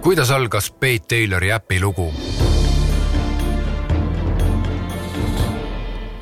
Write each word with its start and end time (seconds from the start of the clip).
kuidas 0.00 0.30
algas 0.30 0.70
Pete 0.70 1.04
Taylori 1.08 1.52
äpi 1.52 1.80
lugu? 1.80 2.14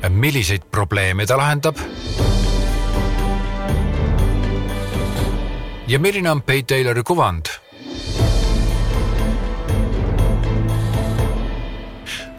milliseid 0.09 0.61
probleeme 0.71 1.25
ta 1.25 1.37
lahendab? 1.37 1.77
ja 5.87 5.99
milline 5.99 6.31
on 6.31 6.41
Pete 6.41 6.75
Taylori 6.75 7.03
kuvand? 7.03 7.45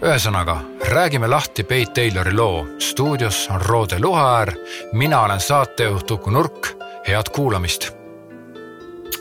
ühesõnaga, 0.02 0.60
räägime 0.88 1.28
lahti 1.28 1.64
Pete 1.64 1.92
Taylori 1.92 2.32
loo. 2.32 2.66
stuudios 2.78 3.48
on 3.50 3.62
Roode 3.62 3.98
Luhaäär, 4.00 4.52
mina 4.92 5.22
olen 5.22 5.40
saatejuht 5.40 6.10
Uku 6.10 6.30
Nurk, 6.30 6.68
head 7.08 7.30
kuulamist. 7.32 7.97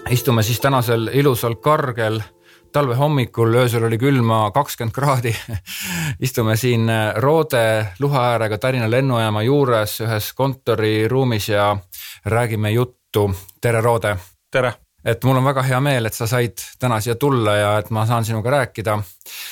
Istume 0.10 0.44
siis 0.44 0.60
tänasel 0.60 1.10
ilusal 1.14 1.56
kargel 1.56 2.22
talve 2.74 2.96
hommikul, 2.96 3.56
öösel 3.56 3.84
oli 3.84 3.98
külma 3.98 4.52
kakskümmend 4.54 4.94
kraadi 4.94 5.36
istume 6.26 6.58
siin 6.58 6.90
Roode 7.16 7.88
luha 8.00 8.26
äärega 8.32 8.58
Tallinna 8.58 8.90
lennujaama 8.92 9.44
juures 9.44 10.00
ühes 10.02 10.34
kontoriruumis 10.36 11.50
ja 11.50 11.78
räägime 12.26 12.72
juttu. 12.72 13.32
tere, 13.62 13.82
Roode. 13.82 14.18
tere 14.52 14.74
et 15.06 15.24
mul 15.24 15.38
on 15.38 15.46
väga 15.46 15.64
hea 15.64 15.80
meel, 15.80 16.06
et 16.06 16.14
sa 16.14 16.28
said 16.28 16.60
täna 16.80 17.00
siia 17.02 17.16
tulla 17.16 17.56
ja 17.56 17.70
et 17.80 17.90
ma 17.90 18.06
saan 18.06 18.26
sinuga 18.26 18.50
rääkida. 18.52 19.00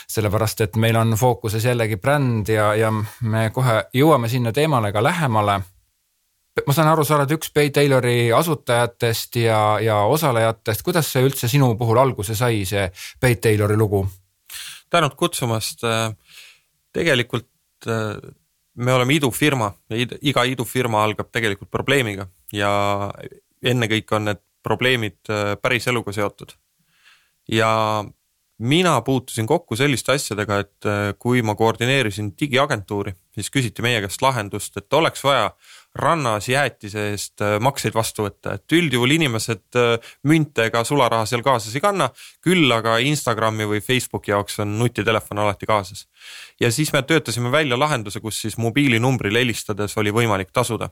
sellepärast, 0.07 0.61
et 0.61 0.75
meil 0.75 0.95
on 0.95 1.15
fookuses 1.17 1.65
jällegi 1.65 1.97
bränd 1.97 2.49
ja, 2.49 2.73
ja 2.75 2.91
me 3.21 3.49
kohe 3.53 3.83
jõuame 3.93 4.29
sinna 4.29 4.51
teemale 4.51 4.91
ka 4.91 5.03
lähemale. 5.03 5.61
Ma 6.63 6.73
saan 6.73 6.87
aru, 6.87 7.03
sa 7.03 7.17
oled 7.17 7.33
üks 7.35 7.51
Pay 7.53 7.73
Taylori 7.75 8.31
asutajatest 8.31 9.41
ja, 9.41 9.59
ja 9.83 9.97
osalejatest. 10.07 10.85
kuidas 10.87 11.11
see 11.11 11.25
üldse 11.25 11.49
sinu 11.51 11.73
puhul 11.79 11.99
alguse 11.99 12.35
sai, 12.35 12.63
see 12.65 12.87
Pay 13.19 13.35
Taylori 13.43 13.77
lugu? 13.77 14.05
tänud 14.89 15.15
kutsumast. 15.19 15.81
tegelikult 16.95 17.89
me 18.75 18.93
oleme 18.93 19.15
idufirma 19.15 19.71
ja 19.89 19.99
iga 20.21 20.43
idufirma 20.47 21.03
algab 21.03 21.31
tegelikult 21.31 21.71
probleemiga 21.71 22.27
ja 22.53 22.71
ennekõike 23.63 24.17
on 24.17 24.29
need 24.29 24.41
probleemid 24.65 25.29
äh, 25.29 25.53
päris 25.61 25.87
eluga 25.91 26.13
seotud. 26.15 26.55
ja 27.51 27.69
mina 28.59 29.01
puutusin 29.01 29.47
kokku 29.47 29.75
selliste 29.75 30.13
asjadega, 30.15 30.59
et 30.63 30.87
äh, 30.87 31.13
kui 31.19 31.41
ma 31.41 31.55
koordineerisin 31.55 32.33
digiagentuuri, 32.39 33.13
siis 33.35 33.51
küsiti 33.51 33.83
meie 33.83 33.99
käest 34.03 34.21
lahendust, 34.23 34.77
et 34.77 34.93
oleks 34.93 35.23
vaja 35.23 35.49
rannas 35.95 36.49
jäätise 36.49 37.09
eest 37.11 37.43
äh, 37.43 37.57
makseid 37.59 37.95
vastu 37.95 38.27
võtta, 38.27 38.55
et 38.55 38.77
üldjuhul 38.77 39.15
inimesed 39.17 39.79
münte 40.27 40.69
ega 40.69 40.83
sularaha 40.87 41.27
seal 41.29 41.43
kaasas 41.43 41.75
ei 41.75 41.83
kanna. 41.83 42.09
küll 42.41 42.71
aga 42.71 42.97
Instagrami 43.03 43.67
või 43.67 43.81
Facebooki 43.83 44.31
jaoks 44.31 44.59
on 44.63 44.77
nutitelefon 44.79 45.43
alati 45.43 45.65
kaasas. 45.65 46.07
ja 46.59 46.71
siis 46.71 46.93
me 46.93 47.03
töötasime 47.03 47.51
välja 47.51 47.79
lahenduse, 47.79 48.19
kus 48.19 48.41
siis 48.41 48.57
mobiilinumbrile 48.57 49.39
helistades 49.39 49.97
oli 49.97 50.11
võimalik 50.11 50.51
tasuda 50.53 50.89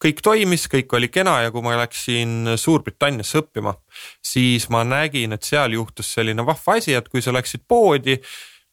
kõik 0.00 0.22
toimis, 0.24 0.64
kõik 0.72 0.92
oli 0.96 1.10
kena 1.12 1.40
ja 1.44 1.52
kui 1.52 1.64
ma 1.64 1.76
läksin 1.80 2.54
Suurbritanniasse 2.56 3.42
õppima, 3.42 3.74
siis 4.24 4.68
ma 4.72 4.82
nägin, 4.86 5.36
et 5.36 5.46
seal 5.46 5.76
juhtus 5.76 6.14
selline 6.16 6.46
vahva 6.46 6.78
asi, 6.80 6.96
et 6.96 7.08
kui 7.12 7.22
sa 7.24 7.34
läksid 7.36 7.66
poodi, 7.68 8.16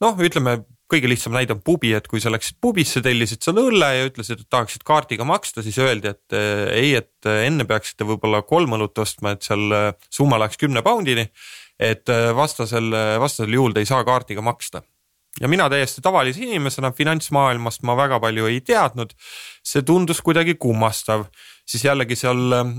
noh, 0.03 0.17
ütleme 0.23 0.61
kõige 0.87 1.09
lihtsam 1.11 1.35
näide 1.35 1.55
on 1.55 1.61
pubi, 1.63 1.91
et 1.95 2.07
kui 2.07 2.21
sa 2.23 2.31
läksid 2.31 2.59
pubisse, 2.63 3.01
tellisid 3.03 3.43
seal 3.43 3.59
õlle 3.59 3.89
ja 3.91 4.07
ütlesid, 4.07 4.43
et 4.43 4.49
tahaksid 4.51 4.85
kaardiga 4.87 5.27
maksta, 5.27 5.63
siis 5.65 5.77
öeldi, 5.83 6.13
et 6.15 6.35
eh, 6.37 6.65
ei, 6.79 6.93
et 7.01 7.27
enne 7.27 7.67
peaksite 7.67 8.07
võib-olla 8.07 8.41
kolm 8.47 8.77
õlut 8.77 9.03
ostma, 9.03 9.35
et 9.35 9.47
seal 9.47 9.67
eh, 9.75 9.89
summa 10.07 10.39
läheks 10.39 10.59
kümne 10.61 10.83
poundini. 10.85 11.27
et 11.77 12.09
eh, 12.09 12.31
vastasel, 12.33 12.89
vastasel 13.21 13.53
juhul 13.53 13.75
te 13.75 13.83
ei 13.83 13.89
saa 13.89 14.03
kaardiga 14.07 14.41
maksta 14.41 14.81
ja 15.41 15.47
mina 15.47 15.69
täiesti 15.69 16.01
tavalise 16.01 16.43
inimesena 16.43 16.91
finantsmaailmast 16.91 17.83
ma 17.87 17.95
väga 17.97 18.19
palju 18.19 18.47
ei 18.49 18.61
teadnud. 18.61 19.13
see 19.67 19.81
tundus 19.83 20.21
kuidagi 20.23 20.55
kummastav, 20.55 21.25
siis 21.67 21.83
jällegi 21.83 22.15
seal 22.15 22.53
äh, 22.55 22.69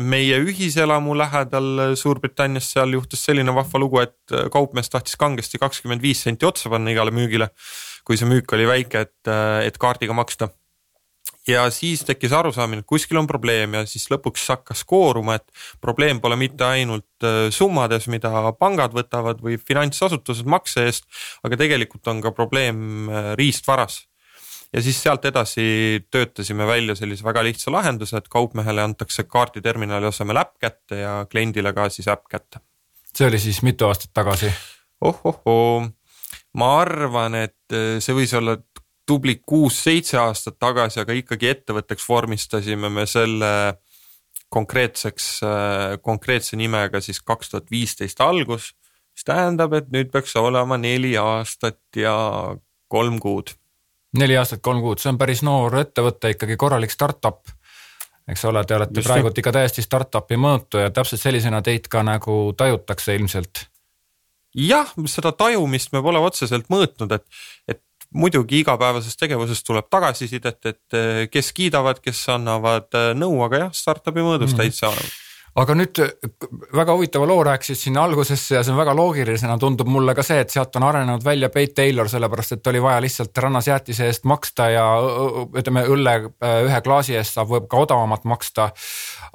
meie 0.00 0.38
ühiselamu 0.40 1.16
lähedal 1.18 1.94
Suurbritannias, 1.96 2.70
seal 2.72 2.94
juhtus 2.96 3.24
selline 3.24 3.54
vahva 3.54 3.78
lugu, 3.78 4.00
et 4.00 4.32
äh, 4.32 4.48
kaupmees 4.52 4.88
tahtis 4.90 5.16
kangesti 5.16 5.60
kakskümmend 5.60 6.02
viis 6.02 6.22
senti 6.24 6.48
otsa 6.48 6.70
panna 6.72 6.94
igale 6.94 7.12
müügile. 7.14 7.50
kui 8.08 8.16
see 8.16 8.24
müük 8.24 8.52
oli 8.56 8.64
väike, 8.66 9.00
et, 9.04 9.28
äh, 9.28 9.66
et 9.66 9.76
kaardiga 9.78 10.14
maksta 10.16 10.48
ja 11.48 11.64
siis 11.74 12.04
tekkis 12.06 12.32
arusaamine, 12.36 12.82
et 12.82 12.88
kuskil 12.88 13.18
on 13.20 13.26
probleem 13.28 13.76
ja 13.78 13.84
siis 13.88 14.06
lõpuks 14.12 14.44
hakkas 14.52 14.84
kooruma, 14.88 15.38
et 15.38 15.80
probleem 15.80 16.20
pole 16.20 16.36
mitte 16.40 16.66
ainult 16.66 17.26
äh, 17.26 17.48
summades, 17.54 18.08
mida 18.12 18.30
pangad 18.58 18.94
võtavad 18.96 19.40
või 19.44 19.58
finantsasutused 19.58 20.48
makse 20.48 20.86
eest, 20.88 21.08
aga 21.46 21.58
tegelikult 21.60 22.06
on 22.12 22.22
ka 22.24 22.34
probleem 22.36 23.08
äh, 23.08 23.32
riistvaras. 23.40 24.04
ja 24.72 24.82
siis 24.84 25.02
sealt 25.02 25.24
edasi 25.24 26.04
töötasime 26.10 26.66
välja 26.66 26.94
sellise 26.94 27.24
väga 27.24 27.42
lihtsa 27.42 27.72
lahenduse, 27.72 28.16
et 28.16 28.28
kaupmehele 28.28 28.82
antakse 28.82 29.24
kaarditerminali 29.24 30.06
asemel 30.06 30.36
äpp 30.36 30.58
kätte 30.60 31.00
ja 31.00 31.26
kliendile 31.30 31.72
ka 31.72 31.88
siis 31.88 32.08
äpp 32.08 32.28
kätte. 32.28 32.60
see 33.14 33.26
oli 33.26 33.38
siis 33.38 33.62
mitu 33.62 33.88
aastat 33.88 34.12
tagasi 34.14 34.52
oh,? 35.00 35.16
oh-oh-oo, 35.24 35.88
ma 36.54 36.80
arvan, 36.80 37.34
et 37.34 37.72
äh, 37.72 37.96
see 38.04 38.14
võis 38.14 38.34
olla 38.36 38.58
tubli 39.08 39.38
kuus-seitse 39.46 40.18
aastat 40.20 40.58
tagasi, 40.60 41.00
aga 41.02 41.16
ikkagi 41.16 41.48
ettevõtteks 41.54 42.04
vormistasime 42.08 42.90
me 42.92 43.06
selle 43.08 43.52
konkreetseks, 44.52 45.28
konkreetse 46.04 46.56
nimega 46.56 47.00
siis 47.04 47.20
kaks 47.20 47.52
tuhat 47.52 47.70
viisteist 47.72 48.20
algus, 48.24 48.72
mis 49.12 49.26
tähendab, 49.28 49.74
et 49.76 49.90
nüüd 49.92 50.12
peaks 50.12 50.36
olema 50.40 50.78
neli 50.80 51.14
aastat 51.20 51.80
ja 51.96 52.14
kolm 52.88 53.18
kuud. 53.20 53.52
neli 54.18 54.36
aastat, 54.40 54.62
kolm 54.64 54.80
kuud, 54.84 55.00
see 55.02 55.12
on 55.12 55.20
päris 55.20 55.44
noor 55.44 55.76
ettevõte, 55.82 56.32
ikkagi 56.36 56.56
korralik 56.56 56.92
startup. 56.92 57.48
eks 58.28 58.44
ole, 58.44 58.64
te 58.64 58.76
olete 58.76 59.00
Just 59.00 59.08
praegult 59.08 59.38
ikka 59.40 59.52
täiesti 59.52 59.84
startup'i 59.84 60.36
mõõtu 60.36 60.84
ja 60.84 60.90
täpselt 60.90 61.20
sellisena 61.20 61.62
teid 61.62 61.88
ka 61.88 62.02
nagu 62.04 62.38
tajutakse 62.56 63.16
ilmselt 63.16 63.68
jah, 64.54 64.92
seda 65.06 65.32
tajumist 65.32 65.92
me 65.92 66.02
pole 66.02 66.20
otseselt 66.24 66.68
mõõtnud, 66.72 67.12
et, 67.14 67.24
et 67.68 67.82
muidugi 68.14 68.62
igapäevasest 68.62 69.20
tegevusest 69.20 69.66
tuleb 69.66 69.88
tagasisidet, 69.90 70.60
et 70.66 70.96
eh, 70.96 71.24
kes 71.32 71.52
kiidavad, 71.56 72.00
kes 72.04 72.24
annavad 72.32 72.88
eh, 72.96 73.10
nõu, 73.18 73.40
aga 73.46 73.66
jah, 73.66 73.72
startup'i 73.76 74.24
mõõdus 74.24 74.54
mm. 74.54 74.62
täitsa 74.62 74.92
aga 75.58 75.74
nüüd 75.74 75.98
väga 76.76 76.94
huvitava 76.94 77.26
loo 77.26 77.40
rääkisid 77.46 77.78
siin 77.80 77.98
algusesse 77.98 78.58
ja 78.58 78.62
see 78.62 78.72
on 78.72 78.78
väga 78.78 78.94
loogilisena 78.96 79.56
tundub 79.58 79.90
mulle 79.90 80.14
ka 80.14 80.22
see, 80.26 80.38
et 80.44 80.54
sealt 80.54 80.76
on 80.78 80.86
arenenud 80.86 81.24
välja 81.24 81.50
Pete 81.54 81.74
Taylor, 81.80 82.08
sellepärast 82.10 82.56
et 82.58 82.70
oli 82.70 82.82
vaja 82.82 83.00
lihtsalt 83.02 83.42
rannas 83.42 83.66
jäätise 83.70 84.06
eest 84.06 84.28
maksta 84.28 84.68
ja 84.70 84.84
ütleme, 85.58 85.84
õlle 85.90 86.14
äh, 86.28 86.60
ühe 86.68 86.80
klaasi 86.84 87.16
eest 87.18 87.38
saab, 87.38 87.50
võib 87.54 87.66
ka 87.70 87.82
odavamat 87.86 88.26
maksta. 88.28 88.70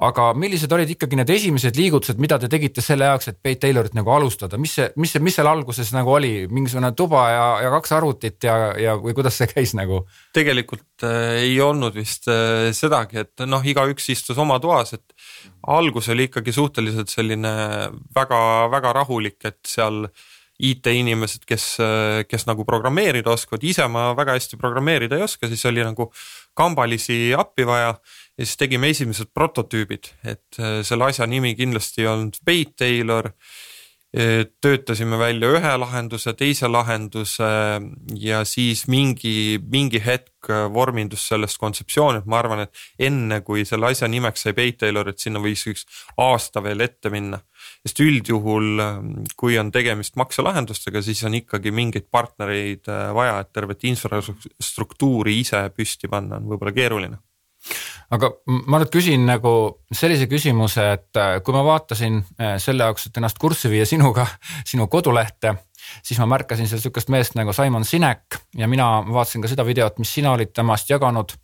aga 0.04 0.32
millised 0.34 0.72
olid 0.72 0.90
ikkagi 0.90 1.16
need 1.16 1.30
esimesed 1.30 1.76
liigutused, 1.78 2.18
mida 2.20 2.38
te 2.38 2.48
tegite 2.50 2.82
selle 2.82 3.06
jaoks, 3.10 3.28
et 3.30 3.38
Pete 3.42 3.66
Taylorit 3.66 3.94
nagu 3.94 4.10
alustada, 4.10 4.58
mis 4.58 4.74
see, 4.78 4.88
mis 4.96 5.12
see, 5.14 5.22
mis 5.22 5.36
seal 5.36 5.48
alguses 5.48 5.92
nagu 5.94 6.12
oli, 6.16 6.32
mingisugune 6.50 6.92
tuba 6.96 7.28
ja, 7.30 7.44
ja 7.66 7.70
kaks 7.76 7.94
arvutit 7.94 8.48
ja, 8.48 8.56
ja 8.80 8.96
või 9.00 9.14
kuidas 9.16 9.38
see 9.38 9.50
käis 9.50 9.76
nagu? 9.76 10.04
tegelikult 10.34 10.84
äh, 11.04 11.40
ei 11.44 11.56
olnud 11.62 11.94
vist 11.96 12.28
äh, 12.32 12.70
sedagi, 12.76 13.22
et 13.24 13.44
noh, 13.48 13.64
igaüks 13.64 14.08
istus 14.14 14.38
oma 14.40 14.58
toas, 14.62 14.94
et 14.96 15.14
algus 15.70 16.08
oli 16.12 16.28
ikkagi 16.28 16.54
suhteliselt 16.54 17.12
selline 17.12 17.52
väga-väga 18.16 18.94
rahulik, 19.00 19.38
et 19.44 19.60
seal 19.68 20.06
IT-inimesed, 20.64 21.42
kes, 21.50 21.64
kes 22.30 22.44
nagu 22.46 22.62
programmeerida 22.64 23.32
oskavad, 23.32 23.64
ise 23.66 23.88
ma 23.90 24.12
väga 24.14 24.36
hästi 24.36 24.58
programmeerida 24.60 25.18
ei 25.18 25.24
oska, 25.26 25.48
siis 25.50 25.64
oli 25.66 25.82
nagu 25.82 26.06
kambalisi 26.54 27.34
appi 27.34 27.66
vaja. 27.66 27.96
ja 28.38 28.46
siis 28.46 28.60
tegime 28.60 28.92
esimesed 28.94 29.32
prototüübid, 29.34 30.12
et 30.30 30.60
selle 30.86 31.10
asja 31.10 31.26
nimi 31.26 31.56
kindlasti 31.58 32.04
ei 32.04 32.10
olnud 32.12 32.38
Pate 32.46 32.84
Taylor 32.84 33.32
töötasime 34.62 35.18
välja 35.18 35.48
ühe 35.56 35.70
lahenduse, 35.80 36.34
teise 36.38 36.68
lahenduse 36.70 37.48
ja 38.20 38.44
siis 38.46 38.84
mingi, 38.86 39.58
mingi 39.58 39.98
hetk 40.04 40.50
vormindus 40.70 41.24
sellest 41.32 41.58
kontseptsioon, 41.58 42.20
et 42.20 42.28
ma 42.30 42.38
arvan, 42.38 42.62
et 42.66 43.06
enne 43.08 43.40
kui 43.46 43.64
selle 43.66 43.90
asja 43.90 44.06
nimeks 44.10 44.46
sai 44.46 44.54
Paytailor, 44.54 45.10
et 45.10 45.18
sinna 45.18 45.42
võiks 45.42 45.66
üks 45.72 45.86
aasta 46.20 46.62
veel 46.62 46.84
ette 46.86 47.10
minna. 47.10 47.40
sest 47.82 48.00
üldjuhul, 48.04 48.82
kui 49.36 49.58
on 49.58 49.72
tegemist 49.72 50.16
makselahendustega, 50.20 51.02
siis 51.02 51.24
on 51.24 51.34
ikkagi 51.40 51.72
mingeid 51.74 52.06
partnereid 52.10 52.90
vaja, 53.16 53.38
et 53.40 53.52
tervet 53.52 53.84
infrastruktuuri 53.88 55.40
ise 55.40 55.66
püsti 55.74 56.08
panna 56.12 56.36
on 56.36 56.52
võib-olla 56.52 56.76
keeruline 56.76 57.18
aga 58.14 58.30
ma 58.46 58.80
nüüd 58.80 58.92
küsin 58.92 59.24
nagu 59.28 59.52
sellise 59.94 60.26
küsimuse, 60.30 60.86
et 60.98 61.20
äh, 61.20 61.36
kui 61.44 61.54
ma 61.56 61.64
vaatasin 61.66 62.20
äh, 62.20 62.56
selle 62.62 62.86
jaoks, 62.86 63.08
et 63.08 63.20
ennast 63.20 63.38
kurssi 63.40 63.70
viia 63.72 63.86
sinuga, 63.88 64.26
sinu 64.70 64.86
kodulehte, 64.92 65.54
siis 66.02 66.20
ma 66.22 66.28
märkasin 66.34 66.68
seal 66.70 66.82
sihukest 66.82 67.12
meest 67.12 67.38
nagu 67.38 67.52
Simon 67.56 67.84
Sinek 67.84 68.38
ja 68.58 68.68
mina 68.70 68.88
vaatasin 69.06 69.44
ka 69.44 69.52
seda 69.52 69.66
videot, 69.66 69.98
mis 70.02 70.12
sina 70.14 70.34
olid 70.36 70.52
temast 70.54 70.90
jaganud. 70.90 71.36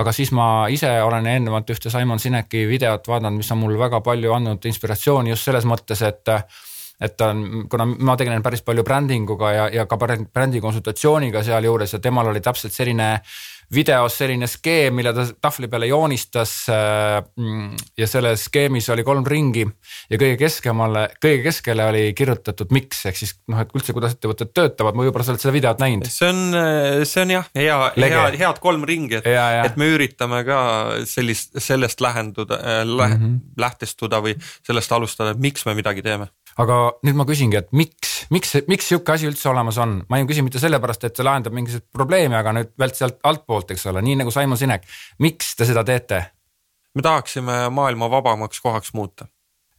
aga 0.00 0.12
siis 0.16 0.30
ma 0.32 0.68
ise 0.70 0.90
olen 1.02 1.26
eelnevalt 1.26 1.70
ühte 1.70 1.90
Simon 1.90 2.18
Sineki 2.18 2.66
videot 2.68 3.08
vaadanud, 3.08 3.42
mis 3.42 3.52
on 3.52 3.58
mul 3.58 3.78
väga 3.78 4.00
palju 4.00 4.32
andnud 4.32 4.66
inspiratsiooni 4.66 5.34
just 5.34 5.48
selles 5.48 5.66
mõttes, 5.68 6.02
et 6.06 6.34
et 7.00 7.16
ta 7.16 7.30
on, 7.32 7.64
kuna 7.72 7.86
ma 7.88 8.16
tegelen 8.20 8.42
päris 8.44 8.60
palju 8.62 8.84
brändinguga 8.84 9.52
ja, 9.54 9.68
ja 9.72 9.86
ka 9.88 9.96
brändi 9.96 10.60
konsultatsiooniga 10.60 11.42
sealjuures 11.42 11.96
ja 11.96 12.00
temal 12.04 12.28
oli 12.28 12.42
täpselt 12.44 12.76
selline 12.76 13.14
videos 13.74 14.16
selline 14.18 14.48
skeem, 14.50 14.94
mille 14.98 15.12
ta 15.14 15.24
tahvli 15.40 15.68
peale 15.70 15.88
joonistas. 15.90 16.52
Äh, 16.72 17.20
mm, 17.36 17.76
ja 17.98 18.08
selles 18.10 18.46
skeemis 18.48 18.88
oli 18.90 19.04
kolm 19.06 19.26
ringi 19.26 19.64
ja 20.10 20.18
kõige 20.18 20.36
keskemale, 20.40 21.06
kõige 21.22 21.44
keskele 21.46 21.86
oli 21.90 22.04
kirjutatud 22.18 22.72
miks, 22.74 23.04
ehk 23.10 23.20
siis 23.20 23.36
noh, 23.50 23.62
et 23.62 23.74
üldse, 23.76 23.94
kuidas 23.96 24.16
ettevõtted 24.16 24.52
töötavad, 24.56 24.98
ma 24.98 25.06
võib-olla 25.06 25.26
sa 25.26 25.34
oled 25.34 25.44
seda 25.44 25.54
videot 25.54 25.82
näinud. 25.82 26.10
see 26.10 26.30
on, 26.30 26.42
see 27.06 27.24
on 27.24 27.34
jah, 27.36 27.50
hea, 27.56 27.78
hea, 28.00 28.24
head 28.42 28.62
kolm 28.62 28.86
ringi, 28.88 29.20
et, 29.20 29.30
et 29.30 29.78
me 29.80 29.90
üritame 29.94 30.42
ka 30.48 30.60
sellist, 31.08 31.54
sellest 31.62 32.02
lähenduda 32.02 32.58
äh,, 32.60 32.82
lähe, 32.88 33.16
mm 33.16 33.24
-hmm. 33.24 33.38
lähtestuda 33.60 34.22
või 34.24 34.36
sellest 34.66 34.92
alustada, 34.92 35.34
et 35.36 35.42
miks 35.42 35.66
me 35.68 35.76
midagi 35.78 36.02
teeme 36.02 36.30
aga 36.60 36.78
nüüd 37.06 37.16
ma 37.18 37.26
küsingi, 37.28 37.60
et 37.60 37.70
miks, 37.76 38.14
miks, 38.34 38.54
miks 38.68 38.90
sihuke 38.90 39.14
asi 39.14 39.28
üldse 39.30 39.48
olemas 39.52 39.78
on, 39.80 40.00
ma 40.10 40.20
ei 40.20 40.28
küsi 40.28 40.44
mitte 40.44 40.62
sellepärast, 40.62 41.06
et 41.08 41.16
see 41.16 41.26
lahendab 41.26 41.56
mingisuguseid 41.56 41.88
probleeme, 41.96 42.36
aga 42.38 42.54
nüüd 42.56 42.74
veel 42.80 42.94
sealt 42.96 43.20
altpoolt, 43.26 43.72
eks 43.74 43.86
ole, 43.92 44.04
nii 44.04 44.20
nagu 44.22 44.34
Simon 44.34 44.60
Sinek, 44.60 44.86
miks 45.24 45.54
te 45.56 45.68
seda 45.68 45.86
teete? 45.86 46.22
me 46.90 47.04
tahaksime 47.06 47.68
maailma 47.70 48.08
vabamaks 48.10 48.58
kohaks 48.60 48.90
muuta 48.98 49.28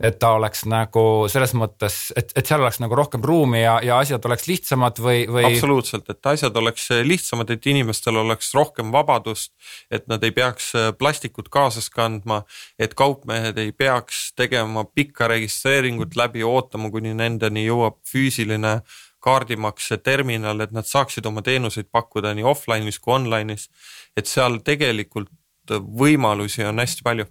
et 0.02 0.18
ta 0.20 0.32
oleks 0.38 0.64
nagu 0.70 1.04
selles 1.32 1.54
mõttes, 1.58 1.98
et, 2.18 2.32
et 2.38 2.48
seal 2.48 2.62
oleks 2.64 2.80
nagu 2.82 2.96
rohkem 2.98 3.24
ruumi 3.26 3.62
ja, 3.62 3.78
ja 3.86 4.00
asjad 4.02 4.26
oleks 4.26 4.48
lihtsamad 4.50 5.02
või, 5.02 5.24
või? 5.30 5.46
absoluutselt, 5.52 6.10
et 6.10 6.32
asjad 6.34 6.58
oleks 6.58 6.88
lihtsamad, 7.06 7.54
et 7.54 7.68
inimestel 7.70 8.18
oleks 8.24 8.52
rohkem 8.58 8.92
vabadust, 8.94 9.54
et 9.94 10.08
nad 10.12 10.24
ei 10.26 10.34
peaks 10.36 10.72
äh, 10.78 10.90
plastikut 10.98 11.52
kaasas 11.54 11.92
kandma, 11.94 12.42
et 12.80 12.96
kaupmehed 12.98 13.60
ei 13.62 13.72
peaks 13.72 14.32
tegema 14.38 14.86
pikka 14.86 15.30
registreeringut 15.32 16.18
läbi, 16.20 16.44
ootama, 16.48 16.92
kuni 16.94 17.14
nendeni 17.18 17.68
jõuab 17.68 18.00
füüsiline 18.10 18.80
kaardimakseterminal, 19.22 20.64
et 20.66 20.72
nad 20.74 20.88
saaksid 20.88 21.28
oma 21.30 21.44
teenuseid 21.46 21.92
pakkuda 21.94 22.34
nii 22.38 22.48
offline'is 22.48 22.98
kui 23.00 23.14
online'is. 23.20 23.70
et 24.18 24.26
seal 24.26 24.58
tegelikult 24.66 25.30
võimalusi 25.70 26.66
on 26.66 26.82
hästi 26.82 27.06
palju 27.06 27.28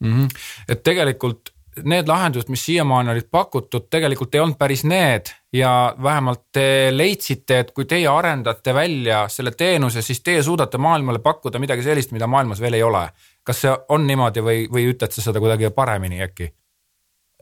mm. 0.00 0.12
-hmm. 0.12 0.28
et 0.68 0.82
tegelikult 0.82 1.52
need 1.84 2.08
lahendused, 2.08 2.50
mis 2.50 2.64
siiamaani 2.66 3.12
olid 3.12 3.28
pakutud, 3.30 3.86
tegelikult 3.90 4.34
ei 4.34 4.40
olnud 4.40 4.58
päris 4.58 4.84
need 4.88 5.30
ja 5.52 5.94
vähemalt 6.02 6.44
te 6.52 6.90
leidsite, 6.92 7.58
et 7.62 7.72
kui 7.76 7.86
teie 7.88 8.08
arendate 8.10 8.74
välja 8.74 9.24
selle 9.32 9.54
teenuse, 9.56 10.02
siis 10.02 10.20
teie 10.24 10.42
suudate 10.42 10.78
maailmale 10.78 11.22
pakkuda 11.24 11.60
midagi 11.62 11.86
sellist, 11.86 12.12
mida 12.16 12.26
maailmas 12.26 12.60
veel 12.60 12.78
ei 12.78 12.82
ole. 12.82 13.08
kas 13.48 13.62
see 13.64 13.72
on 13.88 14.06
niimoodi 14.06 14.42
või, 14.44 14.66
või 14.68 14.90
ütled 14.90 15.12
sa 15.14 15.22
seda 15.24 15.40
kuidagi 15.40 15.70
paremini 15.72 16.22
äkki? 16.22 16.52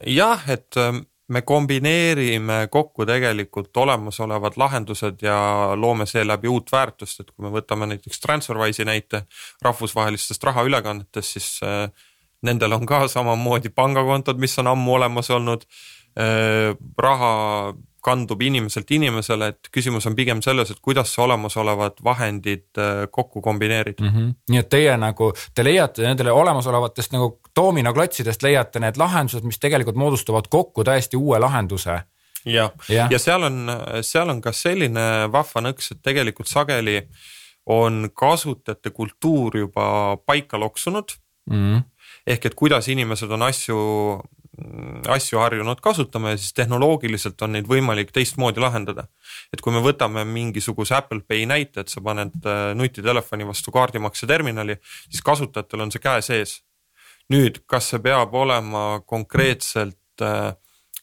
jah, 0.06 0.42
et 0.50 0.76
ähm, 0.76 1.02
me 1.28 1.42
kombineerime 1.42 2.68
kokku 2.70 3.06
tegelikult 3.06 3.76
olemasolevad 3.76 4.52
lahendused 4.56 5.22
ja 5.22 5.38
loome 5.74 6.06
seeläbi 6.06 6.48
uut 6.48 6.72
väärtust, 6.72 7.20
et 7.20 7.30
kui 7.30 7.46
me 7.46 7.50
võtame 7.54 7.88
näiteks 7.90 8.20
Transferwise'i 8.22 8.86
näite 8.86 9.24
rahvusvahelistest 9.62 10.44
rahaülekannetest, 10.44 11.32
siis 11.38 11.48
äh, 11.66 11.90
nendel 12.42 12.72
on 12.72 12.86
ka 12.86 13.06
samamoodi 13.08 13.72
pangakontod, 13.74 14.38
mis 14.38 14.58
on 14.58 14.66
ammu 14.74 14.94
olemas 14.94 15.30
olnud. 15.30 15.64
Raha 16.98 17.32
kandub 18.06 18.42
inimeselt 18.46 18.90
inimesele, 18.94 19.50
et 19.52 19.70
küsimus 19.74 20.06
on 20.08 20.14
pigem 20.16 20.40
selles, 20.44 20.70
et 20.70 20.80
kuidas 20.84 21.10
sa 21.14 21.24
olemasolevad 21.24 22.02
vahendid 22.06 22.80
kokku 23.10 23.42
kombineerid 23.42 24.00
mm. 24.00 24.12
-hmm. 24.12 24.34
nii 24.52 24.60
et 24.62 24.68
teie 24.70 24.96
nagu, 25.00 25.32
te 25.54 25.64
leiate 25.66 26.06
nendele 26.06 26.32
olemasolevatest 26.32 27.16
nagu 27.16 27.32
doominoklotsidest 27.58 28.46
leiate 28.46 28.82
need 28.82 29.00
lahendused, 29.02 29.44
mis 29.48 29.58
tegelikult 29.62 29.98
moodustavad 29.98 30.46
kokku 30.50 30.84
täiesti 30.84 31.16
uue 31.16 31.40
lahenduse 31.42 31.98
jah, 32.46 32.70
ja, 32.88 33.08
ja 33.10 33.18
seal 33.18 33.42
on, 33.42 33.64
seal 34.00 34.30
on 34.30 34.40
ka 34.44 34.52
selline 34.54 35.06
vahva 35.32 35.64
nõks, 35.66 35.90
et 35.92 36.02
tegelikult 36.02 36.50
sageli 36.50 37.00
on 37.66 38.10
kasutajate 38.14 38.90
kultuur 38.94 39.58
juba 39.58 40.16
paika 40.26 40.60
loksunud 40.60 41.18
mm. 41.50 41.62
-hmm 41.62 41.84
ehk 42.26 42.48
et 42.48 42.56
kuidas 42.58 42.88
inimesed 42.90 43.30
on 43.30 43.44
asju, 43.46 43.78
asju 45.12 45.40
harjunud 45.40 45.80
kasutama 45.84 46.34
ja 46.34 46.40
siis 46.40 46.54
tehnoloogiliselt 46.56 47.42
on 47.46 47.54
neid 47.54 47.68
võimalik 47.70 48.12
teistmoodi 48.14 48.62
lahendada. 48.62 49.06
et 49.52 49.60
kui 49.60 49.72
me 49.72 49.82
võtame 49.84 50.24
mingisuguse 50.24 50.94
Apple 50.96 51.20
Pay 51.28 51.46
näite, 51.46 51.80
et 51.80 51.88
sa 51.88 52.00
paned 52.00 52.34
äh, 52.44 52.74
nutitelefoni 52.74 53.46
vastu 53.46 53.72
kaardimakseterminali, 53.72 54.78
siis 55.10 55.22
kasutajatel 55.22 55.86
on 55.86 55.92
see 55.92 56.02
käe 56.02 56.22
sees. 56.22 56.62
nüüd, 57.30 57.62
kas 57.66 57.90
see 57.90 57.98
peab 57.98 58.34
olema 58.34 59.00
konkreetselt 59.06 60.22
äh, 60.22 60.54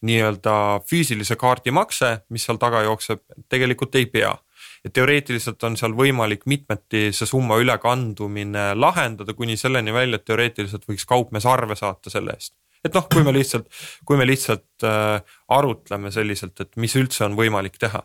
nii-öelda 0.04 0.82
füüsilise 0.90 1.36
kaardimakse, 1.40 2.18
mis 2.30 2.44
seal 2.44 2.60
taga 2.60 2.82
jookseb, 2.84 3.24
tegelikult 3.50 3.96
ei 3.96 4.06
pea 4.06 4.34
et 4.84 4.94
teoreetiliselt 4.94 5.64
on 5.64 5.78
seal 5.80 5.96
võimalik 5.96 6.44
mitmeti 6.50 7.08
see 7.16 7.30
summa 7.30 7.58
ülekandumine 7.62 8.72
lahendada 8.76 9.36
kuni 9.38 9.56
selleni 9.60 9.96
välja, 9.96 10.20
et 10.20 10.28
teoreetiliselt 10.28 10.86
võiks 10.90 11.08
kaupmees 11.08 11.48
arve 11.50 11.78
saata 11.80 12.12
selle 12.14 12.36
eest. 12.36 12.56
et 12.84 12.96
noh, 12.96 13.06
kui 13.08 13.24
me 13.24 13.32
lihtsalt, 13.32 13.70
kui 14.04 14.20
me 14.20 14.28
lihtsalt 14.28 14.84
äh, 14.84 15.36
arutleme 15.56 16.12
selliselt, 16.12 16.60
et 16.60 16.76
mis 16.76 16.96
üldse 17.00 17.24
on 17.30 17.38
võimalik 17.40 17.80
teha. 17.80 18.04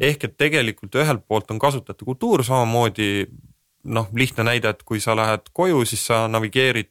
ehk 0.00 0.28
et 0.28 0.36
tegelikult 0.36 1.00
ühelt 1.00 1.24
poolt 1.26 1.50
on 1.50 1.62
kasutajate 1.62 2.04
kultuur 2.04 2.44
samamoodi 2.44 3.26
noh, 3.84 4.08
lihtne 4.14 4.44
näide, 4.44 4.72
et 4.74 4.82
kui 4.86 5.00
sa 5.00 5.14
lähed 5.16 5.50
koju, 5.56 5.84
siis 5.88 6.02
sa 6.10 6.22
navigeerid 6.28 6.90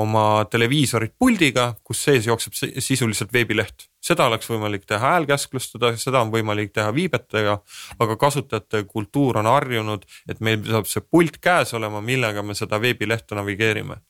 oma 0.00 0.44
televiisorit 0.50 1.14
puldiga, 1.18 1.74
kus 1.84 2.04
sees 2.04 2.26
jookseb 2.26 2.56
sisuliselt 2.78 3.32
veebileht. 3.32 3.88
seda 4.00 4.26
oleks 4.26 4.48
võimalik 4.48 4.86
teha 4.88 5.12
häälkäsklustada, 5.12 5.92
seda 6.00 6.22
on 6.24 6.30
võimalik 6.32 6.72
teha 6.72 6.94
viibetega, 6.94 7.58
aga 8.00 8.16
kasutajate 8.16 8.84
kultuur 8.88 9.38
on 9.38 9.46
harjunud, 9.46 10.06
et 10.28 10.40
meil 10.40 10.64
saab 10.64 10.88
see 10.88 11.04
pult 11.04 11.36
käes 11.40 11.74
olema, 11.76 12.00
millega 12.00 12.42
me 12.42 12.54
seda 12.54 12.80
veebilehte 12.80 13.36
navigeerime. 13.36 14.00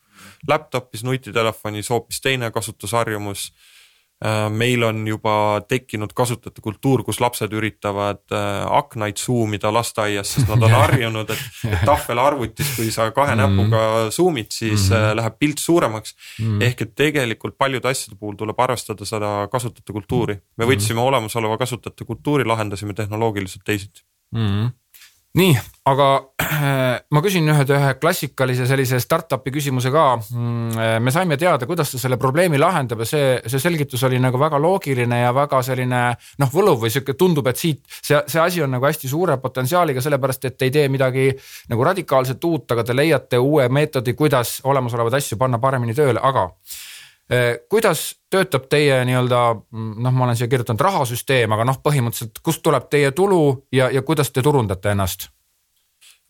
Laptopis, 0.48 1.02
nutitelefonis 1.04 1.90
hoopis 1.90 2.20
teine 2.20 2.50
kasutusharjumus 2.50 3.50
meil 4.52 4.82
on 4.84 4.98
juba 5.08 5.34
tekkinud 5.68 6.12
kasutajate 6.16 6.60
kultuur, 6.60 7.00
kus 7.06 7.22
lapsed 7.22 7.54
üritavad 7.56 8.20
äh, 8.36 8.66
aknaid 8.76 9.16
suumida 9.16 9.72
lasteaias, 9.72 10.34
sest 10.34 10.50
nad 10.50 10.66
on 10.66 10.74
harjunud, 10.82 11.32
et 11.32 11.86
tahvelarvutis, 11.88 12.74
kui 12.76 12.90
sa 12.92 13.08
kahe 13.16 13.32
mm. 13.32 13.40
näpuga 13.40 13.84
suumid, 14.12 14.50
siis 14.52 14.90
mm. 14.90 15.16
läheb 15.20 15.38
pilt 15.40 15.62
suuremaks 15.62 16.12
mm.. 16.42 16.60
ehk 16.68 16.84
et 16.84 16.92
tegelikult 17.00 17.56
paljude 17.60 17.88
asjade 17.88 18.18
puhul 18.20 18.36
tuleb 18.40 18.60
arvestada 18.60 19.08
seda 19.08 19.32
kasutajate 19.52 19.96
kultuuri. 19.96 20.36
me 20.60 20.68
võtsime 20.68 20.98
mm. 21.00 21.06
olemasoleva 21.06 21.56
kasutajate 21.60 22.04
kultuuri, 22.04 22.48
lahendasime 22.48 22.96
tehnoloogiliselt 22.98 23.64
teisiti 23.64 24.04
mm 24.36 24.68
nii, 25.38 25.52
aga 25.86 26.06
ma 27.14 27.20
küsin 27.22 27.46
ühe, 27.52 27.62
ühe 27.62 27.90
klassikalise 28.02 28.66
sellise 28.66 28.98
startup'i 29.02 29.52
küsimuse 29.54 29.92
ka. 29.94 30.04
Mm, 30.34 30.80
me 31.04 31.14
saime 31.14 31.38
teada, 31.40 31.68
kuidas 31.70 31.92
ta 31.92 32.00
selle 32.02 32.18
probleemi 32.20 32.58
lahendab 32.58 33.04
ja 33.04 33.08
see, 33.08 33.28
see 33.46 33.62
selgitus 33.62 34.02
oli 34.08 34.18
nagu 34.22 34.40
väga 34.40 34.58
loogiline 34.62 35.22
ja 35.22 35.30
väga 35.36 35.62
selline 35.66 36.02
noh, 36.42 36.52
võluv 36.52 36.82
või 36.84 36.90
sihuke 36.90 37.14
tundub, 37.18 37.46
et 37.50 37.60
siit 37.60 37.84
see, 38.00 38.18
see 38.26 38.42
asi 38.42 38.64
on 38.66 38.74
nagu 38.74 38.88
hästi 38.88 39.10
suure 39.10 39.38
potentsiaaliga, 39.42 40.02
sellepärast 40.02 40.50
et 40.50 40.66
ei 40.66 40.74
tee 40.74 40.88
midagi 40.90 41.30
nagu 41.70 41.86
radikaalselt 41.86 42.50
uut, 42.50 42.66
aga 42.74 42.86
te 42.86 42.96
leiate 42.96 43.38
uue 43.38 43.68
meetodi, 43.70 44.16
kuidas 44.18 44.58
olemasolevaid 44.66 45.20
asju 45.20 45.38
panna 45.38 45.62
paremini 45.62 45.94
tööle, 45.94 46.18
aga 46.22 46.50
kuidas 47.70 48.00
töötab 48.30 48.64
teie 48.70 49.04
nii-öelda 49.06 49.40
noh, 49.70 50.12
ma 50.12 50.24
olen 50.24 50.38
siia 50.38 50.48
kirjutanud 50.50 50.82
rahasüsteem, 50.82 51.52
aga 51.54 51.66
noh, 51.68 51.76
põhimõtteliselt, 51.84 52.40
kust 52.42 52.62
tuleb 52.66 52.88
teie 52.90 53.12
tulu 53.14 53.68
ja, 53.74 53.86
ja 53.94 54.02
kuidas 54.02 54.32
te 54.34 54.42
turundate 54.42 54.96
ennast? 54.96 55.28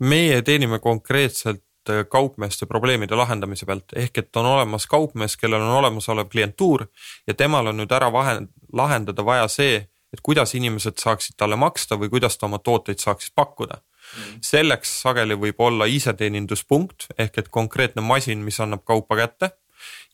meie 0.00 0.42
teenime 0.42 0.78
konkreetselt 0.78 1.62
eh, 1.88 2.04
kaupmeeste 2.08 2.66
probleemide 2.66 3.16
lahendamise 3.16 3.66
pealt, 3.66 3.92
ehk 3.96 4.18
et 4.18 4.36
on 4.36 4.46
olemas 4.46 4.86
kaupmees, 4.86 5.36
kellel 5.36 5.60
on 5.60 5.76
olemasolev 5.78 6.28
klientuur 6.32 6.86
ja 7.26 7.34
temal 7.34 7.72
on 7.72 7.80
nüüd 7.82 7.92
ära 7.92 8.08
vahe, 8.12 8.38
lahendada 8.72 9.24
vaja 9.24 9.48
see, 9.48 9.82
et 10.12 10.22
kuidas 10.24 10.54
inimesed 10.56 10.98
saaksid 10.98 11.36
talle 11.36 11.56
maksta 11.60 12.00
või 12.00 12.10
kuidas 12.12 12.38
ta 12.38 12.48
oma 12.48 12.58
tooteid 12.58 12.98
saaks 12.98 13.30
pakkuda. 13.34 13.80
Mm.. 14.10 14.38
selleks 14.42 14.90
sageli 15.02 15.36
võib 15.38 15.60
olla 15.62 15.86
iseteeninduspunkt 15.86 17.04
ehk 17.18 17.36
et 17.38 17.48
konkreetne 17.48 18.02
masin, 18.02 18.40
mis 18.42 18.56
annab 18.60 18.80
kaupa 18.84 19.16
kätte 19.16 19.50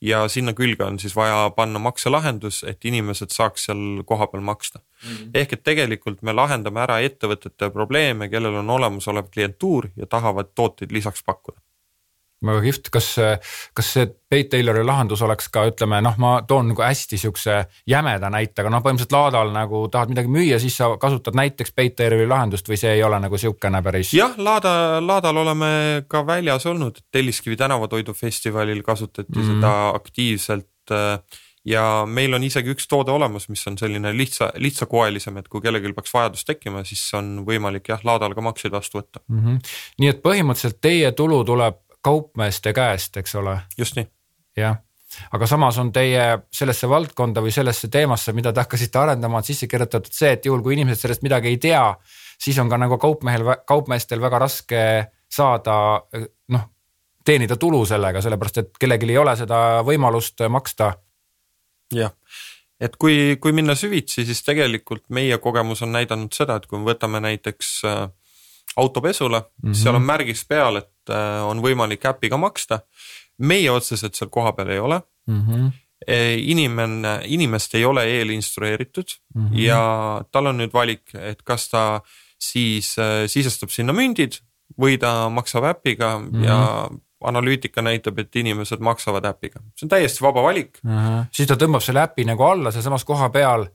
ja 0.01 0.27
sinna 0.27 0.53
külge 0.53 0.83
on 0.83 0.99
siis 0.99 1.15
vaja 1.15 1.49
panna 1.55 1.79
makselahendus, 1.79 2.63
et 2.63 2.85
inimesed 2.85 3.33
saaks 3.33 3.65
seal 3.69 4.03
kohapeal 4.05 4.41
maksta 4.41 4.79
mm. 4.79 5.09
-hmm. 5.09 5.29
ehk 5.33 5.53
et 5.53 5.63
tegelikult 5.63 6.21
me 6.21 6.33
lahendame 6.33 6.79
ära 6.79 6.99
ettevõtete 6.99 7.69
probleeme, 7.69 8.29
kellel 8.29 8.55
on 8.55 8.69
olemasolev 8.69 9.29
klientuur 9.33 9.89
ja 9.95 10.05
tahavad 10.05 10.53
tooteid 10.55 10.91
lisaks 10.91 11.23
pakkuda 11.23 11.59
väga 12.45 12.61
kihvt, 12.61 12.89
kas, 12.93 13.07
kas 13.73 13.87
see 13.95 14.07
Pete 14.29 14.51
Taylori 14.51 14.83
lahendus 14.85 15.23
oleks 15.25 15.47
ka 15.53 15.63
ütleme 15.69 16.01
noh, 16.05 16.17
ma 16.21 16.33
toon 16.47 16.69
nagu 16.71 16.83
hästi 16.85 17.17
siukse 17.17 17.57
jämeda 17.89 18.29
näite, 18.33 18.61
aga 18.61 18.73
noh, 18.73 18.83
põhimõtteliselt 18.85 19.15
laadal 19.15 19.53
nagu 19.55 19.85
tahad 19.93 20.13
midagi 20.13 20.31
müüa, 20.33 20.59
siis 20.61 20.77
sa 20.77 20.91
kasutad 21.01 21.37
näiteks 21.39 21.73
Pete 21.73 22.03
Taylori 22.03 22.27
lahendust 22.29 22.69
või 22.69 22.77
see 22.77 22.93
ei 22.97 23.03
ole 23.07 23.19
nagu 23.23 23.41
siukene 23.41 23.81
päris? 23.85 24.13
jah, 24.17 24.37
laada, 24.37 25.01
laadal 25.01 25.41
oleme 25.43 25.71
ka 26.11 26.21
väljas 26.27 26.67
olnud, 26.69 27.01
Telliskivi 27.11 27.57
tänavatoidufestivalil 27.57 28.83
kasutati 28.85 29.31
mm 29.33 29.41
-hmm. 29.41 29.53
seda 29.55 29.73
aktiivselt 29.97 30.91
äh, 30.91 31.19
ja 31.67 31.83
meil 32.07 32.35
on 32.37 32.45
isegi 32.47 32.71
üks 32.75 32.87
toode 32.89 33.11
olemas, 33.11 33.47
mis 33.49 33.65
on 33.67 33.77
selline 33.79 34.13
lihtsa, 34.15 34.51
lihtsakoelisem, 34.61 35.37
et 35.41 35.49
kui 35.51 35.63
kellelgi 35.63 35.93
peaks 35.95 36.13
vajadus 36.13 36.45
tekkima, 36.47 36.83
siis 36.87 37.03
on 37.17 37.41
võimalik 37.47 37.89
jah, 37.91 38.03
laadal 38.07 38.35
ka 38.37 38.45
makseid 38.45 38.75
vastu 38.75 39.01
võtta 39.01 39.23
mm. 39.27 39.43
-hmm. 39.43 39.59
nii 40.03 40.13
et 40.13 40.23
põhimõtteliselt 40.23 40.79
teie 40.81 41.11
tulu 41.11 41.43
tuleb 41.47 41.81
kaupmeeste 42.07 42.73
käest, 42.73 43.19
eks 43.19 43.35
ole? 43.35 43.59
just 43.77 43.99
nii. 43.99 44.07
jah 44.57 44.83
aga 45.31 45.47
samas 45.47 45.77
on 45.81 45.89
teie 45.95 46.23
sellesse 46.53 46.87
valdkonda 46.89 47.41
või 47.43 47.53
sellesse 47.55 47.89
teemasse, 47.91 48.33
mida 48.35 48.51
te 48.53 48.63
hakkasite 48.63 48.99
arendama, 48.99 49.39
on 49.39 49.45
sisse 49.47 49.69
kirjutatud 49.69 50.13
see, 50.13 50.33
et 50.35 50.45
juhul 50.45 50.63
kui 50.65 50.75
inimesed 50.75 51.03
sellest 51.03 51.23
midagi 51.25 51.53
ei 51.53 51.61
tea, 51.63 51.83
siis 52.43 52.59
on 52.61 52.69
ka 52.69 52.79
nagu 52.81 52.97
kaupmehel, 53.01 53.45
kaupmeestel 53.67 54.21
väga 54.23 54.41
raske 54.43 54.81
saada 55.31 55.77
noh, 56.53 56.67
teenida 57.27 57.57
tulu 57.59 57.83
sellega, 57.87 58.21
sellepärast 58.23 58.61
et 58.63 58.77
kellelgi 58.79 59.09
ei 59.11 59.19
ole 59.21 59.35
seda 59.39 59.61
võimalust 59.87 60.45
maksta. 60.51 60.93
jah, 61.95 62.11
et 62.79 62.95
kui, 62.99 63.37
kui 63.41 63.55
minna 63.55 63.75
süvitsi, 63.75 64.25
siis 64.27 64.43
tegelikult 64.43 65.05
meie 65.09 65.37
kogemus 65.43 65.81
on 65.87 65.95
näidanud 65.95 66.35
seda, 66.35 66.59
et 66.59 66.67
kui 66.67 66.79
me 66.79 66.91
võtame 66.91 67.23
näiteks 67.23 67.73
äh, 67.87 68.07
autopesule 68.77 69.39
mm, 69.39 69.69
-hmm. 69.69 69.73
seal 69.83 69.95
on 69.95 70.05
märgis 70.05 70.45
peal, 70.45 70.83
et 70.83 70.91
äh, 71.09 71.41
on 71.47 71.61
võimalik 71.63 72.05
äpiga 72.05 72.37
maksta 72.37 72.81
meie 73.37 73.71
otseselt 73.71 74.15
seal 74.15 74.29
kohapeal 74.33 74.69
ei 74.69 74.79
ole 74.79 75.01
mm. 75.27 75.43
-hmm 75.43 75.75
inimene, 76.37 77.19
inimest 77.25 77.73
ei 77.75 77.85
ole 77.85 78.03
eelinstrueeritud 78.05 79.05
mm 79.33 79.47
-hmm. 79.47 79.59
ja 79.59 80.21
tal 80.31 80.45
on 80.45 80.57
nüüd 80.61 80.73
valik, 80.73 81.09
et 81.15 81.41
kas 81.41 81.69
ta 81.69 82.01
siis 82.39 82.95
äh, 82.99 83.25
sisestab 83.27 83.69
sinna 83.73 83.93
mündid 83.93 84.37
või 84.77 84.99
ta 85.01 85.29
maksab 85.29 85.63
äpiga 85.63 86.19
mm 86.19 86.29
-hmm. 86.31 86.45
ja 86.45 86.89
analüütika 87.23 87.81
näitab, 87.81 88.19
et 88.19 88.35
inimesed 88.35 88.79
maksavad 88.79 89.25
äpiga, 89.25 89.59
see 89.75 89.85
on 89.85 89.89
täiesti 89.89 90.21
vaba 90.21 90.43
valik 90.43 90.77
mm. 90.83 90.91
-hmm. 90.91 91.25
siis 91.31 91.47
ta 91.47 91.55
tõmbab 91.55 91.81
selle 91.81 92.01
äpi 92.01 92.25
nagu 92.25 92.43
alla 92.43 92.71
sealsamas 92.71 93.05
koha 93.05 93.29
peal 93.29 93.67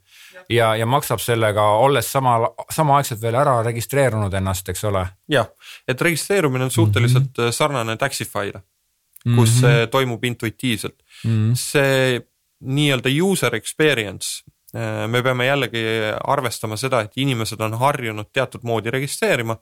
ja, 0.50 0.72
ja 0.76 0.86
maksab 0.86 1.20
sellega, 1.20 1.64
olles 1.82 2.12
samal, 2.12 2.48
samaaegselt 2.70 3.22
veel 3.22 3.38
ära 3.40 3.58
registreerunud 3.66 4.34
ennast, 4.34 4.68
eks 4.68 4.84
ole. 4.90 5.06
jah, 5.30 5.48
et 5.88 6.00
registreerumine 6.00 6.64
on 6.64 6.70
suhteliselt 6.70 7.30
mm 7.38 7.44
-hmm. 7.44 7.52
sarnane 7.52 7.96
Taxify'le 7.96 8.58
mm, 8.58 9.32
-hmm. 9.32 9.36
kus 9.36 9.60
see 9.60 9.86
toimub 9.86 10.24
intuitiivselt 10.24 11.02
mm. 11.24 11.30
-hmm. 11.30 11.54
see 11.54 12.20
nii-öelda 12.60 13.10
user 13.24 13.54
experience, 13.54 14.42
äh, 14.76 15.08
me 15.08 15.22
peame 15.22 15.46
jällegi 15.46 15.84
arvestama 16.24 16.76
seda, 16.76 17.00
et 17.00 17.12
inimesed 17.16 17.60
on 17.60 17.74
harjunud 17.74 18.26
teatud 18.32 18.60
moodi 18.62 18.90
registreerima 18.90 19.56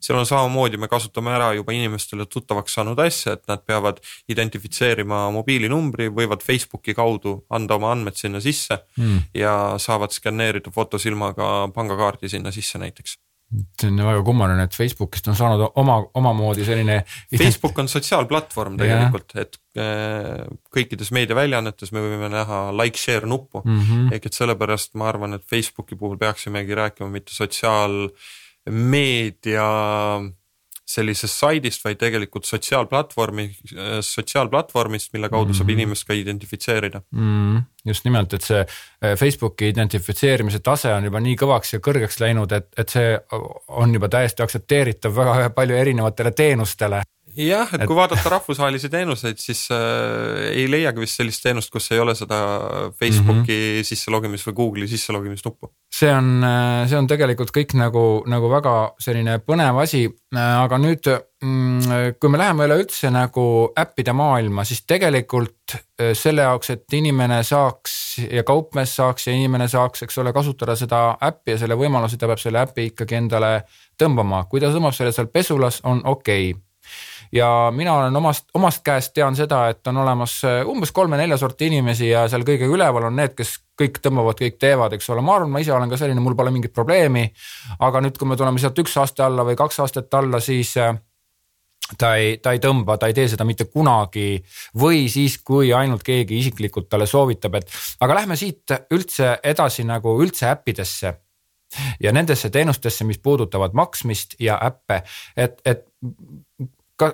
seal 0.00 0.18
on 0.18 0.26
samamoodi, 0.28 0.78
me 0.80 0.88
kasutame 0.88 1.34
ära 1.34 1.52
juba 1.56 1.72
inimestele 1.72 2.26
tuttavaks 2.30 2.74
saanud 2.78 2.98
asja, 3.04 3.36
et 3.38 3.44
nad 3.50 3.64
peavad 3.66 4.00
identifitseerima 4.28 5.26
mobiilinumbri, 5.34 6.10
võivad 6.14 6.44
Facebooki 6.44 6.94
kaudu 6.94 7.38
anda 7.50 7.78
oma 7.78 7.92
andmed 7.94 8.18
sinna 8.20 8.42
sisse 8.44 8.80
mm. 8.96 9.20
ja 9.34 9.54
saavad 9.78 10.14
skänneerida 10.14 10.72
fotosilmaga 10.74 11.70
pangakaardi 11.74 12.28
sinna 12.28 12.52
sisse 12.54 12.78
näiteks 12.78 13.18
see 13.78 13.90
on 13.90 14.00
väga 14.02 14.22
kummaline, 14.26 14.64
et 14.66 14.74
Facebookist 14.74 15.28
on 15.30 15.36
saanud 15.38 15.64
oma, 15.80 15.98
omamoodi 16.18 16.64
selline. 16.66 17.00
Facebook 17.36 17.78
on 17.78 17.90
sotsiaalplatvorm 17.90 18.78
tegelikult, 18.80 19.34
et 19.40 19.58
äh, 19.78 20.44
kõikides 20.74 21.12
meediaväljaannetes 21.14 21.92
me 21.94 22.02
võime 22.04 22.30
näha 22.32 22.64
like, 22.74 23.00
share 23.00 23.28
nuppu 23.30 23.62
mm 23.64 23.80
-hmm. 23.80 24.14
ehk 24.16 24.26
et 24.30 24.38
sellepärast 24.40 24.94
ma 24.98 25.08
arvan, 25.12 25.38
et 25.38 25.44
Facebooki 25.50 25.96
puhul 25.96 26.18
peaksimegi 26.18 26.74
rääkima 26.74 27.10
mitte 27.10 27.34
sotsiaalmeedia 28.64 29.68
sellisest 30.84 31.38
saidist, 31.40 31.84
vaid 31.84 31.96
tegelikult 31.96 32.44
sotsiaalplatvormi, 32.44 33.46
sotsiaalplatvormist, 34.04 35.12
mille 35.12 35.28
kaudu 35.28 35.46
mm 35.46 35.50
-hmm. 35.50 35.56
saab 35.56 35.68
mhm. 35.68 35.78
inimest 35.78 36.04
ka 36.06 36.12
identifitseerida 36.12 37.00
mm. 37.10 37.62
just 37.84 38.04
nimelt, 38.04 38.34
et 38.34 38.42
see 38.42 38.60
eh, 38.60 39.16
Facebooki 39.16 39.68
identifitseerimise 39.68 40.58
tase 40.58 40.92
on 40.94 41.04
juba 41.04 41.20
nii 41.20 41.36
kõvaks 41.36 41.72
ja 41.72 41.80
kõrgeks 41.80 42.20
läinud, 42.20 42.52
et, 42.52 42.68
et 42.76 42.88
see 42.88 43.18
on 43.68 43.94
juba 43.94 44.08
täiesti 44.08 44.42
aktsepteeritav 44.42 45.16
väga 45.16 45.50
palju 45.50 45.76
erinevatele 45.76 46.30
teenustele 46.30 47.02
jah, 47.36 47.70
et 47.74 47.84
kui 47.88 47.96
vaadata 47.96 48.30
rahvusvahelisi 48.32 48.90
teenuseid, 48.92 49.40
siis 49.42 49.66
äh, 49.74 50.50
ei 50.52 50.66
leiagi 50.70 51.02
vist 51.02 51.18
sellist 51.18 51.42
teenust, 51.44 51.72
kus 51.72 51.90
ei 51.94 52.00
ole 52.02 52.14
seda 52.18 52.38
Facebooki 52.98 53.56
mm 53.56 53.78
-hmm. 53.80 53.88
sisselogimis 53.90 54.46
või 54.48 54.56
Google'i 54.60 54.88
sisselogimisnuppu. 54.88 55.72
see 55.94 56.10
on, 56.14 56.44
äh, 56.44 56.88
see 56.88 56.98
on 56.98 57.06
tegelikult 57.06 57.50
kõik 57.50 57.74
nagu, 57.78 58.24
nagu 58.26 58.50
väga 58.50 58.94
selline 58.98 59.38
põnev 59.38 59.80
asi, 59.82 60.04
äh, 60.36 60.62
aga 60.64 60.78
nüüd 60.78 61.06
mm, 61.42 62.14
kui 62.20 62.30
me 62.30 62.38
läheme 62.38 62.66
üleüldse 62.68 63.10
nagu 63.10 63.72
äppide 63.78 64.12
maailma, 64.12 64.64
siis 64.64 64.84
tegelikult 64.86 65.74
äh, 65.74 66.12
selle 66.14 66.42
jaoks, 66.42 66.70
et 66.70 66.92
inimene 66.92 67.42
saaks 67.42 68.18
ja 68.30 68.42
kaupmees 68.42 68.96
saaks 68.96 69.26
ja 69.26 69.34
inimene 69.34 69.68
saaks, 69.68 70.02
eks 70.02 70.18
ole, 70.18 70.32
kasutada 70.32 70.76
seda 70.76 71.16
äppi 71.22 71.54
ja 71.54 71.58
selle 71.58 71.78
võimalusi, 71.78 72.18
ta 72.18 72.30
peab 72.30 72.42
selle 72.42 72.62
äpi 72.62 72.90
ikkagi 72.92 73.18
endale 73.18 73.64
tõmbama, 74.00 74.44
kui 74.50 74.60
ta 74.60 74.72
tõmbab 74.74 74.94
selle 74.96 75.12
seal 75.12 75.30
pesulas, 75.32 75.80
on 75.84 76.02
okei 76.04 76.52
okay 76.52 76.63
ja 77.34 77.48
mina 77.74 77.94
olen 77.98 78.16
omast, 78.16 78.48
omast 78.54 78.82
käest 78.86 79.14
tean 79.14 79.36
seda, 79.36 79.66
et 79.72 79.86
on 79.90 79.96
olemas 80.04 80.36
äh, 80.46 80.60
umbes 80.68 80.92
kolme-nelja 80.94 81.38
sorti 81.40 81.66
inimesi 81.70 82.08
ja 82.12 82.26
seal 82.30 82.46
kõige 82.46 82.68
üleval 82.70 83.08
on 83.10 83.16
need, 83.18 83.34
kes 83.38 83.56
kõik 83.80 83.98
tõmbavad, 84.04 84.38
kõik 84.38 84.60
teevad, 84.62 84.94
eks 84.94 85.10
ole, 85.10 85.24
ma 85.24 85.38
arvan, 85.38 85.50
ma 85.50 85.62
ise 85.62 85.74
olen 85.74 85.90
ka 85.90 85.98
selline, 85.98 86.22
mul 86.22 86.36
pole 86.38 86.52
mingit 86.54 86.74
probleemi. 86.74 87.26
aga 87.78 88.04
nüüd, 88.04 88.18
kui 88.18 88.28
me 88.30 88.38
tuleme 88.38 88.62
sealt 88.62 88.78
üks 88.78 88.94
aste 89.02 89.24
alla 89.26 89.46
või 89.46 89.58
kaks 89.58 89.80
aastat 89.82 90.14
alla, 90.14 90.40
siis 90.40 90.76
äh, 90.78 90.94
ta 91.98 92.14
ei, 92.20 92.38
ta 92.38 92.54
ei 92.54 92.62
tõmba, 92.62 92.96
ta 92.98 93.10
ei 93.10 93.16
tee 93.16 93.26
seda 93.28 93.44
mitte 93.44 93.66
kunagi. 93.72 94.38
Või 94.80 95.08
siis, 95.12 95.40
kui 95.42 95.72
ainult 95.74 96.06
keegi 96.06 96.38
isiklikult 96.38 96.88
talle 96.88 97.08
soovitab, 97.10 97.58
et 97.58 97.74
aga 98.04 98.20
lähme 98.20 98.38
siit 98.38 98.76
üldse 98.94 99.38
edasi 99.42 99.84
nagu 99.88 100.14
üldse 100.22 100.48
äppidesse 100.52 101.16
ja 102.00 102.12
nendesse 102.14 102.50
teenustesse, 102.54 103.04
mis 103.04 103.18
puudutavad 103.18 103.74
maksmist 103.74 104.38
ja 104.38 104.60
äppe, 104.62 105.02
et, 105.36 105.58
et 105.66 105.88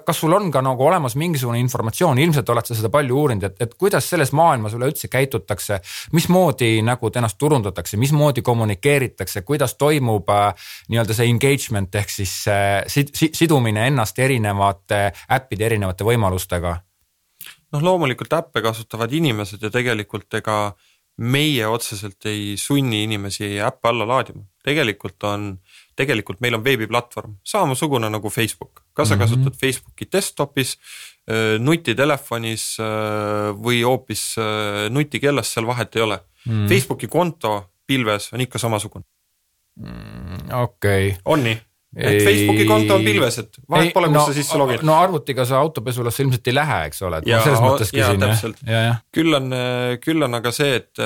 kas 0.06 0.20
sul 0.22 0.32
on 0.36 0.50
ka 0.52 0.62
nagu 0.64 0.84
olemas 0.86 1.16
mingisugune 1.20 1.60
informatsioon, 1.62 2.18
ilmselt 2.22 2.48
oled 2.52 2.68
sa 2.68 2.76
seda 2.78 2.90
palju 2.92 3.16
uurinud, 3.22 3.46
et, 3.48 3.56
et 3.66 3.74
kuidas 3.80 4.08
selles 4.10 4.32
maailmas 4.36 4.74
üleüldse 4.78 5.10
käitutakse, 5.12 5.80
mismoodi 6.16 6.72
nagu 6.86 7.10
ennast 7.14 7.38
turundatakse, 7.40 7.98
mismoodi 8.00 8.44
kommunikeeritakse, 8.46 9.42
kuidas 9.48 9.76
toimub 9.80 10.30
äh, 10.34 10.70
nii-öelda 10.92 11.16
see 11.16 11.30
engagement 11.32 11.94
ehk 12.00 12.12
siis 12.12 12.36
äh, 12.50 12.82
sid, 12.90 13.14
sidumine 13.14 13.88
ennast 13.90 14.18
erinevate 14.18 15.10
äppide 15.30 15.70
erinevate 15.70 16.06
võimalustega? 16.06 16.78
noh, 17.70 17.82
loomulikult 17.82 18.32
äppe 18.34 18.62
kasutavad 18.64 19.12
inimesed 19.14 19.62
ja 19.62 19.70
tegelikult 19.70 20.34
ega 20.40 20.56
meie 21.20 21.66
otseselt 21.68 22.26
ei 22.30 22.56
sunni 22.58 23.04
inimesi 23.04 23.58
äppe 23.60 23.90
alla 23.90 24.06
laadima, 24.08 24.42
tegelikult 24.64 25.22
on 25.28 25.52
tegelikult 26.00 26.40
meil 26.40 26.56
on 26.58 26.64
veebiplatvorm, 26.64 27.36
samasugune 27.46 28.10
nagu 28.12 28.32
Facebook, 28.32 28.84
kas 28.92 29.08
sa 29.08 29.16
mm 29.16 29.20
-hmm. 29.20 29.24
kasutad 29.24 29.60
Facebooki 29.60 30.08
desktop'is, 30.12 30.76
nutitelefonis 31.58 32.64
või 33.62 33.82
hoopis 33.86 34.34
nutikellas, 34.90 35.52
seal 35.54 35.66
vahet 35.68 35.96
ei 35.96 36.02
ole 36.02 36.18
mm. 36.18 36.52
-hmm. 36.52 36.68
Facebooki 36.68 37.06
konto 37.06 37.70
pilves 37.86 38.32
on 38.32 38.40
ikka 38.40 38.58
samasugune 38.58 39.04
mm,. 39.76 40.48
okei 40.62 41.08
okay.. 41.08 41.20
on 41.24 41.44
nii? 41.44 41.60
et 41.96 42.24
Facebooki 42.24 42.64
konto 42.68 42.94
on 42.94 43.04
pilves, 43.04 43.38
et 43.42 43.56
vahet 43.68 43.88
ei, 43.88 43.94
pole, 43.94 44.10
kus 44.12 44.14
no, 44.14 44.26
sa 44.28 44.34
sisse 44.34 44.58
logid. 44.58 44.84
no 44.86 44.94
arvutiga 44.94 45.46
sa 45.48 45.58
autopesulasse 45.58 46.22
ilmselt 46.22 46.50
ei 46.52 46.54
lähe, 46.54 46.76
eks 46.90 47.02
ole, 47.06 47.18
et 47.18 47.30
ja, 47.30 47.40
selles 47.42 47.62
mõttes 47.64 47.90
küsin. 47.90 49.00
küll 49.16 49.38
on, 49.40 49.56
küll 50.04 50.26
on 50.26 50.38
aga 50.38 50.52
see, 50.54 50.76
et, 50.78 51.02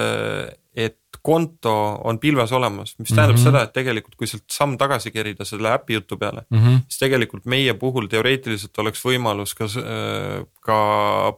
et 0.77 0.99
konto 1.25 1.73
on 2.05 2.19
pilves 2.21 2.53
olemas, 2.53 2.95
mis 2.99 3.09
tähendab 3.09 3.37
mm 3.37 3.41
-hmm. 3.41 3.45
seda, 3.45 3.63
et 3.65 3.73
tegelikult 3.73 4.15
kui 4.21 4.27
sealt 4.29 4.45
samm 4.53 4.77
tagasi 4.79 5.11
kerida 5.11 5.45
selle 5.49 5.71
äpi 5.73 5.95
jutu 5.95 6.19
peale 6.21 6.43
mm, 6.51 6.59
-hmm. 6.59 6.83
siis 6.89 6.99
tegelikult 7.01 7.45
meie 7.45 7.75
puhul 7.75 8.07
teoreetiliselt 8.13 8.79
oleks 8.79 9.01
võimalus 9.05 9.55
ka, 9.57 9.65
ka 10.61 10.77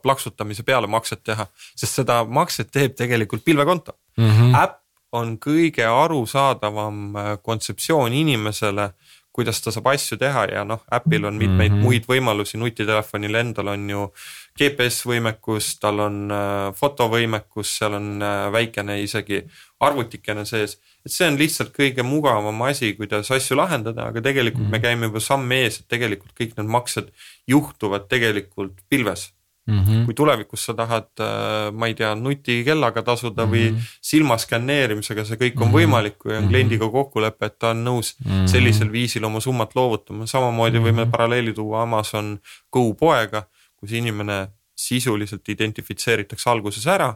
plaksutamise 0.03 0.63
peale 0.63 0.87
makset 0.87 1.23
teha, 1.23 1.47
sest 1.75 2.01
seda 2.01 2.25
makset 2.25 2.71
teeb 2.71 2.95
tegelikult 2.99 3.45
pilvekonto 3.45 3.95
mm. 4.17 4.29
-hmm. 4.29 4.63
äpp 4.63 4.83
on 5.11 5.37
kõige 5.39 5.85
arusaadavam 5.87 7.13
kontseptsioon 7.41 8.13
inimesele 8.13 8.91
kuidas 9.37 9.61
ta 9.61 9.71
saab 9.73 9.91
asju 9.91 10.17
teha 10.17 10.47
ja 10.49 10.63
noh, 10.65 10.81
äpil 10.97 11.27
on 11.29 11.37
mitmeid 11.37 11.71
mm 11.71 11.77
-hmm. 11.77 11.85
muid 11.85 12.07
võimalusi, 12.09 12.57
nutitelefonil 12.57 13.35
endal 13.43 13.69
on 13.75 13.89
ju 13.89 14.07
GPS 14.57 15.05
võimekus, 15.05 15.75
tal 15.81 16.01
on 16.07 16.17
äh, 16.33 16.73
fotovõimekus, 16.79 17.75
seal 17.77 17.99
on 17.99 18.09
äh, 18.21 18.47
väikene 18.51 18.97
isegi 19.03 19.43
arvutikene 19.79 20.45
sees. 20.45 20.79
et 21.05 21.11
see 21.13 21.27
on 21.27 21.37
lihtsalt 21.37 21.71
kõige 21.75 22.03
mugavam 22.03 22.61
asi, 22.61 22.93
kuidas 22.97 23.31
asju 23.31 23.57
lahendada, 23.57 24.09
aga 24.09 24.21
tegelikult 24.21 24.63
mm 24.63 24.67
-hmm. 24.67 24.71
me 24.71 24.79
käime 24.79 25.05
juba 25.05 25.19
samm 25.19 25.51
ees, 25.51 25.79
et 25.79 25.87
tegelikult 25.87 26.33
kõik 26.39 26.57
need 26.57 26.69
maksed 26.77 27.11
juhtuvad 27.47 28.09
tegelikult 28.09 28.73
pilves 28.89 29.31
Mm 29.67 29.79
-hmm. 29.83 30.05
kui 30.05 30.13
tulevikus 30.13 30.65
sa 30.65 30.73
tahad, 30.73 31.09
äh, 31.19 31.73
ma 31.73 31.87
ei 31.87 31.93
tea, 31.93 32.15
nutikellaga 32.15 33.01
tasuda 33.03 33.45
mm 33.45 33.51
-hmm. 33.51 33.55
või 33.55 33.71
mhm. 33.71 33.81
silmaskänneerimisega, 34.01 35.25
see 35.25 35.35
kõik 35.35 35.61
on 35.61 35.67
mm 35.67 35.73
-hmm. 35.73 35.77
võimalik, 35.77 36.17
kui 36.17 36.31
on 36.35 36.43
mhm. 36.43 36.49
kliendiga 36.49 36.89
kokkulepe, 36.89 37.45
et 37.45 37.59
ta 37.59 37.69
on 37.69 37.83
nõus 37.85 38.15
mm 38.19 38.31
-hmm. 38.31 38.47
sellisel 38.47 38.91
viisil 38.91 39.23
oma 39.23 39.39
summat 39.39 39.75
loovutama, 39.75 40.25
samamoodi 40.25 40.79
mm 40.79 40.85
-hmm. 40.85 40.87
võime 40.87 41.11
paralleeli 41.11 41.53
tuua 41.53 41.81
Amazon 41.81 42.39
Go 42.71 42.93
poega, 42.93 43.43
kus 43.75 43.91
inimene 43.91 44.47
sisuliselt 44.75 45.49
identifitseeritakse 45.49 46.49
alguses 46.49 46.87
ära 46.87 47.15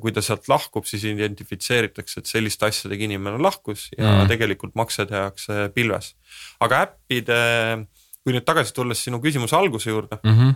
kui 0.00 0.12
ta 0.14 0.22
sealt 0.24 0.48
lahkub, 0.50 0.86
siis 0.88 1.04
identifitseeritakse, 1.08 2.20
et 2.20 2.30
selliste 2.30 2.66
asjadega 2.66 3.06
inimene 3.06 3.40
lahkus 3.42 3.88
ja 3.96 4.06
mm. 4.10 4.30
tegelikult 4.30 4.74
makse 4.78 5.06
tehakse 5.06 5.68
pilves. 5.74 6.14
aga 6.64 6.84
äppide, 6.88 7.40
kui 8.24 8.34
nüüd 8.34 8.46
tagasi 8.46 8.74
tulles 8.74 9.02
sinu 9.04 9.20
küsimuse 9.22 9.56
alguse 9.56 9.90
juurde 9.90 10.18
mm, 10.22 10.30
-hmm. 10.30 10.54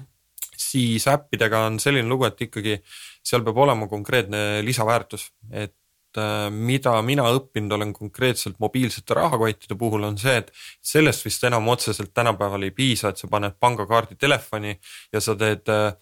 Siis 0.59 1.09
äppidega 1.09 1.65
on 1.67 1.79
selline 1.81 2.09
lugu, 2.09 2.27
et 2.29 2.41
ikkagi 2.49 2.79
seal 3.25 3.45
peab 3.47 3.61
olema 3.65 3.89
konkreetne 3.89 4.61
lisaväärtus, 4.67 5.29
et 5.51 6.19
äh, 6.19 6.49
mida 6.51 6.95
mina 7.07 7.29
õppinud 7.37 7.75
olen 7.77 7.93
konkreetselt 7.97 8.59
mobiilsete 8.63 9.17
rahakottide 9.19 9.79
puhul, 9.79 10.07
on 10.09 10.19
see, 10.21 10.39
et 10.43 10.53
sellest 10.83 11.27
vist 11.27 11.45
enam 11.49 11.69
otseselt 11.75 12.15
tänapäeval 12.15 12.69
ei 12.69 12.75
piisa, 12.75 13.13
et 13.13 13.21
sa 13.21 13.31
paned 13.31 13.59
pangakaardi 13.61 14.19
telefoni 14.19 14.75
ja 15.13 15.23
sa 15.25 15.37
teed 15.39 15.71
äh, 15.75 15.93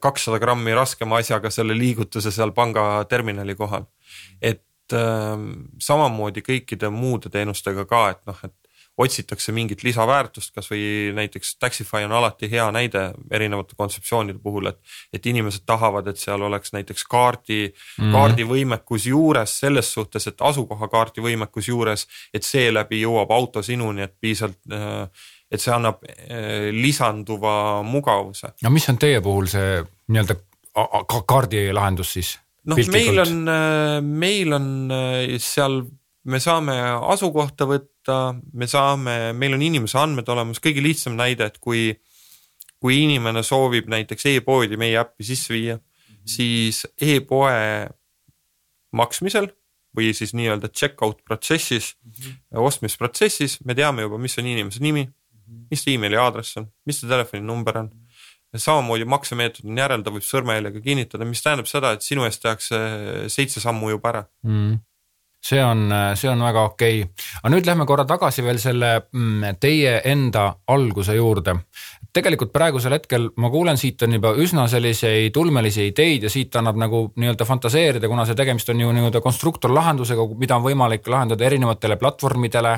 kakssada 0.00 0.38
grammi 0.42 0.74
raskema 0.74 1.20
asjaga 1.20 1.50
selle 1.50 1.74
liigutuse 1.78 2.30
seal 2.34 2.54
pangaterminali 2.56 3.56
kohal. 3.58 3.86
et 4.40 4.96
äh, 4.96 5.36
samamoodi 5.78 6.42
kõikide 6.46 6.90
muude 6.90 7.30
teenustega 7.30 7.86
ka, 7.86 8.08
et 8.14 8.26
noh, 8.26 8.44
et 8.44 8.56
otsitakse 9.00 9.54
mingit 9.56 9.84
lisaväärtust, 9.86 10.52
kasvõi 10.54 11.10
näiteks 11.16 11.54
Taxify 11.62 12.04
on 12.04 12.12
alati 12.18 12.50
hea 12.52 12.66
näide 12.74 13.06
erinevate 13.30 13.78
kontseptsioonide 13.78 14.38
puhul, 14.42 14.70
et. 14.72 14.78
et 15.12 15.26
inimesed 15.26 15.64
tahavad, 15.66 16.06
et 16.10 16.20
seal 16.20 16.42
oleks 16.42 16.72
näiteks 16.76 17.04
kaardi 17.08 17.60
mm, 17.70 18.12
kaardivõimekus 18.12 19.06
juures 19.10 19.58
selles 19.64 19.92
suhtes, 19.92 20.26
et 20.30 20.40
asukohakaardi 20.50 21.24
võimekus 21.24 21.68
juures, 21.68 22.06
et 22.34 22.46
seeläbi 22.46 23.02
jõuab 23.02 23.30
auto 23.34 23.62
sinuni, 23.62 24.04
et 24.06 24.16
piisavalt 24.20 24.58
äh, 24.72 25.28
et 25.50 25.62
see 25.62 25.72
annab 25.74 26.04
eh, 26.06 26.70
lisanduva 26.74 27.54
mugavuse. 27.86 28.54
no 28.62 28.72
mis 28.72 28.86
on 28.92 29.00
teie 29.02 29.20
puhul 29.24 29.50
see 29.50 29.80
nii-öelda 30.12 30.38
kaardilahendus 31.26 32.14
siis? 32.16 32.34
noh, 32.70 32.78
meil 32.94 33.22
on, 33.24 33.40
eh, 33.50 33.96
meil 34.04 34.54
on 34.54 34.68
seal, 35.42 35.80
me 36.30 36.42
saame 36.42 36.76
asukohta 37.14 37.66
võtta, 37.70 37.88
me 38.52 38.68
saame, 38.70 39.32
meil 39.36 39.56
on 39.56 39.62
inimese 39.64 39.98
andmed 40.00 40.28
olemas, 40.32 40.60
kõige 40.62 40.82
lihtsam 40.84 41.16
näide, 41.18 41.50
et 41.50 41.58
kui, 41.62 41.90
kui 42.80 43.02
inimene 43.04 43.42
soovib 43.46 43.90
näiteks 43.92 44.28
e-poodi 44.34 44.78
meie 44.80 44.98
äppi 45.00 45.26
sisse 45.26 45.54
viia 45.54 45.76
mm, 45.76 45.82
-hmm. 45.82 46.34
siis 46.34 46.84
e-poe 47.00 47.88
maksmisel 48.96 49.50
või 49.96 50.12
siis 50.14 50.34
nii-öelda 50.38 50.68
checkout 50.68 51.24
protsessis 51.24 51.96
mm, 52.02 52.12
-hmm. 52.12 52.66
ostmisprotsessis 52.66 53.58
me 53.64 53.74
teame 53.74 54.02
juba, 54.02 54.18
mis 54.18 54.38
on 54.38 54.46
inimese 54.46 54.82
nimi, 54.82 55.08
mis 55.70 55.84
ta 55.84 55.90
emaili 55.90 56.16
aadress 56.16 56.56
on, 56.56 56.70
mis 56.86 57.00
ta 57.00 57.08
telefoninumber 57.08 57.78
on. 57.78 57.90
samamoodi 58.56 59.04
maksemeetod 59.04 59.64
on 59.64 59.78
järeldav, 59.78 60.14
võib 60.14 60.24
sõrmejäljega 60.26 60.80
kinnitada, 60.82 61.24
mis 61.24 61.42
tähendab 61.42 61.66
seda, 61.70 61.92
et 61.92 62.02
sinu 62.02 62.24
eest 62.24 62.42
tehakse 62.42 62.78
seitse 63.28 63.60
sammu 63.60 63.90
juba 63.90 64.08
ära 64.08 64.24
mm 64.42 64.78
see 65.42 65.62
on, 65.64 65.88
see 66.14 66.30
on 66.30 66.42
väga 66.44 66.66
okei 66.68 67.02
okay., 67.02 67.26
aga 67.42 67.52
nüüd 67.54 67.68
lähme 67.68 67.86
korra 67.88 68.04
tagasi 68.08 68.44
veel 68.44 68.60
selle 68.62 68.92
mm, 69.12 69.60
teie 69.60 70.00
enda 70.04 70.50
alguse 70.68 71.16
juurde 71.16 71.56
tegelikult 72.12 72.52
praegusel 72.52 72.94
hetkel 72.96 73.28
ma 73.40 73.50
kuulen, 73.50 73.78
siit 73.78 74.02
on 74.02 74.16
juba 74.16 74.32
üsna 74.42 74.66
selliseid 74.70 75.36
ulmelisi 75.36 75.86
ideid 75.90 76.26
ja 76.26 76.30
siit 76.32 76.56
annab 76.58 76.78
nagu 76.80 77.02
nii-öelda 77.20 77.46
fantaseerida, 77.46 78.08
kuna 78.10 78.24
see 78.26 78.38
tegemist 78.38 78.68
on 78.72 78.82
ju 78.82 78.90
nii-öelda 78.96 79.22
konstruktorlahendusega, 79.22 80.26
mida 80.40 80.58
on 80.58 80.64
võimalik 80.66 81.06
lahendada 81.10 81.46
erinevatele 81.46 81.96
platvormidele. 82.00 82.74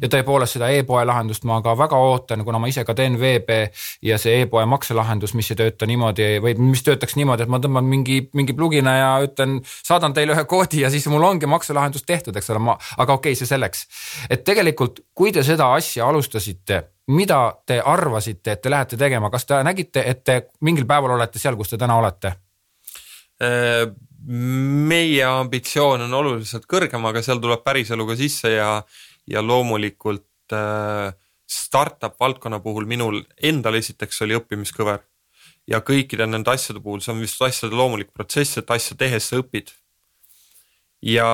ja 0.00 0.10
tõepoolest 0.12 0.58
seda 0.58 0.70
e-poe 0.70 1.04
lahendust 1.04 1.44
ma 1.48 1.58
ka 1.62 1.76
väga 1.78 1.98
ootan, 1.98 2.44
kuna 2.44 2.58
ma 2.62 2.70
ise 2.70 2.84
ka 2.84 2.94
teen 2.94 3.18
veebe 3.20 3.70
ja 4.02 4.18
see 4.18 4.42
e-poe 4.42 4.66
makselahendus, 4.66 5.34
mis 5.34 5.50
ei 5.50 5.60
tööta 5.62 5.86
niimoodi 5.86 6.30
või 6.42 6.56
mis 6.70 6.82
töötaks 6.86 7.16
niimoodi, 7.16 7.46
et 7.46 7.52
ma 7.52 7.60
tõmban 7.62 7.86
mingi, 7.86 8.22
mingi 8.34 8.54
plugina 8.54 8.96
ja 8.96 9.12
ütlen, 9.26 9.60
saadan 9.66 10.14
teile 10.14 10.36
ühe 10.36 10.44
koodi 10.44 10.84
ja 10.84 10.90
siis 10.90 11.06
mul 11.10 11.26
ongi 11.26 11.46
makselahendus 11.50 12.06
tehtud, 12.06 12.36
eks 12.36 12.50
ole, 12.54 12.62
ma, 12.70 12.78
aga 12.96 13.18
okei 13.18 13.32
okay,, 13.32 13.38
see 13.38 13.50
selleks. 13.50 13.86
et 14.30 14.44
tegelikult, 14.44 15.00
kui 15.14 15.32
te 15.32 15.42
seda 15.42 15.72
asja 15.74 16.06
alustasite 16.06 16.84
mida 17.06 17.40
te 17.66 17.78
arvasite, 17.80 18.56
et 18.56 18.62
te 18.62 18.70
lähete 18.70 18.98
tegema, 18.98 19.30
kas 19.30 19.46
te 19.46 19.60
nägite, 19.64 20.02
et 20.02 20.24
te 20.24 20.40
mingil 20.66 20.86
päeval 20.88 21.14
olete 21.16 21.38
seal, 21.38 21.56
kus 21.58 21.70
te 21.70 21.78
täna 21.78 21.98
olete? 22.00 22.32
Äh, 23.42 23.84
meie 24.26 25.24
ambitsioon 25.28 26.06
on 26.08 26.14
oluliselt 26.20 26.66
kõrgem, 26.70 27.04
aga 27.06 27.22
seal 27.22 27.42
tuleb 27.42 27.62
päriselu 27.66 28.06
ka 28.08 28.16
sisse 28.18 28.50
ja, 28.56 28.70
ja 29.30 29.42
loomulikult 29.44 30.56
äh, 30.56 31.12
startup 31.46 32.16
valdkonna 32.20 32.58
puhul 32.60 32.88
minul 32.90 33.20
endal 33.42 33.78
esiteks 33.78 34.22
oli 34.26 34.38
õppimiskõver. 34.40 35.04
ja 35.66 35.80
kõikide 35.82 36.26
nende 36.30 36.50
asjade 36.50 36.78
puhul, 36.78 37.00
see 37.02 37.10
on 37.10 37.20
vist 37.20 37.40
asjade 37.42 37.74
loomulik 37.74 38.12
protsess, 38.14 38.58
et 38.58 38.70
asja 38.70 38.94
tehes 38.98 39.30
sa 39.30 39.40
õpid 39.40 39.72
ja 41.06 41.28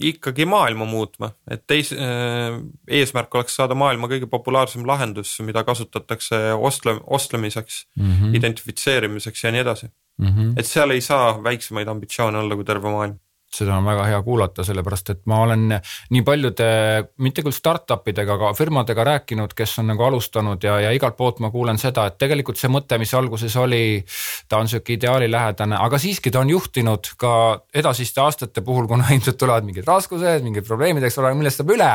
ikkagi 0.00 0.44
maailma 0.48 0.84
muutma, 0.84 1.30
et 1.50 1.64
teis-, 1.70 1.94
äh, 1.96 2.58
eesmärk 2.88 3.34
oleks 3.34 3.56
saada 3.56 3.76
maailma 3.78 4.10
kõige 4.10 4.28
populaarsem 4.30 4.86
lahendus, 4.88 5.36
mida 5.46 5.64
kasutatakse 5.64 6.40
ostle-, 6.56 7.00
ostlemiseks 7.06 7.86
mm, 7.96 8.12
-hmm. 8.12 8.36
identifitseerimiseks 8.36 9.44
ja 9.44 9.52
nii 9.52 9.64
edasi 9.64 9.86
mm. 9.88 10.26
-hmm. 10.26 10.52
et 10.58 10.66
seal 10.66 10.90
ei 10.90 11.00
saa 11.00 11.36
väiksemaid 11.44 11.88
ambitsioone 11.88 12.38
olla 12.38 12.56
kui 12.56 12.64
terve 12.64 12.92
maailm 12.92 13.18
seda 13.54 13.76
on 13.78 13.86
väga 13.86 14.04
hea 14.10 14.18
kuulata, 14.26 14.64
sellepärast 14.66 15.10
et 15.12 15.20
ma 15.30 15.38
olen 15.44 15.68
nii 16.10 16.22
paljude, 16.26 16.66
mitte 17.22 17.44
küll 17.46 17.54
startup 17.54 18.06
idega, 18.10 18.34
aga 18.36 18.52
firmadega 18.58 19.04
rääkinud, 19.06 19.54
kes 19.56 19.78
on 19.82 19.90
nagu 19.92 20.04
alustanud 20.06 20.62
ja, 20.64 20.78
ja 20.82 20.92
igalt 20.94 21.16
poolt 21.16 21.40
ma 21.44 21.50
kuulen 21.54 21.78
seda, 21.80 22.08
et 22.10 22.18
tegelikult 22.18 22.58
see 22.60 22.70
mõte, 22.72 22.98
mis 23.00 23.14
alguses 23.16 23.56
oli, 23.60 23.82
ta 24.48 24.60
on 24.60 24.70
sihuke 24.70 24.96
ideaalilähedane, 24.96 25.78
aga 25.78 26.00
siiski 26.02 26.32
ta 26.34 26.42
on 26.42 26.50
juhtinud 26.52 27.12
ka 27.20 27.32
edasiste 27.74 28.22
aastate 28.24 28.64
puhul, 28.66 28.88
kuna 28.90 29.08
ilmselt 29.14 29.38
tulevad 29.40 29.66
mingid 29.66 29.86
raskused, 29.88 30.44
mingid 30.46 30.66
probleemid, 30.66 31.06
eks 31.06 31.20
ole, 31.22 31.34
millest 31.38 31.62
saab 31.62 31.74
üle. 31.76 31.92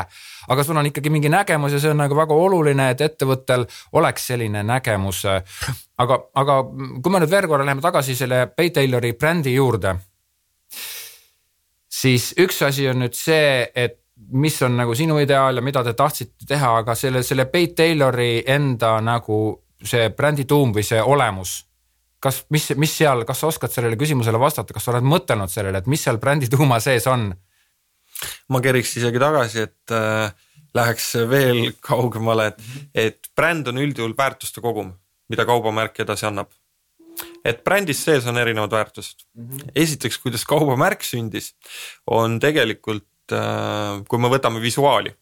aga 0.51 0.63
sul 0.65 0.77
on 0.77 0.87
ikkagi 0.89 1.11
mingi 1.13 1.29
nägemus 1.29 1.75
ja 1.75 1.79
see 1.79 1.91
on 1.91 1.99
nagu 2.01 2.15
väga 2.17 2.33
oluline, 2.33 2.89
et 2.91 3.01
ettevõttel 3.05 3.67
oleks 3.99 4.31
selline 4.31 4.63
nägemus. 4.63 5.25
aga, 5.97 6.17
aga 6.35 6.61
kui 6.63 7.11
me 7.11 7.21
nüüd 7.21 7.31
veel 7.31 7.47
korra 7.47 7.67
läheme 7.67 7.83
tagasi 7.83 8.15
selle 8.15 8.47
Pay 8.55 8.71
Taylori 8.73 9.13
brändi 9.13 9.53
juurde 9.53 9.99
siis 12.01 12.31
üks 12.39 12.61
asi 12.65 12.87
on 12.89 13.01
nüüd 13.03 13.17
see, 13.17 13.65
et 13.75 13.99
mis 14.31 14.55
on 14.65 14.77
nagu 14.77 14.95
sinu 14.97 15.17
ideaal 15.21 15.57
ja 15.57 15.65
mida 15.65 15.83
te 15.83 15.93
tahtsite 15.97 16.47
teha, 16.47 16.75
aga 16.81 16.95
selle, 16.95 17.23
selle 17.25 17.47
Pete 17.51 17.81
Taylori 17.81 18.43
enda 18.47 18.95
nagu 19.03 19.41
see 19.81 20.11
brändi 20.15 20.45
tuum 20.49 20.73
või 20.75 20.85
see 20.85 21.01
olemus. 21.01 21.61
kas, 22.21 22.43
mis, 22.53 22.69
mis 22.77 22.91
seal, 22.93 23.23
kas 23.25 23.39
sa 23.41 23.49
oskad 23.49 23.73
sellele 23.73 23.97
küsimusele 23.97 24.39
vastata, 24.39 24.73
kas 24.73 24.85
sa 24.85 24.91
oled 24.93 25.07
mõtelnud 25.09 25.49
sellele, 25.49 25.81
et 25.81 25.89
mis 25.89 26.03
seal 26.03 26.19
brändi 26.21 26.49
tuuma 26.51 26.79
sees 26.79 27.07
on? 27.09 27.31
ma 28.53 28.61
keriks 28.61 28.93
isegi 28.99 29.19
tagasi, 29.19 29.65
et 29.65 29.93
äh, 29.97 30.29
läheks 30.77 31.07
veel 31.29 31.71
kaugemale, 31.81 32.51
et, 32.51 32.59
et 32.93 33.31
bränd 33.35 33.71
on 33.71 33.81
üldjuhul 33.81 34.13
väärtuste 34.17 34.61
kogum, 34.61 34.93
mida 35.33 35.47
kaubamärk 35.49 35.97
edasi 36.05 36.29
annab 36.29 36.51
et 37.45 37.63
brändis 37.65 38.04
sees 38.06 38.27
on 38.30 38.38
erinevad 38.38 38.71
väärtused 38.71 39.25
mm. 39.34 39.49
-hmm. 39.49 39.71
esiteks, 39.75 40.17
kuidas 40.17 40.45
kaubamärk 40.45 41.04
sündis, 41.04 41.54
on 42.08 42.39
tegelikult, 42.39 43.08
äh, 43.32 44.04
kui 44.08 44.19
me 44.19 44.30
võtame 44.30 44.62
visuaali, 44.62 45.15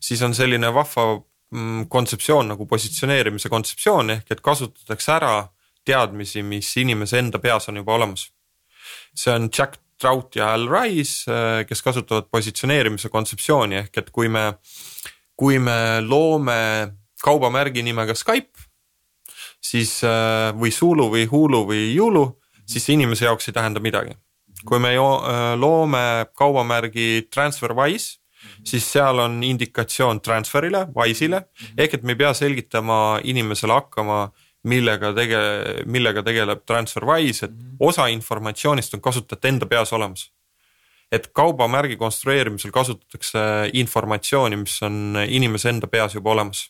siis 0.00 0.22
on 0.22 0.34
selline 0.34 0.74
vahva 0.74 1.06
mm, 1.50 1.86
kontseptsioon 1.88 2.48
nagu 2.54 2.66
positsioneerimise 2.66 3.48
kontseptsioon 3.48 4.10
ehk 4.18 4.30
et 4.30 4.40
kasutatakse 4.40 5.12
ära 5.12 5.48
teadmisi, 5.84 6.42
mis 6.42 6.76
inimese 6.76 7.18
enda 7.18 7.38
peas 7.38 7.68
on 7.68 7.76
juba 7.76 7.94
olemas. 7.94 8.30
see 9.14 9.34
on 9.34 9.48
Jack 9.58 9.80
Trout 10.00 10.36
ja 10.36 10.52
Al 10.52 10.68
Rice, 10.68 11.30
äh, 11.30 11.66
kes 11.66 11.82
kasutavad 11.82 12.26
positsioneerimise 12.30 13.08
kontseptsiooni 13.08 13.76
ehk 13.76 13.98
et 13.98 14.10
kui 14.10 14.28
me, 14.28 14.58
kui 15.36 15.58
me 15.58 16.00
loome 16.00 16.92
kaubamärgi 17.22 17.82
nimega 17.82 18.14
Skype 18.14 18.63
siis 19.64 19.98
äh, 20.04 20.52
või 20.56 20.72
Zulu 20.72 21.08
või 21.12 21.24
Hulu 21.30 21.64
või 21.68 21.88
Yulu, 21.94 22.26
siis 22.68 22.84
see 22.84 22.98
inimese 22.98 23.28
jaoks 23.28 23.48
ei 23.48 23.56
tähenda 23.56 23.80
midagi. 23.80 24.16
kui 24.64 24.78
me 24.80 24.94
äh, 24.94 25.54
loome 25.60 26.26
kaubamärgi 26.32 27.28
TransferWise, 27.28 28.18
siis 28.64 28.86
seal 28.92 29.18
on 29.20 29.42
indikatsioon 29.44 30.20
transfer'ile, 30.24 30.86
Wise'ile. 30.96 31.42
Ehk 31.76 31.94
et 31.94 32.02
me 32.02 32.12
ei 32.12 32.16
pea 32.16 32.32
selgitama 32.34 33.20
inimesele 33.24 33.72
hakkama, 33.72 34.30
millega 34.64 35.12
tege-, 35.12 35.84
millega 35.84 36.22
tegeleb 36.24 36.64
TransferWise, 36.64 37.44
et 37.48 37.52
osa 37.80 38.06
informatsioonist 38.08 38.94
on 38.94 39.04
kasutajate 39.04 39.48
enda 39.48 39.66
peas 39.66 39.92
olemas. 39.92 40.30
et 41.12 41.28
kaubamärgi 41.32 41.94
konstrueerimisel 41.96 42.72
kasutatakse 42.74 43.38
informatsiooni, 43.78 44.56
mis 44.56 44.80
on 44.82 45.18
inimese 45.28 45.68
enda 45.68 45.86
peas 45.86 46.14
juba 46.16 46.32
olemas 46.32 46.64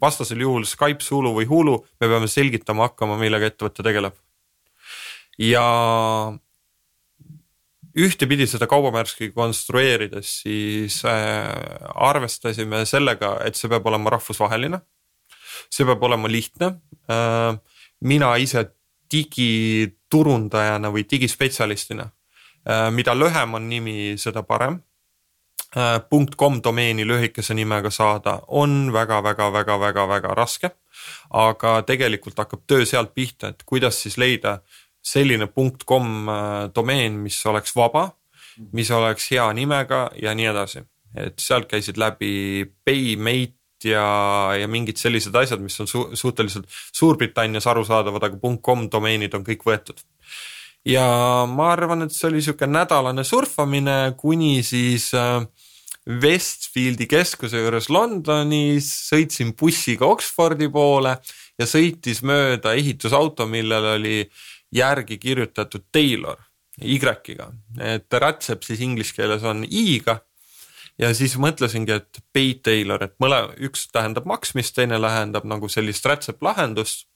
vastasel 0.00 0.40
juhul 0.44 0.64
Skype, 0.68 1.04
Zulu 1.04 1.34
või 1.36 1.46
Hulu, 1.48 1.78
me 2.00 2.08
peame 2.10 2.28
selgitama 2.30 2.88
hakkama, 2.88 3.18
millega 3.20 3.50
ettevõte 3.50 3.84
tegeleb. 3.86 4.16
ja 5.38 5.64
ühtepidi 7.98 8.46
seda 8.46 8.68
kaubamärki 8.70 9.32
konstrueerides 9.34 10.30
siis 10.42 11.00
äh, 11.04 11.50
arvestasime 11.94 12.84
sellega, 12.86 13.38
et 13.46 13.58
see 13.58 13.70
peab 13.70 13.86
olema 13.86 14.14
rahvusvaheline. 14.14 14.80
see 15.70 15.86
peab 15.86 16.02
olema 16.02 16.28
lihtne 16.28 16.74
äh,. 17.10 17.58
mina 18.00 18.36
ise 18.36 18.70
digiturundajana 19.12 20.90
või 20.90 21.04
digispetsialistina. 21.10 22.10
mida 22.90 23.12
lühem 23.14 23.54
on 23.54 23.68
nimi, 23.68 24.14
seda 24.18 24.42
parem 24.42 24.80
.com 25.74 26.60
domeeni 26.64 27.06
lühikese 27.06 27.54
nimega 27.54 27.90
saada 27.90 28.40
on 28.48 28.92
väga-väga-väga-väga-väga 28.92 30.34
raske. 30.34 30.70
aga 31.30 31.82
tegelikult 31.82 32.38
hakkab 32.38 32.60
töö 32.66 32.84
sealt 32.86 33.14
pihta, 33.14 33.48
et 33.48 33.62
kuidas 33.66 34.02
siis 34.02 34.16
leida 34.18 34.60
selline 35.02 35.48
.com 35.86 36.26
domeen, 36.74 37.12
mis 37.12 37.46
oleks 37.46 37.74
vaba, 37.76 38.08
mis 38.72 38.90
oleks 38.90 39.30
hea 39.30 39.52
nimega 39.52 40.10
ja 40.22 40.34
nii 40.34 40.46
edasi. 40.46 40.84
et 41.14 41.38
sealt 41.38 41.68
käisid 41.70 41.98
läbi 41.98 42.64
Paymate 42.84 43.54
ja, 43.84 44.06
ja 44.58 44.68
mingid 44.70 44.98
sellised 44.98 45.34
asjad, 45.34 45.60
mis 45.62 45.76
on 45.80 45.86
su 45.86 46.08
suhteliselt 46.18 46.66
Suurbritannias 46.92 47.66
arusaadavad, 47.70 48.22
aga 48.22 48.56
.com 48.62 48.88
domeenid 48.90 49.34
on 49.34 49.44
kõik 49.46 49.62
võetud. 49.66 50.00
ja 50.84 51.06
ma 51.48 51.70
arvan, 51.72 52.02
et 52.02 52.12
see 52.12 52.28
oli 52.28 52.42
sihuke 52.42 52.66
nädalane 52.66 53.24
surfamine, 53.24 54.14
kuni 54.20 54.62
siis 54.62 55.12
äh, 55.14 55.46
Westfieldi 56.04 57.06
keskuse 57.08 57.62
juures 57.62 57.88
Londonis, 57.88 58.90
sõitsin 59.08 59.54
bussiga 59.56 60.04
Oxfordi 60.04 60.68
poole 60.68 61.14
ja 61.58 61.68
sõitis 61.68 62.20
mööda 62.26 62.74
ehitusauto, 62.76 63.46
millel 63.48 63.94
oli 63.94 64.18
järgi 64.74 65.16
kirjutatud 65.22 65.86
Taylor 65.92 66.42
Y-ga, 66.82 67.14
et 67.78 68.10
rätsep 68.10 68.64
siis 68.66 68.80
inglise 68.82 69.14
keeles 69.14 69.44
on 69.46 69.62
I-ga 69.64 70.18
ja 70.98 71.12
siis 71.14 71.36
mõtlesingi, 71.38 71.94
et 71.94 72.20
pay 72.34 72.56
tailor, 72.62 73.06
et 73.06 73.14
mõle-, 73.22 73.54
üks 73.66 73.86
tähendab 73.94 74.26
maksmist, 74.26 74.74
teine 74.74 74.98
tähendab 75.00 75.46
nagu 75.46 75.70
sellist 75.70 76.06
rätseplahendust. 76.06 77.06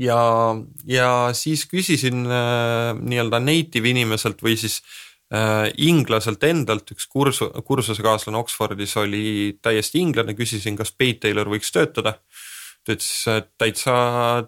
ja, 0.00 0.56
ja 0.88 1.30
siis 1.36 1.66
küsisin 1.68 2.24
äh, 2.24 2.96
nii-öelda 2.96 3.40
native 3.44 3.88
inimeselt 3.92 4.40
või 4.42 4.56
siis 4.56 4.80
äh, 4.80 5.09
inglaselt 5.78 6.42
endalt, 6.42 6.90
üks 6.90 7.06
kursu, 7.06 7.46
kursusekaaslane 7.62 8.38
Oxfordis 8.40 8.96
oli 8.98 9.58
täiesti 9.62 10.00
inglane, 10.02 10.34
küsisin, 10.34 10.74
kas 10.78 10.90
pay 10.90 11.14
tailor 11.22 11.52
võiks 11.52 11.70
töötada 11.70 12.16
ta 12.80 12.94
ütles, 12.96 13.12
et 13.28 13.50
täitsa, 13.60 13.94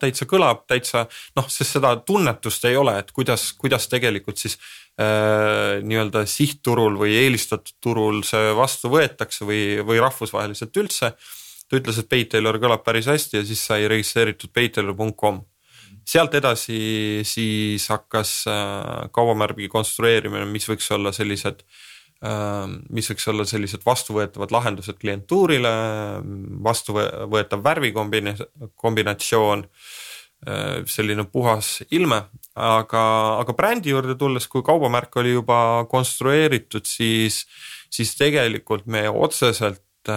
täitsa 0.01 0.27
kõlab, 0.27 0.63
täitsa 0.67 1.05
noh, 1.37 1.47
sest 1.53 1.77
seda 1.77 1.93
tunnetust 2.01 2.65
ei 2.65 2.79
ole, 2.81 2.95
et 3.03 3.11
kuidas, 3.13 3.51
kuidas 3.61 3.85
tegelikult 3.93 4.41
siis 4.41 4.57
Äh, 5.01 5.79
nii-öelda 5.81 6.27
sihtturul 6.29 6.99
või 7.01 7.15
eelistatud 7.17 7.79
turul 7.81 8.19
see 8.29 8.51
vastu 8.53 8.91
võetakse 8.93 9.47
või, 9.49 9.79
või 9.89 10.03
rahvusvaheliselt 10.05 10.77
üldse. 10.77 11.15
ta 11.65 11.79
ütles, 11.79 11.97
et 11.97 12.09
Paytailor 12.13 12.59
kõlab 12.61 12.83
päris 12.85 13.09
hästi 13.09 13.39
ja 13.39 13.45
siis 13.49 13.63
sai 13.65 13.89
registreeritud 13.89 14.53
paytailor.com. 14.53 15.41
sealt 16.09 16.35
edasi 16.35 17.23
siis 17.29 17.89
hakkas 17.91 18.45
äh, 18.51 19.11
kaubamärgi 19.15 19.69
konstrueerimine, 19.73 20.47
mis 20.51 20.69
võiks 20.71 20.89
olla 20.95 21.13
sellised 21.15 21.59
äh, 22.25 22.67
mis 22.91 23.11
võiks 23.11 23.29
olla 23.33 23.45
sellised 23.49 23.83
vastuvõetavad 23.87 24.51
lahendused 24.55 24.97
klientuurile, 25.03 25.73
vastuvõetav 26.65 27.61
värvikombinatsioon 27.65 29.61
Äh, 30.43 30.81
selline 30.91 31.23
puhas 31.31 31.85
ilme, 31.95 32.17
aga, 32.59 33.03
aga 33.39 33.55
brändi 33.55 33.93
juurde 33.93 34.17
tulles, 34.19 34.49
kui 34.51 34.65
kaubamärk 34.67 35.15
oli 35.23 35.37
juba 35.37 35.87
konstrueeritud, 35.87 36.83
siis, 36.83 37.45
siis 37.87 38.11
tegelikult 38.19 38.89
me 38.91 39.05
otseselt 39.07 40.11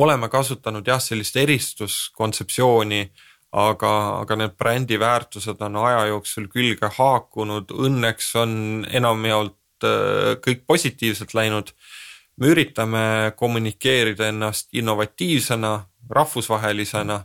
oleme 0.00 0.30
kasutanud 0.32 0.88
jah, 0.88 1.02
sellist 1.04 1.36
eristuskontseptsiooni, 1.36 3.02
aga, 3.50 3.92
aga 4.20 4.36
need 4.38 4.56
brändi 4.58 4.98
väärtused 5.00 5.62
on 5.66 5.80
aja 5.82 6.04
jooksul 6.12 6.46
külge 6.52 6.90
haakunud, 6.98 7.72
õnneks 7.74 8.34
on 8.38 8.52
enamjaolt 8.90 9.86
äh, 9.86 10.36
kõik 10.44 10.66
positiivselt 10.66 11.34
läinud. 11.34 11.72
me 12.40 12.48
üritame 12.48 13.32
kommunikeerida 13.36 14.28
ennast 14.28 14.70
innovatiivsena, 14.72 15.72
rahvusvahelisena 16.08 17.18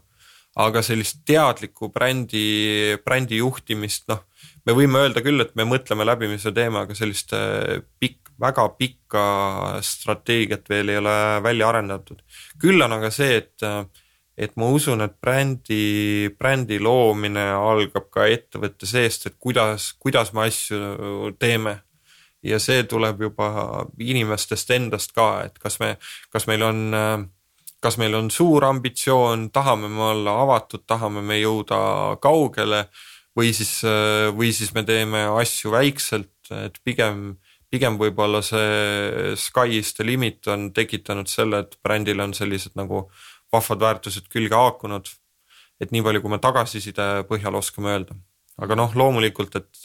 aga 0.56 0.82
sellist 0.86 1.22
teadlikku 1.28 1.90
brändi, 1.94 2.96
brändi 3.04 3.42
juhtimist, 3.42 4.08
noh, 4.12 4.24
me 4.66 4.76
võime 4.78 5.02
öelda 5.04 5.24
küll, 5.24 5.44
et 5.44 5.52
me 5.60 5.66
mõtleme 5.68 6.08
läbi, 6.08 6.30
mis 6.32 6.46
me 6.48 6.54
teeme, 6.56 6.84
aga 6.86 6.96
sellist 6.96 7.36
äh, 7.36 7.82
pikk, 8.00 8.32
väga 8.40 8.66
pikka 8.80 9.26
strateegiat 9.86 10.68
veel 10.72 10.92
ei 10.92 11.00
ole 11.00 11.16
välja 11.44 11.70
arendatud. 11.70 12.24
küll 12.60 12.82
on 12.84 12.96
aga 12.98 13.12
see, 13.12 13.38
et, 13.44 13.68
et 14.38 14.56
ma 14.60 14.68
usun, 14.76 15.02
et 15.06 15.16
brändi, 15.22 16.30
brändi 16.40 16.80
loomine 16.84 17.46
algab 17.56 18.10
ka 18.12 18.28
ettevõtte 18.28 18.88
seest, 18.90 19.30
et 19.30 19.38
kuidas, 19.40 19.94
kuidas 20.00 20.34
me 20.34 20.48
asju 20.50 21.36
teeme. 21.40 21.80
Ja 22.46 22.60
see 22.62 22.84
tuleb 22.86 23.24
juba 23.26 23.86
inimestest 23.98 24.70
endast 24.76 25.16
ka, 25.16 25.30
et 25.48 25.56
kas 25.58 25.80
me, 25.82 25.96
kas 26.30 26.46
meil 26.46 26.62
on 26.68 26.84
kas 27.86 28.00
meil 28.02 28.16
on 28.18 28.32
suur 28.34 28.66
ambitsioon, 28.66 29.50
tahame 29.54 29.90
me 29.94 30.02
olla 30.10 30.40
avatud, 30.42 30.86
tahame 30.90 31.22
me 31.22 31.38
jõuda 31.38 31.78
kaugele 32.24 32.88
või 33.38 33.52
siis, 33.54 33.82
või 34.34 34.54
siis 34.56 34.72
me 34.74 34.82
teeme 34.88 35.26
asju 35.42 35.74
väikselt, 35.76 36.50
et 36.66 36.80
pigem, 36.88 37.36
pigem 37.70 38.00
võib-olla 38.02 38.42
see 38.46 39.36
sky 39.38 39.78
is 39.82 39.94
the 39.94 40.08
limit 40.08 40.48
on 40.50 40.72
tekitanud 40.74 41.30
selle, 41.30 41.66
et 41.66 41.78
brändil 41.84 42.24
on 42.26 42.34
sellised 42.34 42.74
nagu 42.80 43.06
vahvad 43.56 43.88
väärtused 43.88 44.30
külge 44.32 44.56
haakunud. 44.56 45.10
et 45.80 45.92
nii 45.92 46.04
palju, 46.06 46.22
kui 46.24 46.32
me 46.32 46.40
tagasiside 46.40 47.26
põhjal 47.28 47.58
oskame 47.60 47.90
öelda, 47.92 48.16
aga 48.64 48.78
noh, 48.80 48.94
loomulikult, 48.96 49.58
et, 49.60 49.82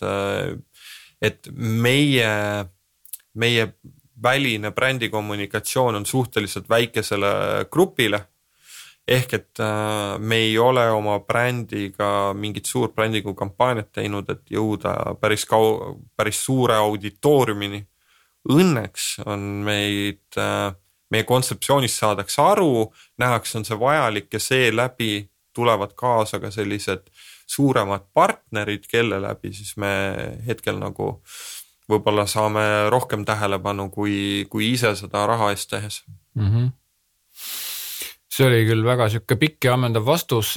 et 1.19 1.49
meie, 1.51 2.29
meie 3.35 3.65
väline 4.23 4.71
brändikommunikatsioon 4.71 5.95
on 5.95 6.07
suhteliselt 6.07 6.69
väikesele 6.69 7.33
grupile. 7.73 8.27
ehk 9.09 9.33
et 9.35 9.59
äh, 9.59 10.19
me 10.19 10.37
ei 10.37 10.59
ole 10.59 10.85
oma 10.91 11.17
brändiga 11.21 12.33
mingit 12.35 12.67
suurt 12.67 12.95
brändingu 12.95 13.35
kampaaniat 13.35 13.89
teinud, 13.93 14.29
et 14.31 14.53
jõuda 14.55 15.17
päris 15.21 15.43
kau-, 15.51 15.97
päris 16.17 16.39
suure 16.45 16.77
auditooriumini. 16.79 17.81
Õnneks 18.55 19.09
on 19.27 19.41
meid, 19.67 20.23
äh, 20.39 20.77
meie 21.11 21.27
kontseptsioonist 21.29 22.03
saadakse 22.03 22.43
aru, 22.43 22.87
nähakse, 23.19 23.59
on 23.59 23.67
see 23.67 23.79
vajalik 23.79 24.33
ja 24.33 24.41
seeläbi 24.41 25.31
tulevad 25.55 25.95
kaasa 25.99 26.41
ka 26.41 26.51
sellised 26.55 27.09
suuremad 27.51 28.07
partnerid, 28.15 28.87
kelle 28.91 29.19
läbi 29.23 29.53
siis 29.53 29.75
me 29.77 29.91
hetkel 30.47 30.79
nagu 30.79 31.17
võib-olla 31.91 32.27
saame 32.31 32.63
rohkem 32.91 33.25
tähelepanu, 33.27 33.89
kui, 33.91 34.47
kui 34.51 34.71
ise 34.77 34.95
seda 34.99 35.25
raha 35.27 35.51
eest 35.51 35.71
tehes 35.71 36.05
mm. 36.35 36.47
-hmm 36.47 36.71
see 38.31 38.47
oli 38.47 38.61
küll 38.65 38.87
väga 38.87 39.09
sihuke 39.13 39.37
pikk 39.37 39.67
ja 39.67 39.75
ammendav 39.75 40.07
vastus. 40.07 40.55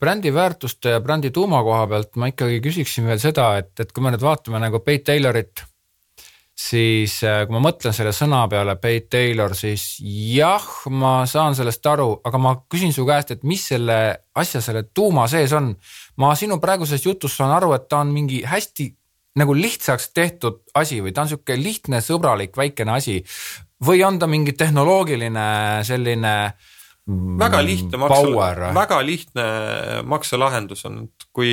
brändi 0.00 0.34
väärtuste 0.34 0.96
ja 0.96 1.00
brändi 1.00 1.30
tuuma 1.30 1.62
koha 1.62 1.86
pealt 1.86 2.16
ma 2.16 2.28
ikkagi 2.32 2.60
küsiksin 2.60 3.06
veel 3.06 3.22
seda, 3.22 3.56
et, 3.62 3.72
et 3.80 3.92
kui 3.92 4.04
me 4.04 4.10
nüüd 4.12 4.24
vaatame 4.26 4.60
nagu 4.60 4.80
Pete 4.84 5.12
Taylorit, 5.12 5.62
siis 6.56 7.18
kui 7.20 7.52
ma 7.52 7.60
mõtlen 7.60 7.92
selle 7.92 8.14
sõna 8.16 8.46
peale 8.48 8.78
Pete 8.80 9.10
Taylor, 9.12 9.52
siis 9.54 9.98
jah, 10.00 10.64
ma 10.88 11.18
saan 11.28 11.56
sellest 11.58 11.84
aru, 11.86 12.08
aga 12.24 12.40
ma 12.40 12.54
küsin 12.72 12.94
su 12.96 13.04
käest, 13.08 13.34
et 13.34 13.44
mis 13.44 13.66
selle 13.72 13.98
asja 14.34 14.62
selle 14.64 14.86
tuuma 14.94 15.26
sees 15.28 15.52
on. 15.52 15.74
ma 16.16 16.34
sinu 16.34 16.56
praegusest 16.60 17.04
jutust 17.04 17.36
saan 17.36 17.52
aru, 17.52 17.74
et 17.76 17.88
ta 17.88 18.00
on 18.00 18.14
mingi 18.14 18.40
hästi 18.48 18.88
nagu 19.36 19.52
lihtsaks 19.56 20.10
tehtud 20.16 20.62
asi 20.74 21.02
või 21.04 21.12
ta 21.12 21.26
on 21.26 21.32
sihuke 21.32 21.58
lihtne, 21.60 22.00
sõbralik, 22.00 22.56
väikene 22.56 22.96
asi 22.96 23.18
või 23.84 24.00
on 24.06 24.18
ta 24.18 24.28
mingi 24.30 24.56
tehnoloogiline 24.56 25.44
selline 25.84 26.32
väga 27.40 27.60
lihtne 27.62 28.00
makse, 28.00 28.72
väga 28.74 29.02
lihtne 29.06 29.44
makselahendus 30.08 30.86
on, 30.88 31.04
kui 31.36 31.52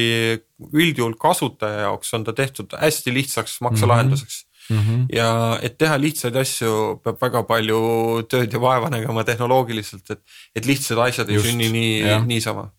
üldjuhul 0.72 1.14
kasutaja 1.20 1.90
jaoks 1.90 2.16
on 2.18 2.26
ta 2.26 2.34
tehtud 2.34 2.74
hästi 2.80 3.14
lihtsaks 3.14 3.60
makselahenduseks 3.68 4.40
mm. 4.40 4.48
-hmm. 4.48 4.53
Ja 5.14 5.60
et 5.62 5.78
teha 5.78 5.98
lihtsaid 5.98 6.36
asju, 6.40 7.00
peab 7.04 7.20
väga 7.22 7.44
palju 7.50 7.82
tööd 8.32 8.54
ja 8.54 8.62
vaeva 8.64 8.90
nägema 8.94 9.26
tehnoloogiliselt, 9.28 10.10
et, 10.10 10.24
et 10.56 10.70
lihtsad 10.70 11.02
asjad 11.08 11.30
ei 11.30 11.40
Just, 11.40 11.50
sünni 11.50 11.70
nii, 11.74 12.00
niisama 12.30 12.70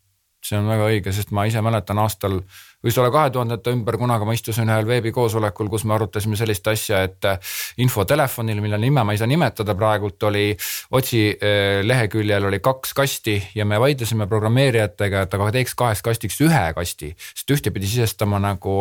see 0.45 0.57
on 0.59 0.69
väga 0.69 0.87
õige, 0.91 1.13
sest 1.15 1.31
ma 1.35 1.45
ise 1.49 1.61
mäletan 1.65 1.99
aastal, 2.01 2.37
võis 2.85 2.97
olla 3.01 3.09
kahe 3.13 3.31
tuhandete 3.33 3.73
ümber, 3.73 3.97
kunagi 3.97 4.27
ma 4.27 4.35
istusin 4.37 4.69
ühel 4.69 4.87
veebikoosolekul, 4.89 5.69
kus 5.73 5.85
me 5.89 5.95
arutasime 5.95 6.37
sellist 6.37 6.67
asja, 6.69 7.01
et 7.07 7.27
äh, 7.29 7.53
info 7.81 8.05
telefonil, 8.05 8.61
mille 8.63 8.79
nime 8.81 9.03
ma 9.03 9.15
ei 9.15 9.21
saa 9.21 9.29
nimetada 9.29 9.75
praegult, 9.77 10.21
oli 10.29 10.47
otsi 10.97 11.23
äh, 11.33 11.81
leheküljel 11.85 12.49
oli 12.51 12.61
kaks 12.65 12.93
kasti 12.97 13.39
ja 13.57 13.65
me 13.65 13.79
vaidlesime 13.81 14.29
programmeerijatega, 14.29 15.25
et 15.25 15.39
aga 15.39 15.49
teeks 15.55 15.77
kahest 15.79 16.05
kastiks 16.05 16.37
ühe 16.45 16.65
kasti, 16.77 17.15
sest 17.33 17.57
ühte 17.57 17.73
pidi 17.73 17.89
sisestama 17.89 18.41
nagu 18.43 18.75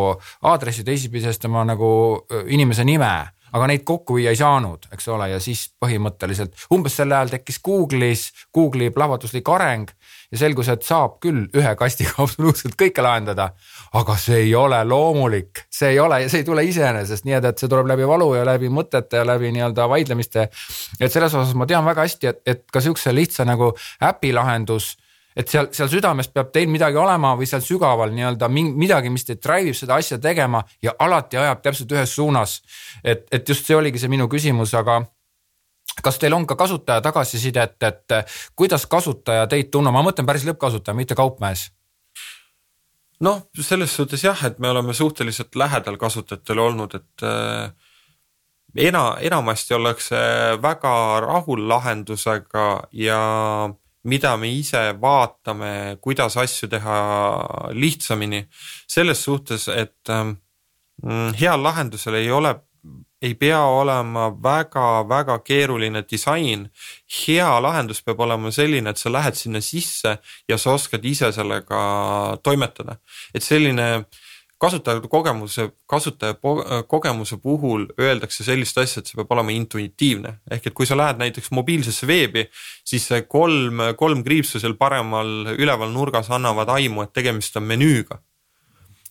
aadressi, 0.44 0.84
teisi 0.84 1.08
pidi 1.12 1.24
sisestama 1.24 1.64
nagu 1.68 1.94
äh, 2.28 2.44
inimese 2.52 2.84
nime 2.84 3.14
aga 3.54 3.68
neid 3.70 3.84
kokku 3.86 4.16
viia 4.18 4.32
ei 4.34 4.38
saanud, 4.38 4.88
eks 4.94 5.06
ole, 5.14 5.28
ja 5.30 5.40
siis 5.42 5.66
põhimõtteliselt 5.82 6.66
umbes 6.74 6.96
sel 6.98 7.12
ajal 7.14 7.30
tekkis 7.36 7.60
Google'is, 7.64 8.24
Google'i 8.54 8.90
plahvatuslik 8.94 9.48
areng 9.54 9.92
ja 10.32 10.40
selgus, 10.40 10.70
et 10.72 10.82
saab 10.86 11.20
küll 11.22 11.44
ühe 11.54 11.74
kastiga 11.78 12.16
absoluutselt 12.24 12.74
kõike 12.80 13.04
lahendada. 13.04 13.50
aga 13.94 14.16
see 14.18 14.40
ei 14.48 14.54
ole 14.58 14.80
loomulik, 14.88 15.64
see 15.70 15.94
ei 15.94 16.00
ole, 16.02 16.24
see 16.28 16.42
ei 16.42 16.48
tule 16.48 16.64
iseenesest, 16.66 17.26
nii 17.28 17.38
et, 17.38 17.48
et 17.52 17.62
see 17.62 17.70
tuleb 17.70 17.88
läbi 17.92 18.08
valu 18.08 18.32
ja 18.34 18.44
läbi 18.48 18.72
mõtete 18.72 19.22
ja 19.22 19.26
läbi 19.26 19.52
nii-öelda 19.54 19.88
vaidlemiste. 19.88 20.48
et 21.00 21.12
selles 21.12 21.34
osas 21.34 21.54
ma 21.54 21.66
tean 21.70 21.86
väga 21.86 22.08
hästi, 22.08 22.32
et, 22.32 22.42
et 22.46 22.66
ka 22.72 22.82
sihukese 22.82 23.14
lihtsa 23.14 23.46
nagu 23.46 23.70
äpi 24.02 24.34
lahendus 24.34 24.96
et 25.36 25.50
seal, 25.50 25.68
seal 25.74 25.90
südames 25.90 26.28
peab 26.30 26.52
teil 26.54 26.70
midagi 26.70 26.98
olema 27.00 27.34
või 27.38 27.48
seal 27.50 27.62
sügaval 27.64 28.12
nii-öelda 28.14 28.48
midagi, 28.52 29.10
mis 29.10 29.26
teid 29.26 29.42
drive 29.42 29.72
ib 29.72 29.78
seda 29.78 29.98
asja 29.98 30.18
tegema 30.22 30.62
ja 30.82 30.94
alati 30.98 31.40
ajab 31.40 31.62
täpselt 31.62 31.92
ühes 31.92 32.14
suunas. 32.14 32.60
et, 33.04 33.26
et 33.32 33.48
just 33.48 33.66
see 33.66 33.76
oligi 33.76 33.98
see 33.98 34.12
minu 34.12 34.28
küsimus, 34.30 34.74
aga 34.78 35.02
kas 36.02 36.18
teil 36.18 36.34
on 36.34 36.46
ka 36.46 36.56
kasutaja 36.56 37.00
tagasisidet, 37.04 37.82
et 37.82 38.18
kuidas 38.56 38.86
kasutaja 38.86 39.46
teid 39.46 39.70
tunneb, 39.70 39.94
ma 39.94 40.02
mõtlen 40.06 40.26
päris 40.26 40.46
lõppkasutaja, 40.48 40.96
mitte 40.96 41.14
kaupmees? 41.18 41.70
noh, 43.24 43.46
selles 43.60 43.94
suhtes 43.94 44.24
jah, 44.24 44.40
et 44.44 44.58
me 44.58 44.68
oleme 44.68 44.94
suhteliselt 44.94 45.54
lähedal 45.56 45.96
kasutajatele 45.96 46.60
olnud, 46.60 46.94
et 46.98 47.24
äh, 47.24 47.70
ena-, 48.88 49.16
enamasti 49.20 49.74
ollakse 49.74 50.18
väga 50.62 51.20
rahul 51.24 51.68
lahendusega 51.68 52.66
ja 52.92 53.20
mida 54.04 54.36
me 54.36 54.50
ise 54.52 54.80
vaatame, 55.00 55.98
kuidas 56.00 56.36
asju 56.36 56.68
teha 56.68 56.98
lihtsamini. 57.72 58.46
selles 58.88 59.24
suhtes, 59.24 59.68
et 59.68 60.10
ähm, 60.10 60.36
mm, 61.02 61.34
heal 61.40 61.62
lahendusel 61.62 62.14
ei 62.14 62.30
ole, 62.30 62.54
ei 63.22 63.34
pea 63.34 63.60
olema 63.64 64.28
väga-väga 64.42 65.38
keeruline 65.38 66.04
disain. 66.10 66.70
hea 67.26 67.62
lahendus 67.62 68.02
peab 68.02 68.20
olema 68.20 68.50
selline, 68.50 68.90
et 68.90 68.96
sa 68.96 69.12
lähed 69.12 69.34
sinna 69.34 69.60
sisse 69.60 70.18
ja 70.48 70.58
sa 70.58 70.74
oskad 70.74 71.04
ise 71.04 71.32
sellega 71.32 72.38
toimetada. 72.42 72.96
et 73.34 73.42
selline 73.42 73.94
äh, 73.94 74.04
kasutajate 74.64 75.08
kogemuse, 75.12 75.68
kasutaja 75.90 76.36
kogemuse 76.88 77.38
puhul 77.42 77.86
öeldakse 78.00 78.46
sellist 78.46 78.78
asja, 78.80 79.02
et 79.02 79.10
see 79.10 79.18
peab 79.18 79.32
olema 79.36 79.52
intuitiivne. 79.54 80.38
ehk 80.50 80.68
et 80.70 80.76
kui 80.76 80.88
sa 80.88 80.96
lähed 80.96 81.20
näiteks 81.20 81.50
mobiilsesse 81.54 82.08
veebi, 82.08 82.46
siis 82.84 83.08
see 83.10 83.24
kolm, 83.28 83.82
kolm 84.00 84.24
kriipsu 84.24 84.60
seal 84.62 84.76
paremal 84.80 85.54
üleval 85.54 85.92
nurgas 85.92 86.30
annavad 86.32 86.72
aimu, 86.78 87.04
et 87.04 87.12
tegemist 87.12 87.56
on 87.60 87.68
menüüga. 87.68 88.20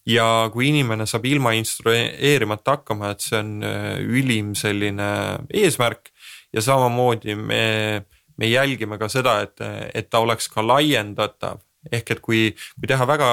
ja 0.05 0.49
kui 0.51 0.67
inimene 0.67 1.05
saab 1.07 1.25
ilma 1.25 1.53
instrueerimata 1.55 2.77
hakkama, 2.77 3.13
et 3.13 3.21
see 3.23 3.37
on 3.39 3.53
äh, 3.63 3.99
ülim 4.03 4.51
selline 4.59 5.11
eesmärk 5.53 6.09
ja 6.53 6.61
samamoodi 6.61 7.35
me, 7.35 8.05
me 8.37 8.49
jälgime 8.49 8.97
ka 8.99 9.07
seda, 9.09 9.39
et, 9.45 9.63
et 9.93 10.09
ta 10.09 10.19
oleks 10.19 10.49
ka 10.51 10.65
laiendatav 10.65 11.61
ehk 11.91 12.15
et 12.15 12.21
kui, 12.23 12.45
kui 12.79 12.89
teha 12.89 13.07
väga, 13.09 13.29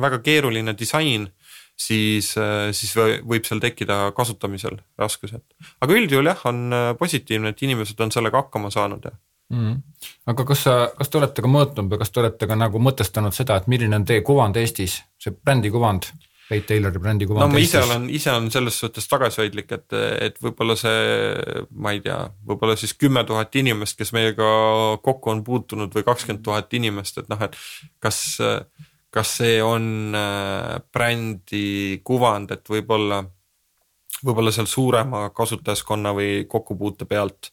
väga 0.00 0.20
keeruline 0.24 0.74
disain, 0.78 1.28
siis, 1.76 2.32
siis 2.72 2.96
võib 2.96 3.46
seal 3.46 3.60
tekkida 3.62 4.10
kasutamisel 4.16 4.78
raskused. 4.98 5.44
aga 5.80 5.98
üldjuhul 6.00 6.32
jah, 6.32 6.44
on 6.48 6.74
positiivne, 6.98 7.52
et 7.52 7.62
inimesed 7.62 8.00
on 8.00 8.14
sellega 8.14 8.44
hakkama 8.44 8.72
saanud 8.72 9.10
ja 9.10 9.12
mm.. 9.52 9.74
aga 10.32 10.46
kas 10.48 10.64
sa, 10.66 10.76
kas 10.98 11.10
te 11.10 11.20
olete 11.20 11.44
ka 11.44 11.50
mõõtnud 11.50 11.90
või 11.92 12.00
kas 12.02 12.12
te 12.12 12.22
olete 12.22 12.48
ka 12.48 12.58
nagu 12.58 12.80
mõtestanud 12.82 13.36
seda, 13.36 13.60
et 13.60 13.68
milline 13.70 13.98
on 13.98 14.06
teie 14.08 14.24
kuvand 14.26 14.56
Eestis, 14.60 15.00
see 15.22 15.34
brändi 15.36 15.72
kuvand? 15.74 16.08
Pete 16.48 16.66
Taylori 16.66 17.00
brändi 17.02 17.26
kuvand. 17.26 17.42
no 17.42 17.54
ma 17.56 17.60
ise 17.62 17.80
olen, 17.82 18.06
ise 18.14 18.30
olen 18.30 18.50
selles 18.54 18.78
suhtes 18.78 19.08
tagasihoidlik, 19.10 19.72
et, 19.74 19.96
et 20.28 20.36
võib-olla 20.42 20.76
see, 20.78 21.00
ma 21.74 21.94
ei 21.96 22.02
tea, 22.04 22.20
võib-olla 22.46 22.76
siis 22.78 22.94
kümme 22.94 23.24
tuhat 23.26 23.54
inimest, 23.58 23.98
kes 23.98 24.14
meiega 24.14 24.50
kokku 25.02 25.32
on 25.34 25.42
puutunud 25.46 25.94
või 25.96 26.06
kakskümmend 26.06 26.44
tuhat 26.46 26.76
inimest, 26.78 27.18
et 27.22 27.32
noh, 27.32 27.42
et 27.42 27.58
kas, 28.02 28.20
kas 29.10 29.34
see 29.40 29.58
on 29.64 30.14
äh, 30.14 30.76
brändi 30.94 31.98
kuvand, 32.06 32.54
et 32.54 32.70
võib-olla, 32.70 33.24
võib-olla 34.22 34.54
seal 34.54 34.70
suurema 34.70 35.26
kasutajaskonna 35.34 36.14
või 36.14 36.44
kokkupuute 36.46 37.10
pealt 37.10 37.50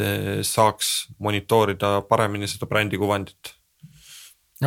äh, 0.00 0.40
saaks 0.40 0.94
monitoorida 1.20 1.98
paremini 2.08 2.48
seda 2.48 2.70
brändi 2.70 2.96
kuvandit 2.96 3.58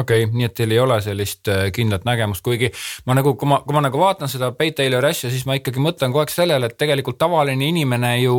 okei 0.02 0.26
okay,, 0.26 0.38
nii 0.38 0.48
et 0.48 0.56
teil 0.58 0.74
ei 0.76 0.80
ole 0.82 0.98
sellist 1.04 1.50
äh, 1.52 1.68
kindlat 1.76 2.06
nägemust, 2.08 2.44
kuigi 2.46 2.72
ma 3.08 3.16
nagu, 3.18 3.36
kui 3.40 3.50
ma, 3.50 3.62
kui 3.66 3.76
ma 3.76 3.84
nagu 3.86 4.00
vaatan 4.00 4.32
seda 4.32 4.52
Pete 4.58 4.82
Taylori 4.82 5.12
asja, 5.12 5.32
siis 5.34 5.46
ma 5.50 5.58
ikkagi 5.60 5.84
mõtlen 5.84 6.14
kogu 6.14 6.24
aeg 6.24 6.34
sellele, 6.34 6.70
et 6.70 6.78
tegelikult 6.80 7.20
tavaline 7.22 7.70
inimene 7.70 8.16
ju 8.24 8.38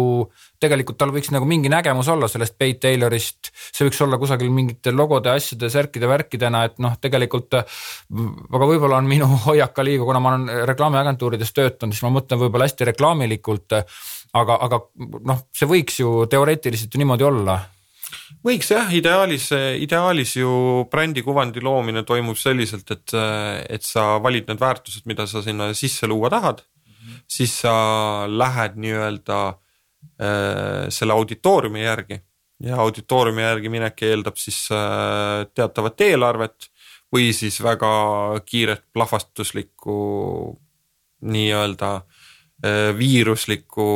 tegelikult 0.63 0.99
tal 1.01 1.13
võiks 1.15 1.31
nagu 1.35 1.47
mingi 1.49 1.71
nägemus 1.73 2.09
olla 2.13 2.29
sellest 2.31 2.57
Pete 2.59 2.87
Taylorist. 2.87 3.53
see 3.53 3.87
võiks 3.87 4.01
olla 4.05 4.19
kusagil 4.21 4.51
mingite 4.53 4.93
logode, 4.95 5.31
asjade, 5.33 5.71
särkide, 5.73 6.09
värkidena, 6.09 6.65
et 6.71 6.81
noh, 6.83 6.97
tegelikult. 7.01 7.55
aga 7.57 8.71
võib-olla 8.73 9.01
on 9.01 9.09
minu 9.11 9.29
hoiak 9.47 9.75
ka 9.77 9.85
liiga, 9.85 10.05
kuna 10.09 10.23
ma 10.23 10.35
olen 10.35 10.67
reklaamiagentuurides 10.73 11.53
töötanud, 11.57 11.97
siis 11.97 12.07
ma 12.07 12.15
mõtlen 12.19 12.41
võib-olla 12.41 12.69
hästi 12.69 12.91
reklaamilikult. 12.93 13.81
aga, 14.37 14.59
aga 14.69 14.83
noh, 15.25 15.47
see 15.55 15.69
võiks 15.69 16.01
ju 16.01 16.27
teoreetiliselt 16.31 16.95
ju 16.95 17.01
niimoodi 17.01 17.25
olla 17.25 17.61
võiks 18.47 18.71
jah, 18.71 18.93
ideaalis, 18.95 19.51
ideaalis 19.83 20.37
ju 20.37 20.51
brändi 20.91 21.25
kuvandi 21.27 21.63
loomine 21.65 22.05
toimub 22.07 22.39
selliselt, 22.39 22.91
et, 22.95 23.15
et 23.69 23.83
sa 23.83 24.17
valid 24.23 24.49
need 24.51 24.63
väärtused, 24.63 25.07
mida 25.11 25.27
sa 25.27 25.43
sinna 25.43 25.73
sisse 25.75 26.07
luua 26.07 26.31
tahad 26.31 26.63
mm. 26.63 26.93
-hmm. 26.93 27.21
siis 27.29 27.61
sa 27.61 27.75
lähed 28.29 28.77
nii-öelda 28.77 29.41
äh, 29.49 30.87
selle 30.89 31.13
auditooriumi 31.13 31.83
järgi 31.83 32.21
ja 32.63 32.77
auditooriumi 32.81 33.43
järgi 33.43 33.69
minek 33.69 34.03
eeldab 34.03 34.39
siis 34.41 34.69
äh, 34.73 35.45
teatavat 35.55 36.01
eelarvet 36.01 36.71
või 37.13 37.31
siis 37.37 37.59
väga 37.63 37.91
kiiret 38.47 38.85
plahvatuslikku 38.93 39.97
nii-öelda 41.33 41.91
äh, 41.97 42.99
viiruslikku 42.99 43.89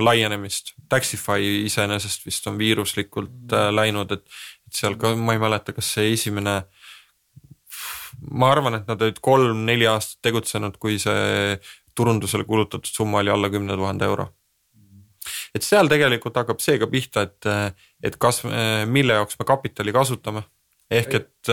laienemist. 0.00 0.74
Taxify 0.88 1.64
iseenesest 1.66 2.26
vist 2.26 2.46
on 2.50 2.58
viiruslikult 2.60 3.52
äh, 3.52 3.68
läinud, 3.74 4.12
et, 4.12 4.24
et 4.66 4.80
seal 4.80 4.96
ka 5.00 5.14
ma 5.16 5.36
ei 5.36 5.42
mäleta, 5.42 5.74
kas 5.76 5.94
see 5.96 6.12
esimene. 6.12 6.62
ma 8.30 8.50
arvan, 8.52 8.76
et 8.78 8.86
nad 8.86 9.00
olid 9.02 9.18
kolm-neli 9.24 9.86
aastat 9.90 10.20
tegutsenud, 10.28 10.76
kui 10.78 10.98
see 11.02 11.56
turundusele 11.96 12.44
kulutatud 12.44 12.86
summa 12.86 13.18
oli 13.18 13.32
alla 13.32 13.50
kümne 13.50 13.76
tuhande 13.76 14.04
euro. 14.04 14.28
et 15.54 15.62
seal 15.62 15.88
tegelikult 15.88 16.36
hakkab 16.36 16.60
see 16.60 16.78
ka 16.78 16.86
pihta, 16.86 17.22
et, 17.22 17.74
et 18.02 18.16
kas, 18.16 18.42
mille 18.86 19.12
jaoks 19.12 19.38
me 19.38 19.44
kapitali 19.48 19.92
kasutame. 19.92 20.42
ehk 20.90 21.14
et, 21.14 21.52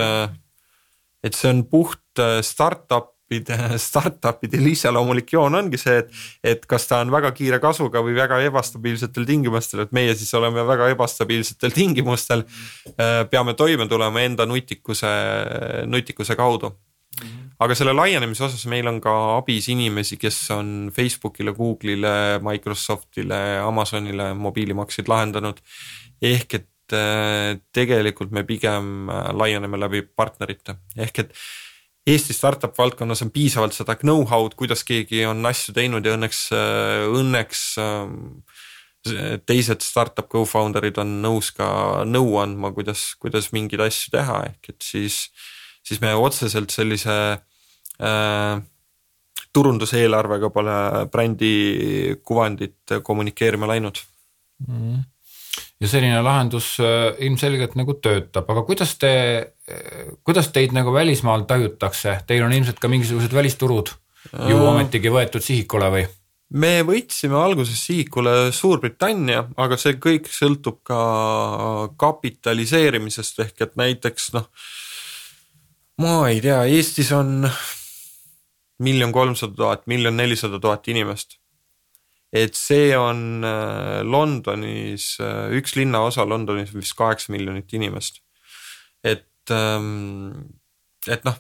et 1.23 1.33
see 1.33 1.49
on 1.49 1.63
puht 1.65 2.23
startup 2.41 3.18
startup'ide, 3.29 3.77
startup'idel 3.77 4.67
iseloomulik 4.71 5.33
joon 5.33 5.55
ongi 5.55 5.77
see, 5.77 5.99
et, 6.01 6.11
et 6.43 6.65
kas 6.65 6.87
ta 6.87 7.01
on 7.03 7.11
väga 7.11 7.31
kiire 7.31 7.59
kasvuga 7.59 8.01
või 8.01 8.15
väga 8.15 8.39
ebastabiilsetel 8.47 9.25
tingimustel, 9.25 9.85
et 9.85 9.91
meie 9.91 10.15
siis 10.15 10.33
oleme 10.33 10.65
väga 10.65 10.89
ebastabiilsetel 10.95 11.71
tingimustel. 11.71 12.43
Äh, 12.97 13.25
peame 13.29 13.53
toime 13.53 13.87
tulema 13.87 14.21
enda 14.21 14.45
nutikuse, 14.45 15.07
nutikuse 15.85 16.35
kaudu. 16.35 16.73
aga 17.59 17.75
selle 17.75 17.91
laienemise 17.93 18.43
osas 18.45 18.65
meil 18.71 18.87
on 18.87 19.01
ka 19.01 19.11
abis 19.37 19.67
inimesi, 19.69 20.17
kes 20.17 20.51
on 20.55 20.91
Facebookile, 20.95 21.51
Google'ile, 21.51 22.39
Microsoftile, 22.41 23.59
Amazonile 23.59 24.33
mobiilimakseid 24.33 25.07
lahendanud. 25.07 25.59
ehk 26.21 26.53
et 26.53 26.93
äh, 26.93 27.59
tegelikult 27.73 28.31
me 28.31 28.43
pigem 28.43 29.09
äh, 29.09 29.33
laieneme 29.33 29.77
läbi 29.77 30.01
partnerite, 30.01 30.75
ehk 30.97 31.19
et 31.19 31.33
Eesti 32.09 32.33
startup 32.33 32.77
valdkonnas 32.77 33.21
on 33.25 33.31
piisavalt 33.33 33.75
seda 33.75 33.95
know-how'd, 34.01 34.55
kuidas 34.57 34.85
keegi 34.87 35.25
on 35.29 35.45
asju 35.45 35.75
teinud 35.75 36.05
ja 36.05 36.15
õnneks, 36.17 36.45
õnneks 37.19 37.63
ähm, 37.83 38.15
teised 39.47 39.83
startup 39.85 40.27
co-founder'id 40.31 40.97
on 41.01 41.19
nõus 41.23 41.51
ka 41.55 41.67
nõu 42.07 42.37
andma, 42.41 42.73
kuidas, 42.75 43.13
kuidas 43.21 43.51
mingeid 43.55 43.83
asju 43.85 44.13
teha, 44.15 44.41
ehk 44.49 44.73
et 44.73 44.81
siis, 44.85 45.21
siis 45.85 46.01
me 46.03 46.11
otseselt 46.17 46.73
sellise 46.73 47.15
äh, 47.35 48.59
turunduseelarvega 49.55 50.49
pole 50.53 50.79
brändi 51.11 51.53
kuvandit 52.23 52.99
kommunikeerima 53.03 53.69
läinud. 53.69 54.01
Mm. 54.67 54.99
Ja 55.79 55.87
selline 55.87 56.19
lahendus 56.23 56.73
äh, 56.83 57.13
ilmselgelt 57.23 57.77
nagu 57.79 57.95
töötab, 58.03 58.49
aga 58.51 58.65
kuidas 58.67 58.97
te, 58.99 59.13
äh, 59.39 59.58
kuidas 60.25 60.51
teid 60.55 60.73
nagu 60.75 60.93
välismaal 60.93 61.45
tajutakse, 61.49 62.19
teil 62.27 62.45
on 62.45 62.53
ilmselt 62.55 62.79
ka 62.81 62.91
mingisugused 62.91 63.33
välisturud 63.35 63.91
ju 64.33 64.55
äh. 64.55 64.69
ometigi 64.71 65.11
võetud 65.13 65.43
sihikule 65.45 65.91
või? 65.93 66.05
me 66.49 66.79
võtsime 66.85 67.37
alguses 67.37 67.81
sihikule 67.85 68.51
Suurbritannia, 68.55 69.43
aga 69.57 69.77
see 69.77 69.99
kõik 70.01 70.31
sõltub 70.33 70.79
ka 70.87 71.01
kapitaliseerimisest 72.01 73.43
ehk 73.45 73.67
et 73.67 73.75
näiteks 73.77 74.31
noh, 74.37 74.47
ma 76.01 76.23
ei 76.31 76.41
tea, 76.41 76.63
Eestis 76.65 77.11
on 77.13 77.45
miljon 78.79 79.13
kolmsada 79.13 79.53
tuhat, 79.53 79.85
miljon 79.91 80.17
nelisada 80.17 80.57
tuhat 80.63 80.87
inimest 80.89 81.39
et 82.33 82.57
see 82.57 82.93
on 82.97 83.41
Londonis, 84.05 85.15
üks 85.57 85.75
linnaosa 85.77 86.25
Londonis 86.29 86.73
vist 86.75 86.95
kaheksa 86.97 87.33
miljonit 87.33 87.73
inimest. 87.73 88.21
et, 89.03 89.25
et 89.53 91.23
noh 91.25 91.37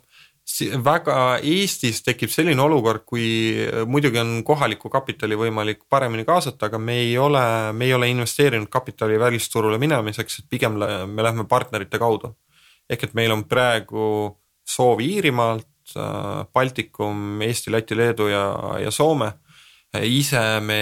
väga 0.83 1.39
Eestis 1.45 2.01
tekib 2.03 2.31
selline 2.33 2.61
olukord, 2.61 3.03
kui 3.05 3.53
muidugi 3.85 4.19
on 4.19 4.43
kohalikku 4.43 4.89
kapitali 4.89 5.37
võimalik 5.37 5.83
paremini 5.89 6.25
kaasata, 6.25 6.65
aga 6.67 6.79
me 6.81 6.95
ei 7.03 7.17
ole, 7.17 7.71
me 7.73 7.85
ei 7.85 7.93
ole 7.93 8.09
investeerinud 8.09 8.69
kapitali 8.69 9.19
välisturule 9.19 9.77
minemiseks, 9.77 10.39
et 10.39 10.49
pigem 10.49 10.79
me 10.79 11.23
lähme 11.23 11.45
partnerite 11.47 11.99
kaudu. 11.99 12.35
ehk 12.89 13.03
et 13.03 13.13
meil 13.13 13.31
on 13.31 13.43
praegu 13.45 14.35
soov 14.65 15.01
Iirimaalt, 15.01 15.67
äh, 15.95 16.45
Baltikum, 16.53 17.41
Eesti, 17.41 17.71
Läti, 17.71 17.97
Leedu 17.97 18.27
ja, 18.27 18.43
ja 18.81 18.91
Soome. 18.91 19.31
Ise 20.05 20.59
me 20.61 20.81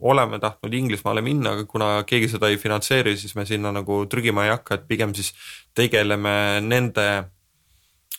oleme 0.00 0.38
tahtnud 0.38 0.74
Inglismaale 0.74 1.22
minna, 1.26 1.56
aga 1.56 1.64
kuna 1.66 1.88
keegi 2.06 2.28
seda 2.36 2.48
ei 2.52 2.58
finantseeri, 2.60 3.16
siis 3.18 3.34
me 3.34 3.46
sinna 3.48 3.72
nagu 3.74 4.04
trügima 4.10 4.44
ei 4.46 4.52
hakka, 4.54 4.78
et 4.78 4.84
pigem 4.90 5.14
siis 5.16 5.32
tegeleme 5.74 6.60
nende 6.62 7.08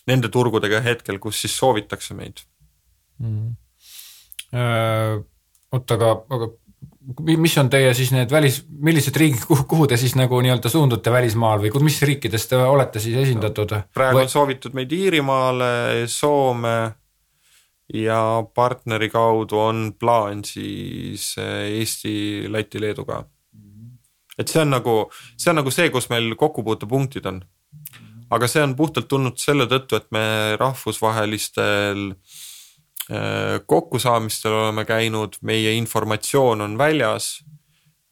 nende 0.10 0.30
turgudega 0.30 0.82
hetkel, 0.86 1.19
kus 1.21 1.39
siis 1.45 1.56
soovitakse 1.58 2.17
meid 2.17 2.43
mm.. 3.24 3.56
oota, 5.74 5.98
aga, 5.98 6.12
aga 6.38 6.52
mis 7.38 7.56
on 7.62 7.69
teie 7.69 7.93
siis 7.98 8.12
need 8.13 8.32
välis, 8.34 8.60
millised 8.67 9.17
riigid, 9.17 9.45
kuhu 9.48 9.88
te 9.89 9.98
siis 10.02 10.15
nagu 10.17 10.39
nii-öelda 10.41 10.71
suundute 10.71 11.13
välismaal 11.13 11.63
või 11.63 11.86
mis 11.86 12.02
riikides 12.06 12.50
te 12.52 12.60
olete 12.60 13.02
siis 13.02 13.17
esindatud? 13.24 13.74
praegu 13.93 14.24
on 14.24 14.30
soovitud 14.32 14.78
meid 14.78 14.93
Iirimaale, 14.93 16.06
Soome 16.12 16.78
ja 17.93 18.43
partneri 18.56 19.10
kaudu 19.10 19.60
on 19.60 19.91
plaan 20.00 20.43
siis 20.43 21.36
eh, 21.38 21.80
Eesti, 21.80 22.45
Läti, 22.50 22.82
Leedu 22.82 23.06
ka. 23.06 23.24
et 24.38 24.48
see 24.48 24.62
on 24.62 24.74
nagu, 24.74 24.95
see 25.38 25.52
on 25.52 25.62
nagu 25.62 25.71
see, 25.71 25.89
kus 25.93 26.10
meil 26.10 26.34
kokkupuutepunktid 26.36 27.26
on 27.30 27.43
aga 28.34 28.48
see 28.50 28.63
on 28.63 28.74
puhtalt 28.78 29.08
tulnud 29.10 29.38
selle 29.41 29.67
tõttu, 29.69 30.00
et 30.00 30.08
me 30.15 30.26
rahvusvahelistel 30.60 32.08
äh, 32.12 33.62
kokkusaamistel 33.67 34.56
oleme 34.63 34.86
käinud, 34.88 35.38
meie 35.45 35.76
informatsioon 35.80 36.65
on 36.65 36.78
väljas. 36.80 37.38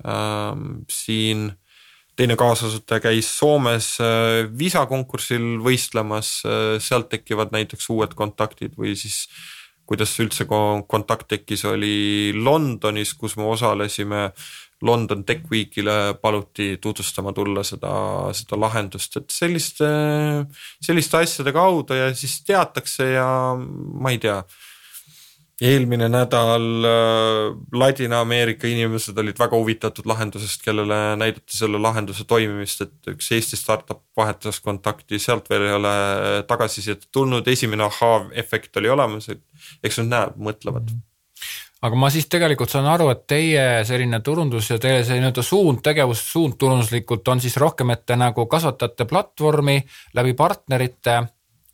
Ähm, 0.04 0.84
siin 0.92 1.54
teine 2.20 2.36
kaasasutaja 2.36 3.06
käis 3.08 3.30
Soomes 3.38 3.96
äh, 4.04 4.44
viisakonkursil 4.60 5.58
võistlemas, 5.64 6.36
äh, 6.46 6.78
sealt 6.84 7.10
tekivad 7.14 7.54
näiteks 7.56 7.90
uued 7.94 8.14
kontaktid 8.18 8.76
või 8.78 8.98
siis 9.00 9.24
kuidas 9.86 10.13
üldse 10.24 10.46
kontakt 10.48 11.28
tekkis, 11.32 11.65
oli 11.69 12.34
Londonis, 12.36 13.13
kus 13.19 13.38
me 13.38 13.50
osalesime. 13.52 14.30
London 14.84 15.22
Tech 15.24 15.46
Weekile 15.48 16.17
paluti 16.19 16.74
tutvustama 16.84 17.32
tulla 17.32 17.62
seda, 17.63 17.93
seda 18.36 18.58
lahendust, 18.60 19.15
et 19.15 19.32
selliste, 19.32 19.88
selliste 20.84 21.22
asjade 21.22 21.54
kaudu 21.56 21.96
ja 21.96 22.10
siis 22.12 22.41
teatakse 22.43 23.13
ja 23.13 23.28
ma 23.56 24.12
ei 24.12 24.19
tea 24.19 24.41
eelmine 25.62 26.10
nädal 26.10 26.66
äh, 26.88 27.78
Ladina-Ameerika 27.78 28.68
inimesed 28.68 29.18
olid 29.18 29.39
väga 29.39 29.58
huvitatud 29.58 30.08
lahendusest, 30.10 30.63
kellele 30.66 31.00
näidati 31.20 31.58
selle 31.58 31.82
lahenduse 31.82 32.26
toimimist, 32.30 32.82
et 32.82 33.13
üks 33.13 33.32
Eesti 33.38 33.60
startup 33.60 34.04
vahetas 34.18 34.60
kontakti, 34.63 35.20
sealt 35.22 35.50
veel 35.50 35.68
ei 35.70 35.78
ole 35.78 35.96
tagasisidet 36.50 37.08
tulnud, 37.12 37.48
esimene 37.48 37.86
ahhaa-efekt 37.89 38.82
oli 38.82 38.94
olemas, 38.94 39.30
et 39.30 39.44
eks 39.84 40.02
nad 40.04 40.13
näevad, 40.16 40.46
mõtlevad 40.52 40.88
mm. 40.89 40.94
-hmm 41.00 41.10
aga 41.84 42.00
ma 42.00 42.10
siis 42.13 42.30
tegelikult 42.32 42.72
saan 42.72 42.88
aru, 42.88 43.10
et 43.12 43.26
teie 43.28 43.63
selline 43.84 44.22
turundus 44.24 44.70
ja 44.72 44.78
teie 44.80 45.02
see 45.04 45.20
nii-öelda 45.20 45.44
suund, 45.44 45.82
tegevussuund 45.84 46.56
turunduslikult 46.60 47.28
on 47.28 47.44
siis 47.44 47.58
rohkem, 47.60 47.92
et 47.92 48.06
te 48.08 48.16
nagu 48.16 48.46
kasvatate 48.48 49.06
platvormi 49.10 49.82
läbi 50.16 50.34
partnerite 50.39 51.18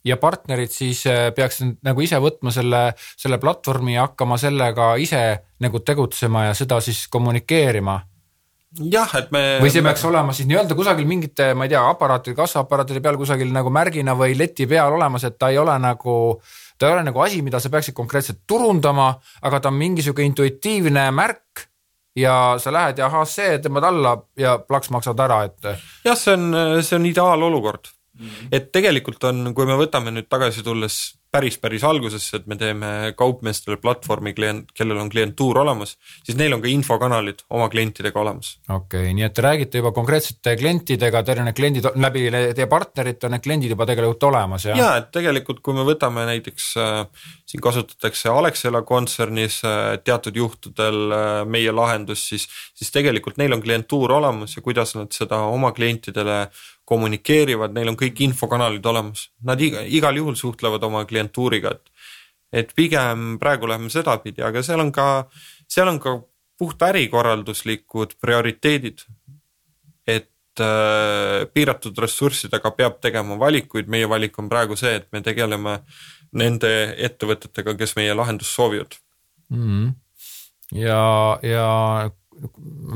ja 0.10 0.18
partnerid 0.22 0.74
siis 0.74 1.06
äh, 1.10 1.30
peaksid 1.36 1.80
nagu 1.86 2.06
ise 2.06 2.20
võtma 2.22 2.54
selle, 2.54 2.84
selle 2.98 3.40
platvormi 3.42 3.96
ja 3.96 4.08
hakkama 4.10 4.40
sellega 4.42 4.94
ise 5.02 5.24
nagu 5.64 5.84
tegutsema 5.86 6.50
ja 6.50 6.56
seda 6.58 6.82
siis 6.84 7.06
kommunikeerima 7.12 8.00
jah, 8.92 9.12
et 9.18 9.32
me. 9.34 9.44
või 9.64 9.72
see 9.74 9.84
peaks 9.86 10.04
olema 10.06 10.34
siis 10.36 10.48
nii-öelda 10.50 10.78
kusagil 10.78 11.08
mingite, 11.10 11.54
ma 11.58 11.66
ei 11.66 11.74
tea, 11.74 11.82
aparaatide, 11.90 12.38
kassaaparaatide 12.38 13.02
peal 13.06 13.18
kusagil 13.18 13.52
nagu 13.54 13.72
märgina 13.74 14.16
või 14.18 14.38
leti 14.38 14.68
peal 14.70 14.94
olemas, 14.94 15.26
et 15.26 15.40
ta 15.42 15.50
ei 15.54 15.58
ole 15.62 15.76
nagu 15.82 16.16
ta 16.80 16.88
ei 16.88 16.96
ole 16.96 17.04
nagu 17.10 17.24
asi, 17.26 17.42
mida 17.44 17.60
sa 17.60 17.72
peaksid 17.74 17.98
konkreetselt 17.98 18.46
turundama, 18.48 19.12
aga 19.42 19.60
ta 19.60 19.72
on 19.72 19.80
mingisugune 19.80 20.30
intuitiivne 20.30 21.10
märk 21.12 21.66
ja 22.20 22.56
sa 22.62 22.74
lähed 22.74 23.02
ja 23.02 23.10
ahah, 23.10 23.26
see 23.28 23.58
tõmbad 23.64 23.90
alla 23.90 24.16
ja 24.40 24.58
plaks 24.62 24.92
maksad 24.94 25.20
ära, 25.20 25.44
et. 25.50 25.72
jah, 26.06 26.18
see 26.18 26.38
on, 26.38 26.52
see 26.84 27.00
on 27.00 27.10
ideaalolukord 27.10 27.92
mm. 28.20 28.26
-hmm. 28.26 28.52
et 28.52 28.72
tegelikult 28.72 29.24
on, 29.24 29.54
kui 29.56 29.66
me 29.66 29.80
võtame 29.80 30.12
nüüd 30.12 30.30
tagasi 30.30 30.64
tulles 30.64 31.00
päris, 31.32 31.58
päris 31.62 31.84
algusesse, 31.86 32.40
et 32.40 32.48
me 32.50 32.58
teeme 32.58 33.14
kaupmeestele 33.18 33.78
platvormi 33.82 34.34
klient, 34.34 34.72
kellel 34.76 34.98
on 35.02 35.10
klientuur 35.12 35.60
olemas, 35.62 35.96
siis 36.26 36.38
neil 36.40 36.56
on 36.56 36.64
ka 36.64 36.70
infokanalid 36.72 37.44
oma 37.54 37.70
klientidega 37.70 38.20
olemas. 38.22 38.56
okei 38.68 39.04
okay,, 39.04 39.14
nii 39.18 39.26
et 39.28 39.36
te 39.38 39.46
räägite 39.46 39.82
juba 39.84 39.92
konkreetsete 39.96 40.56
klientidega, 40.60 41.22
teil 41.24 41.44
on 41.44 41.50
need 41.50 41.60
kliendid 41.60 41.90
läbi 41.96 42.26
teie 42.34 42.70
partnerite 42.72 43.30
on 43.30 43.36
need 43.36 43.46
kliendid 43.46 43.76
juba 43.76 43.88
tegelikult 43.90 44.26
olemas 44.32 44.66
ja? 44.66 44.78
ja, 44.78 44.90
et 45.02 45.12
tegelikult, 45.16 45.62
kui 45.66 45.78
me 45.78 45.86
võtame 45.88 46.26
näiteks 46.32 46.72
äh, 46.82 47.30
siin 47.50 47.64
kasutatakse 47.64 48.34
Alexela 48.34 48.82
kontsernis 48.88 49.62
äh, 49.68 50.00
teatud 50.04 50.38
juhtudel 50.42 51.14
äh, 51.14 51.30
meie 51.46 51.76
lahendust, 51.76 52.34
siis, 52.34 52.50
siis 52.74 52.90
tegelikult 52.96 53.38
neil 53.38 53.54
on 53.54 53.62
klientuur 53.62 54.18
olemas 54.18 54.58
ja 54.58 54.66
kuidas 54.66 54.96
nad 54.98 55.14
seda 55.14 55.44
oma 55.54 55.72
klientidele 55.78 56.48
kommunikeerivad, 56.90 57.74
neil 57.76 57.92
on 57.92 57.98
kõik 58.00 58.24
infokanalid 58.26 58.86
olemas, 58.90 59.28
nad 59.46 59.62
iga, 59.62 59.84
igal 59.86 60.18
juhul 60.18 60.38
suhtlevad 60.40 60.84
oma 60.90 61.06
klientuuriga, 61.10 61.76
et 61.78 61.94
et 62.50 62.72
pigem 62.74 63.38
praegu 63.38 63.68
läheme 63.70 63.92
sedapidi, 63.94 64.42
aga 64.42 64.64
seal 64.66 64.82
on 64.82 64.92
ka, 64.92 65.06
seal 65.70 65.92
on 65.92 66.00
ka 66.02 66.16
puht 66.58 66.82
ärikorralduslikud 66.82 68.16
prioriteedid. 68.22 69.06
et 70.10 70.62
äh, 70.66 71.46
piiratud 71.54 71.98
ressurssidega 72.02 72.72
peab 72.74 72.96
tegema 73.02 73.38
valikuid, 73.40 73.88
meie 73.88 74.10
valik 74.10 74.40
on 74.42 74.50
praegu 74.50 74.76
see, 74.76 74.96
et 74.98 75.06
me 75.14 75.22
tegeleme 75.22 75.76
nende 76.34 76.72
ettevõtetega, 76.98 77.76
kes 77.78 77.94
meie 77.96 78.16
lahendust 78.18 78.56
soovivad 78.58 78.98
mm. 79.50 79.62
-hmm. 79.62 79.94
ja, 80.82 81.38
ja 81.44 81.68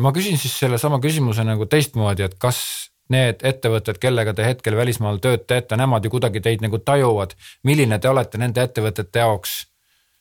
ma 0.02 0.12
küsin 0.12 0.42
siis 0.42 0.58
sellesama 0.60 1.00
küsimuse 1.00 1.46
nagu 1.46 1.66
teistmoodi, 1.70 2.26
et 2.26 2.36
kas 2.40 2.90
need 3.12 3.44
ettevõtted, 3.44 4.00
kellega 4.02 4.34
te 4.36 4.46
hetkel 4.48 4.78
välismaal 4.80 5.20
tööd 5.24 5.46
teete, 5.50 5.78
nemad 5.80 6.06
ju 6.06 6.14
kuidagi 6.14 6.42
teid 6.44 6.64
nagu 6.64 6.80
tajuvad. 6.80 7.36
milline 7.64 8.00
te 8.00 8.10
olete 8.10 8.38
nende 8.38 8.64
ettevõtete 8.64 9.20
jaoks? 9.20 9.64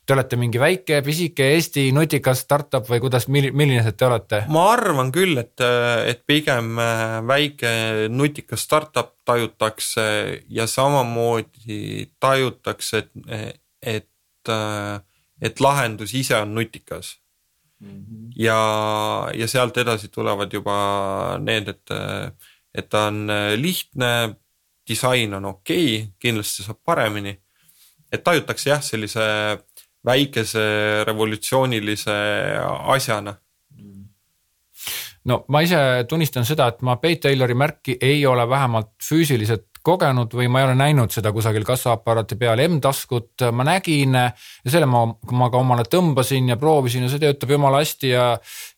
Te 0.02 0.16
olete 0.16 0.34
mingi 0.36 0.58
väike, 0.58 0.96
pisike 1.06 1.44
Eesti 1.54 1.84
nutikas 1.94 2.40
startup 2.42 2.88
või 2.90 2.98
kuidas, 3.04 3.28
milline 3.30 3.92
te 3.92 4.06
olete? 4.06 4.42
ma 4.50 4.64
arvan 4.72 5.12
küll, 5.14 5.38
et, 5.38 5.62
et 6.06 6.24
pigem 6.26 6.78
äh, 6.82 7.20
väike 7.26 7.72
nutikas 8.10 8.66
startup 8.66 9.14
tajutakse 9.24 10.42
ja 10.50 10.66
samamoodi 10.66 12.10
tajutakse, 12.20 13.04
et, 13.30 13.62
et, 13.78 14.50
äh, 14.50 14.98
et 15.40 15.60
lahendus 15.60 16.14
ise 16.18 16.34
on 16.40 16.54
nutikas 16.54 17.20
mm. 17.78 17.88
-hmm. 17.88 18.32
ja, 18.36 18.58
ja 19.34 19.48
sealt 19.48 19.78
edasi 19.78 20.08
tulevad 20.08 20.52
juba 20.52 21.38
need, 21.38 21.68
et 21.68 21.90
et 22.74 22.88
ta 22.88 23.06
on 23.10 23.30
äh, 23.30 23.52
lihtne, 23.60 24.34
disain 24.88 25.34
on 25.34 25.44
okei 25.44 25.86
okay,, 25.96 26.12
kindlasti 26.18 26.64
saab 26.66 26.80
paremini. 26.84 27.36
et 28.12 28.24
tajutakse 28.24 28.70
jah, 28.70 28.82
sellise 28.82 29.22
väikese 30.04 30.62
revolutsioonilise 31.06 32.16
asjana 32.94 33.36
no 35.24 35.44
ma 35.48 35.62
ise 35.62 35.78
tunnistan 36.08 36.46
seda, 36.46 36.68
et 36.72 36.82
ma 36.82 36.96
Pete 37.00 37.28
Taylori 37.28 37.54
märki 37.54 37.96
ei 38.00 38.24
ole 38.26 38.48
vähemalt 38.48 38.94
füüsiliselt 39.08 39.71
kogenud 39.82 40.34
või 40.36 40.48
ma 40.52 40.62
ei 40.62 40.68
ole 40.68 40.76
näinud 40.78 41.12
seda 41.14 41.32
kusagil 41.34 41.64
kassaaparaati 41.66 42.38
peal, 42.40 42.60
M-taskut 42.68 43.44
ma 43.52 43.66
nägin 43.66 44.16
ja 44.18 44.26
selle 44.66 44.86
ma, 44.90 45.04
ma 45.32 45.50
ka 45.52 45.60
omale 45.62 45.86
tõmbasin 45.90 46.52
ja 46.52 46.58
proovisin 46.60 47.06
ja 47.06 47.12
see 47.12 47.22
töötab 47.22 47.54
jumala 47.56 47.82
hästi 47.82 48.12
ja 48.12 48.26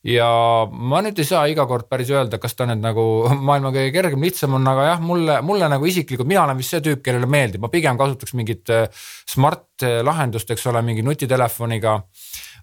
ja 0.04 0.28
ma 0.68 1.00
nüüd 1.04 1.18
ei 1.20 1.28
saa 1.28 1.44
iga 1.48 1.66
kord 1.68 1.88
päris 1.88 2.12
öelda, 2.12 2.40
kas 2.40 2.56
ta 2.56 2.68
nüüd 2.68 2.82
nagu 2.84 3.04
maailma 3.48 3.72
kõige 3.74 3.92
kergem, 3.94 4.24
lihtsam 4.24 4.56
on, 4.58 4.68
aga 4.72 4.88
jah, 4.92 5.04
mulle, 5.04 5.40
mulle 5.46 5.68
nagu 5.72 5.88
isiklikult, 5.88 6.28
mina 6.28 6.44
olen 6.44 6.60
vist 6.60 6.74
see 6.74 6.84
tüüp, 6.84 7.04
kellele 7.04 7.28
meeldib, 7.30 7.64
ma 7.64 7.72
pigem 7.72 8.00
kasutaks 8.00 8.36
mingit 8.36 8.72
äh, 8.72 8.88
smart 9.30 9.68
lahendust, 9.82 10.50
eks 10.54 10.66
ole, 10.70 10.82
mingi 10.86 11.02
nutitelefoniga. 11.02 11.98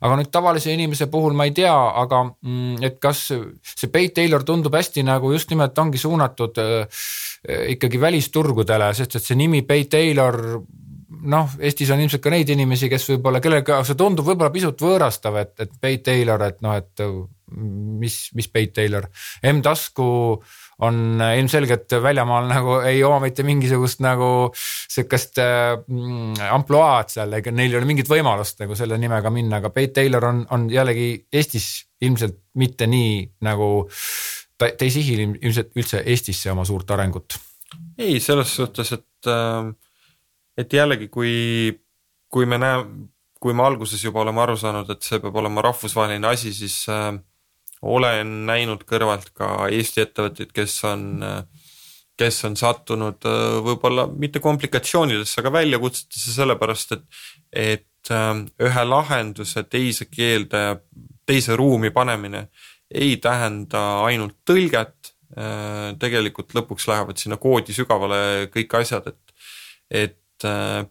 Aga 0.02 0.16
nüüd 0.18 0.32
tavalise 0.34 0.72
inimese 0.74 1.06
puhul 1.12 1.36
ma 1.38 1.46
ei 1.46 1.52
tea, 1.54 1.74
aga 1.74 2.24
mm, 2.26 2.80
et 2.88 2.96
kas 3.04 3.28
see 3.30 3.89
Pete 3.92 4.16
Taylor 4.18 4.46
tundub 4.48 4.74
hästi 4.74 5.04
nagu 5.06 5.30
just 5.34 5.52
nimelt 5.54 5.78
ongi 5.78 6.02
suunatud 6.02 6.58
äh, 6.62 7.04
ikkagi 7.42 7.98
välisturgudele, 8.02 8.92
sest 8.94 9.18
et 9.18 9.26
see 9.26 9.39
nimi 9.39 9.64
Pete 9.66 9.98
Taylor 9.98 10.38
noh, 11.22 11.54
Eestis 11.62 11.92
on 11.94 12.02
ilmselt 12.02 12.24
ka 12.24 12.32
neid 12.34 12.50
inimesi, 12.54 12.89
kes 12.92 13.06
võib-olla, 13.12 13.42
kellega 13.44 13.82
see 13.88 13.98
tundub 14.00 14.26
võib-olla 14.28 14.52
pisut 14.54 14.82
võõrastav, 14.82 15.38
et, 15.42 15.54
et 15.62 15.78
Pete 15.82 16.04
Taylor, 16.12 16.42
et 16.48 16.62
noh, 16.66 16.78
et 16.78 17.06
mis, 17.52 18.18
mis 18.38 18.50
Pete 18.52 18.74
Taylor, 18.80 19.08
M-tasku 19.52 20.08
on 20.82 21.22
ilmselgelt 21.22 21.94
väljamaal 22.02 22.48
nagu 22.50 22.80
ei 22.89 23.04
oma 23.06 23.20
mitte 23.22 23.46
mingisugust 23.46 24.02
nagu 24.02 24.50
sihukest 24.56 25.42
äh, 25.44 25.76
ampluaad 26.50 27.12
seal, 27.14 27.38
ega 27.38 27.54
neil 27.54 27.76
ei 27.76 27.82
ole 27.82 27.89
mingit 27.89 28.10
võimalust 28.10 28.64
nagu 28.64 28.78
selle 28.80 28.98
nimega 29.02 29.34
minna, 29.34 29.60
aga 29.62 29.74
Pete 29.76 30.00
Taylor 30.00 30.26
on, 30.32 30.46
on 30.56 30.70
jällegi 30.74 31.14
Eestis 31.34 31.74
ilmselt 32.02 32.39
mitte 32.58 32.88
nii 32.89 33.22
nagu 33.46 33.72
ta, 34.62 34.70
ta 34.78 34.86
ei 34.86 34.93
sihi 34.93 35.18
ilmselt 35.24 35.74
üldse 35.78 36.03
Eestisse 36.05 36.51
oma 36.53 36.66
suurt 36.68 36.93
arengut. 36.93 37.39
ei, 37.97 38.20
selles 38.20 38.53
suhtes, 38.55 38.91
et, 38.97 39.30
äh, 39.30 39.72
et 40.57 40.74
jällegi, 40.74 41.07
kui, 41.14 41.34
kui 42.30 42.45
me 42.45 42.59
näeme, 42.62 43.07
kui 43.41 43.55
me 43.57 43.66
alguses 43.66 44.03
juba 44.03 44.22
oleme 44.22 44.43
aru 44.43 44.57
saanud, 44.59 44.89
et 44.93 45.03
see 45.05 45.20
peab 45.24 45.38
olema 45.41 45.64
rahvusvaheline 45.66 46.30
asi, 46.30 46.53
siis 46.53 46.84
äh, 46.91 47.14
olen 47.82 48.34
näinud 48.49 48.86
kõrvalt 48.89 49.32
ka 49.38 49.70
Eesti 49.74 50.03
ettevõtteid, 50.03 50.51
kes 50.53 50.76
on, 50.86 51.05
kes 52.20 52.43
on 52.45 52.57
sattunud 52.59 53.26
äh, 53.26 53.45
võib-olla 53.66 54.05
mitte 54.12 54.43
komplikatsioonidesse, 54.43 55.39
aga 55.41 55.55
väljakutsetesse 55.57 56.36
sellepärast, 56.36 56.97
et, 56.97 57.24
et 57.51 58.14
äh, 58.14 58.36
ühe 58.68 58.86
lahenduse 58.89 59.66
teise 59.70 60.09
keelde 60.12 60.66
teise 61.26 61.55
ruumi 61.55 61.91
panemine 61.95 62.47
ei 62.92 63.18
tähenda 63.24 64.04
ainult 64.06 64.38
tõlget. 64.48 65.14
Äh, 65.32 65.94
tegelikult 66.00 66.52
lõpuks 66.58 66.89
lähevad 66.92 67.20
sinna 67.22 67.38
koodi 67.39 67.76
sügavale 67.76 68.50
kõik 68.52 68.74
asjad, 68.82 69.08
et, 69.08 69.36
et 69.89 70.18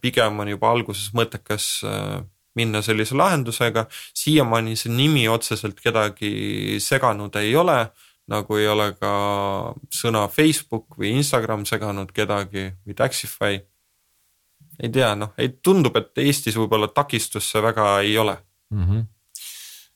pigem 0.01 0.39
on 0.39 0.49
juba 0.49 0.69
alguses 0.71 1.09
mõttekas 1.13 1.65
minna 2.55 2.83
sellise 2.83 3.17
lahendusega. 3.19 3.87
siiamaani 4.15 4.77
see 4.77 4.93
nimi 4.95 5.29
otseselt 5.29 5.81
kedagi 5.81 6.79
seganud 6.81 7.37
ei 7.37 7.57
ole, 7.57 7.79
nagu 8.31 8.57
ei 8.57 8.69
ole 8.69 8.93
ka 9.01 9.13
sõna 9.95 10.27
Facebook 10.31 10.99
või 10.99 11.15
Instagram 11.19 11.67
seganud 11.67 12.13
kedagi 12.15 12.71
või 12.87 12.97
Taxify. 12.97 13.61
ei 14.83 14.89
tea, 14.89 15.15
noh, 15.15 15.35
ei 15.39 15.51
tundub, 15.63 15.97
et 15.97 16.19
Eestis 16.19 16.57
võib-olla 16.57 16.89
takistust 16.89 17.51
see 17.53 17.63
väga 17.63 18.01
ei 18.01 18.19
ole 18.19 18.39
mm. 18.71 18.85
-hmm 18.85 19.09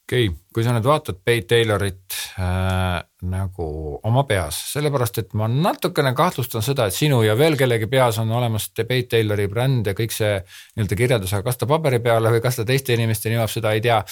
okei 0.05 0.29
okay., 0.29 0.41
kui 0.55 0.63
sa 0.63 0.75
nüüd 0.75 0.85
vaatad 0.87 1.17
Pete 1.25 1.49
Taylorit 1.55 2.17
äh, 2.39 2.99
nagu 3.31 3.69
oma 4.07 4.23
peas, 4.29 4.59
sellepärast 4.75 5.23
et 5.23 5.33
ma 5.39 5.49
natukene 5.51 6.13
kahtlustan 6.15 6.63
seda, 6.63 6.87
et 6.87 6.95
sinu 6.95 7.23
ja 7.25 7.35
veel 7.39 7.57
kellegi 7.59 7.89
peas 7.91 8.21
on 8.23 8.31
olemas 8.37 8.69
Pete 8.77 9.17
Taylori 9.17 9.49
bränd 9.51 9.89
ja 9.91 9.97
kõik 9.97 10.15
see 10.15 10.37
nii-öelda 10.77 10.99
kirjeldus, 11.01 11.33
aga 11.35 11.49
kas 11.49 11.59
ta 11.59 11.69
paberi 11.71 12.03
peale 12.05 12.31
või 12.37 12.43
kas 12.45 12.61
ta 12.61 12.67
teiste 12.69 12.95
inimesteni 12.95 13.39
jõuab, 13.39 13.51
seda 13.51 13.73
ei 13.73 13.83
tea. 13.85 14.03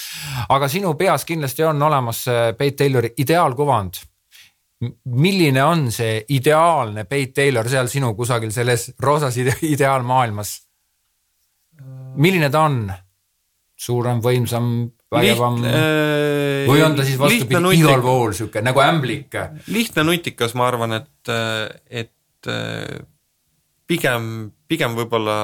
aga 0.49 0.71
sinu 0.71 0.95
peas 0.99 1.25
kindlasti 1.29 1.63
on 1.69 1.81
olemas 1.89 2.25
Pete 2.57 2.83
Taylori 2.83 3.13
ideaalkuvand 3.23 4.01
milline 5.05 5.63
on 5.63 5.87
see 5.91 6.23
ideaalne 6.35 7.05
Pete 7.05 7.31
Taylor 7.41 7.69
seal 7.69 7.87
sinu 7.91 8.13
kusagil 8.17 8.51
selles 8.51 8.91
roosas 8.99 9.37
ide 9.37 9.55
ideaalmaailmas? 9.75 10.57
milline 12.15 12.49
ta 12.49 12.65
on? 12.67 12.83
suurem, 13.83 14.21
võimsam, 14.23 14.67
vägevam 15.13 15.59
Liht, 15.61 15.75
äh, 15.77 16.65
või 16.69 16.83
on 16.85 16.97
ta 16.97 17.05
siis 17.07 17.19
vastupidi 17.21 17.79
igal 17.79 18.03
pool 18.03 18.35
sihuke 18.35 18.63
nagu 18.65 18.83
ämblik? 18.83 19.37
lihtne 19.71 20.05
nutikas, 20.07 20.55
ma 20.57 20.67
arvan, 20.71 20.97
et, 20.99 21.33
et 21.89 22.51
äh, 22.51 23.03
pigem, 23.89 24.29
pigem 24.67 24.97
võib-olla 24.97 25.37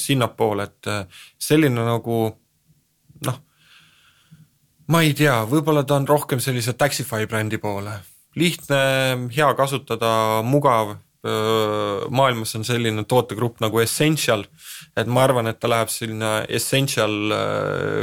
sinnapoole, 0.00 0.68
et 0.68 0.90
äh, 0.92 1.24
selline 1.38 1.86
nagu 1.86 2.20
noh, 3.26 3.40
ma 4.92 5.02
ei 5.06 5.16
tea, 5.16 5.40
võib-olla 5.48 5.86
ta 5.86 5.98
on 6.00 6.08
rohkem 6.08 6.42
sellise 6.42 6.76
Taxify 6.76 7.26
brändi 7.26 7.58
poole. 7.62 7.98
lihtne, 8.36 8.78
hea 9.32 9.48
kasutada, 9.56 10.42
mugav 10.44 10.96
maailmas 12.10 12.54
on 12.58 12.64
selline 12.66 13.04
tootegrupp 13.08 13.60
nagu 13.64 13.80
Essential, 13.82 14.44
et 14.96 15.08
ma 15.10 15.24
arvan, 15.26 15.50
et 15.50 15.60
ta 15.60 15.70
läheb 15.70 15.92
sinna 15.92 16.32
Essential 16.48 17.34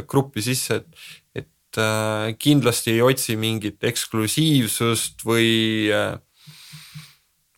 gruppi 0.10 0.44
sisse, 0.46 0.82
et, 0.82 1.10
et 1.40 1.82
kindlasti 2.40 2.94
ei 2.94 3.02
otsi 3.02 3.38
mingit 3.40 3.84
eksklusiivsust 3.90 5.26
või, 5.26 5.90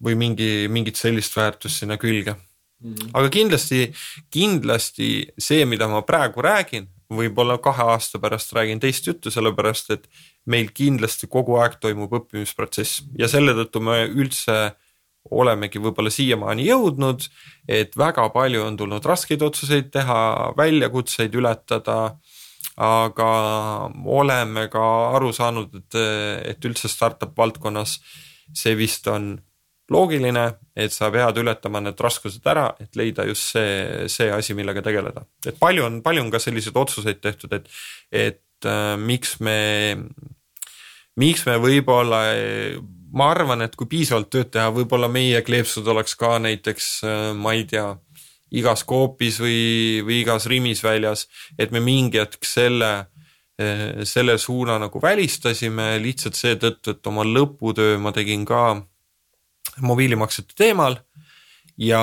või 0.04 0.20
mingi, 0.20 0.52
mingit 0.72 1.00
sellist 1.00 1.36
väärtust 1.38 1.84
sinna 1.84 2.00
külge. 2.02 2.38
Mhm. 2.86 3.14
aga 3.16 3.30
kindlasti, 3.32 3.88
kindlasti 4.30 5.10
see, 5.40 5.64
mida 5.66 5.88
ma 5.88 6.04
praegu 6.06 6.44
räägin, 6.44 6.90
võib-olla 7.10 7.58
kahe 7.62 7.86
aasta 7.94 8.20
pärast 8.22 8.54
räägin 8.54 8.82
teist 8.82 9.08
juttu, 9.08 9.32
sellepärast 9.32 9.92
et 9.96 10.08
meil 10.46 10.72
kindlasti 10.74 11.30
kogu 11.32 11.58
aeg 11.62 11.80
toimub 11.82 12.14
õppimisprotsess 12.20 13.06
ja 13.18 13.30
selle 13.32 13.56
tõttu 13.58 13.82
me 13.82 14.04
üldse 14.10 14.76
olemegi 15.32 15.82
võib-olla 15.82 16.12
siiamaani 16.14 16.68
jõudnud, 16.68 17.26
et 17.68 17.98
väga 17.98 18.28
palju 18.34 18.62
on 18.66 18.78
tulnud 18.78 19.06
raskeid 19.06 19.42
otsuseid 19.42 19.90
teha, 19.94 20.20
väljakutseid 20.58 21.36
ületada, 21.36 22.18
aga 22.76 23.32
oleme 24.06 24.68
ka 24.70 24.86
aru 25.16 25.32
saanud, 25.34 25.74
et, 25.80 26.00
et 26.52 26.70
üldse 26.70 26.92
startup 26.92 27.38
valdkonnas 27.38 28.00
see 28.54 28.76
vist 28.78 29.08
on 29.10 29.34
loogiline, 29.92 30.46
et 30.76 30.94
sa 30.94 31.12
pead 31.14 31.38
ületama 31.38 31.82
need 31.84 32.00
raskused 32.02 32.46
ära, 32.50 32.72
et 32.82 32.98
leida 32.98 33.26
just 33.30 33.54
see, 33.54 34.08
see 34.10 34.32
asi, 34.34 34.56
millega 34.58 34.82
tegeleda. 34.86 35.26
et 35.46 35.60
palju 35.62 35.86
on, 35.86 36.00
palju 36.06 36.26
on 36.26 36.32
ka 36.34 36.42
selliseid 36.42 36.78
otsuseid 36.82 37.22
tehtud, 37.22 37.54
et, 37.54 37.70
et 38.12 38.70
äh, 38.70 38.96
miks 38.98 39.38
me, 39.46 39.60
miks 41.22 41.46
me 41.46 41.60
võib-olla 41.62 42.24
ma 43.16 43.30
arvan, 43.32 43.64
et 43.66 43.76
kui 43.80 43.88
piisavalt 43.90 44.30
tööd 44.34 44.52
teha, 44.54 44.70
võib-olla 44.76 45.10
meie 45.12 45.42
kleepsud 45.46 45.88
oleks 45.92 46.18
ka 46.20 46.36
näiteks, 46.44 46.90
äh, 47.08 47.28
ma 47.38 47.56
ei 47.56 47.66
tea, 47.70 47.88
igas 48.56 48.86
koopis 48.88 49.40
või, 49.42 50.04
või 50.06 50.22
igas 50.22 50.46
Rimis 50.52 50.84
väljas, 50.86 51.26
et 51.58 51.74
me 51.76 51.82
mingi 51.84 52.22
hetk 52.22 52.46
selle, 52.46 52.92
äh, 53.62 54.04
selle 54.08 54.38
suuna 54.42 54.78
nagu 54.82 55.02
välistasime 55.02 55.96
lihtsalt 56.04 56.40
seetõttu, 56.40 56.96
et 56.96 57.12
oma 57.12 57.26
lõputöö 57.28 57.98
ma 58.00 58.14
tegin 58.16 58.46
ka 58.46 58.76
mobiilimaksete 59.84 60.56
teemal 60.56 61.00
ja 61.78 62.02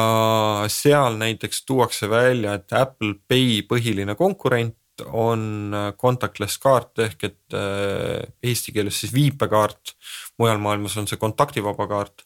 seal 0.68 1.16
näiteks 1.20 1.64
tuuakse 1.64 2.08
välja, 2.10 2.56
et 2.58 2.72
Apple 2.76 3.14
Pay 3.28 3.62
põhiline 3.68 4.16
konkurent 4.16 4.76
on 5.08 5.72
contactless 5.98 6.60
kaart 6.60 7.00
ehk 7.06 7.24
et 7.24 7.56
äh, 7.56 8.20
eesti 8.44 8.74
keeles 8.76 8.98
siis 9.00 9.14
viipekaart 9.14 9.94
mujal 10.40 10.60
maailmas 10.62 10.96
on 11.00 11.08
see 11.10 11.20
kontaktivaba 11.20 11.86
kaart. 11.90 12.24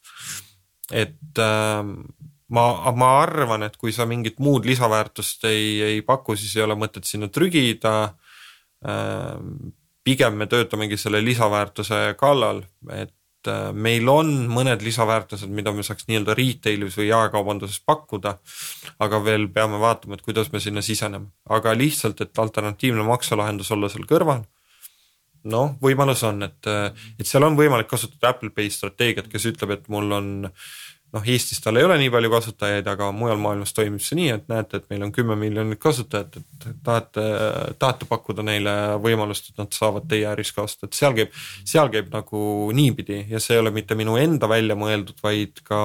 et 0.92 1.42
äh, 1.42 1.82
ma, 2.48 2.64
ma 2.94 3.10
arvan, 3.22 3.66
et 3.66 3.76
kui 3.76 3.92
sa 3.92 4.06
mingit 4.06 4.38
muud 4.42 4.66
lisaväärtust 4.68 5.48
ei, 5.50 5.82
ei 5.82 6.00
paku, 6.06 6.36
siis 6.38 6.54
ei 6.56 6.66
ole 6.66 6.78
mõtet 6.78 7.08
sinna 7.08 7.28
trügida 7.32 7.96
äh,. 8.86 9.36
pigem 10.06 10.36
me 10.38 10.46
töötamegi 10.46 10.94
selle 10.94 11.18
lisaväärtuse 11.18 12.14
kallal, 12.18 12.60
et 12.94 13.48
äh, 13.50 13.72
meil 13.74 14.06
on 14.08 14.28
mõned 14.46 14.84
lisaväärtused, 14.86 15.50
mida 15.50 15.72
me 15.74 15.82
saaks 15.82 16.06
nii-öelda 16.06 16.36
retailis 16.38 16.94
või 17.00 17.08
jaekaubanduses 17.08 17.80
pakkuda. 17.82 18.36
aga 19.02 19.24
veel 19.24 19.48
peame 19.50 19.80
vaatama, 19.82 20.14
et 20.14 20.22
kuidas 20.22 20.52
me 20.52 20.62
sinna 20.62 20.82
siseneme, 20.82 21.32
aga 21.50 21.74
lihtsalt, 21.74 22.20
et 22.20 22.38
alternatiivne 22.38 23.02
makselahendus 23.02 23.72
olla 23.74 23.90
seal 23.90 24.06
kõrval 24.06 24.46
noh, 25.46 25.76
võimalus 25.82 26.24
on, 26.26 26.42
et, 26.46 26.72
et 27.18 27.26
seal 27.28 27.46
on 27.46 27.56
võimalik 27.58 27.88
kasutada 27.90 28.34
Apple 28.34 28.52
Pay 28.54 28.72
strateegiat, 28.72 29.30
kes 29.30 29.48
ütleb, 29.52 29.76
et 29.76 29.88
mul 29.92 30.12
on 30.16 30.30
noh, 31.14 31.24
Eestis 31.26 31.60
tal 31.62 31.78
ei 31.78 31.86
ole 31.86 31.96
nii 32.00 32.10
palju 32.12 32.30
kasutajaid, 32.32 32.86
aga 32.90 33.08
mujal 33.14 33.38
maailmas 33.40 33.72
toimib 33.76 34.02
see 34.04 34.18
nii, 34.18 34.28
et 34.34 34.46
näete, 34.50 34.80
et 34.80 34.88
meil 34.92 35.06
on 35.06 35.12
kümme 35.14 35.36
miljonit 35.38 35.80
kasutajat, 35.82 36.38
et 36.40 36.68
tahate, 36.84 37.24
tahate 37.80 38.08
pakkuda 38.10 38.44
neile 38.46 38.74
võimalust, 39.02 39.50
et 39.52 39.62
nad 39.62 39.72
saavad 39.76 40.08
teie 40.10 40.26
äris 40.30 40.52
kasutada, 40.56 40.90
et 40.90 40.98
seal 40.98 41.16
käib, 41.16 41.34
seal 41.64 41.92
käib 41.94 42.10
nagu 42.14 42.40
niipidi 42.76 43.22
ja 43.30 43.42
see 43.42 43.56
ei 43.56 43.64
ole 43.64 43.72
mitte 43.74 43.98
minu 43.98 44.18
enda 44.20 44.50
välja 44.50 44.78
mõeldud, 44.78 45.20
vaid 45.24 45.62
ka 45.66 45.80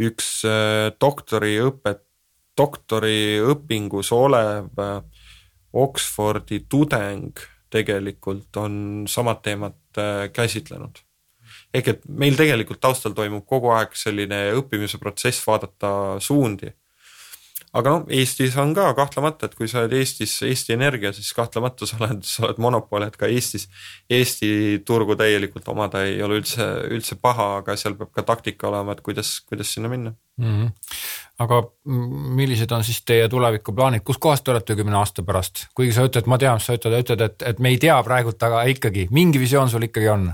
üks 0.00 0.32
äh, 0.48 0.90
doktoriõpet, 1.00 2.02
doktoriõpingus 2.58 4.10
olev 4.16 4.80
äh, 4.80 5.26
Oxfordi 5.70 6.64
tudeng 6.66 7.38
tegelikult 7.70 8.56
on 8.60 9.04
samad 9.08 9.42
teemat 9.42 9.98
äh, 9.98 10.26
käsitlenud. 10.32 11.02
ehk 11.74 11.88
et 11.88 12.04
meil 12.08 12.36
tegelikult 12.38 12.80
taustal 12.82 13.14
toimub 13.14 13.46
kogu 13.46 13.70
aeg 13.74 13.94
selline 13.98 14.50
õppimise 14.58 14.98
protsess, 14.98 15.42
vaadata 15.46 16.18
suundi. 16.22 16.70
Aga 17.76 17.92
noh, 17.94 18.06
Eestis 18.10 18.56
on 18.58 18.72
ka 18.74 18.88
kahtlemata, 18.98 19.46
et 19.46 19.54
kui 19.58 19.68
sa 19.70 19.84
oled 19.84 19.94
Eestis, 20.00 20.32
Eesti 20.46 20.74
Energia, 20.74 21.12
siis 21.14 21.30
kahtlemata 21.36 21.86
sa 21.86 22.00
oled, 22.00 22.24
sa 22.26 22.48
oled 22.48 22.58
monopol, 22.62 23.04
et 23.06 23.16
ka 23.20 23.28
Eestis. 23.30 23.68
Eesti 24.10 24.80
turgu 24.86 25.14
täielikult 25.18 25.68
omada 25.70 26.02
ei 26.08 26.18
ole 26.26 26.40
üldse, 26.40 26.66
üldse 26.90 27.18
paha, 27.22 27.50
aga 27.60 27.76
seal 27.78 27.94
peab 27.98 28.10
ka 28.16 28.26
taktika 28.26 28.70
olema, 28.72 28.96
et 28.96 29.04
kuidas, 29.06 29.36
kuidas 29.46 29.70
sinna 29.74 29.92
minna 29.92 30.14
mm. 30.40 30.50
-hmm. 30.50 30.72
aga 31.38 31.62
millised 32.40 32.70
on 32.72 32.84
siis 32.84 33.02
teie 33.04 33.28
tulevikuplaanid, 33.28 34.02
kus 34.04 34.18
kohas 34.18 34.42
te 34.42 34.50
olete 34.50 34.76
kümne 34.76 34.96
aasta 34.98 35.22
pärast, 35.22 35.66
kuigi 35.74 35.92
sa 35.92 36.04
ütled, 36.08 36.26
ma 36.26 36.38
tean, 36.38 36.58
mis 36.58 36.66
sa 36.66 36.74
ütled, 36.78 36.98
ütled, 37.04 37.20
et, 37.20 37.42
et 37.42 37.58
me 37.58 37.68
ei 37.68 37.78
tea 37.78 38.02
praegult, 38.02 38.42
aga 38.42 38.64
ikkagi 38.74 39.08
mingi 39.10 39.38
visioon 39.38 39.70
sul 39.70 39.86
ikkagi 39.86 40.08
on? 40.08 40.32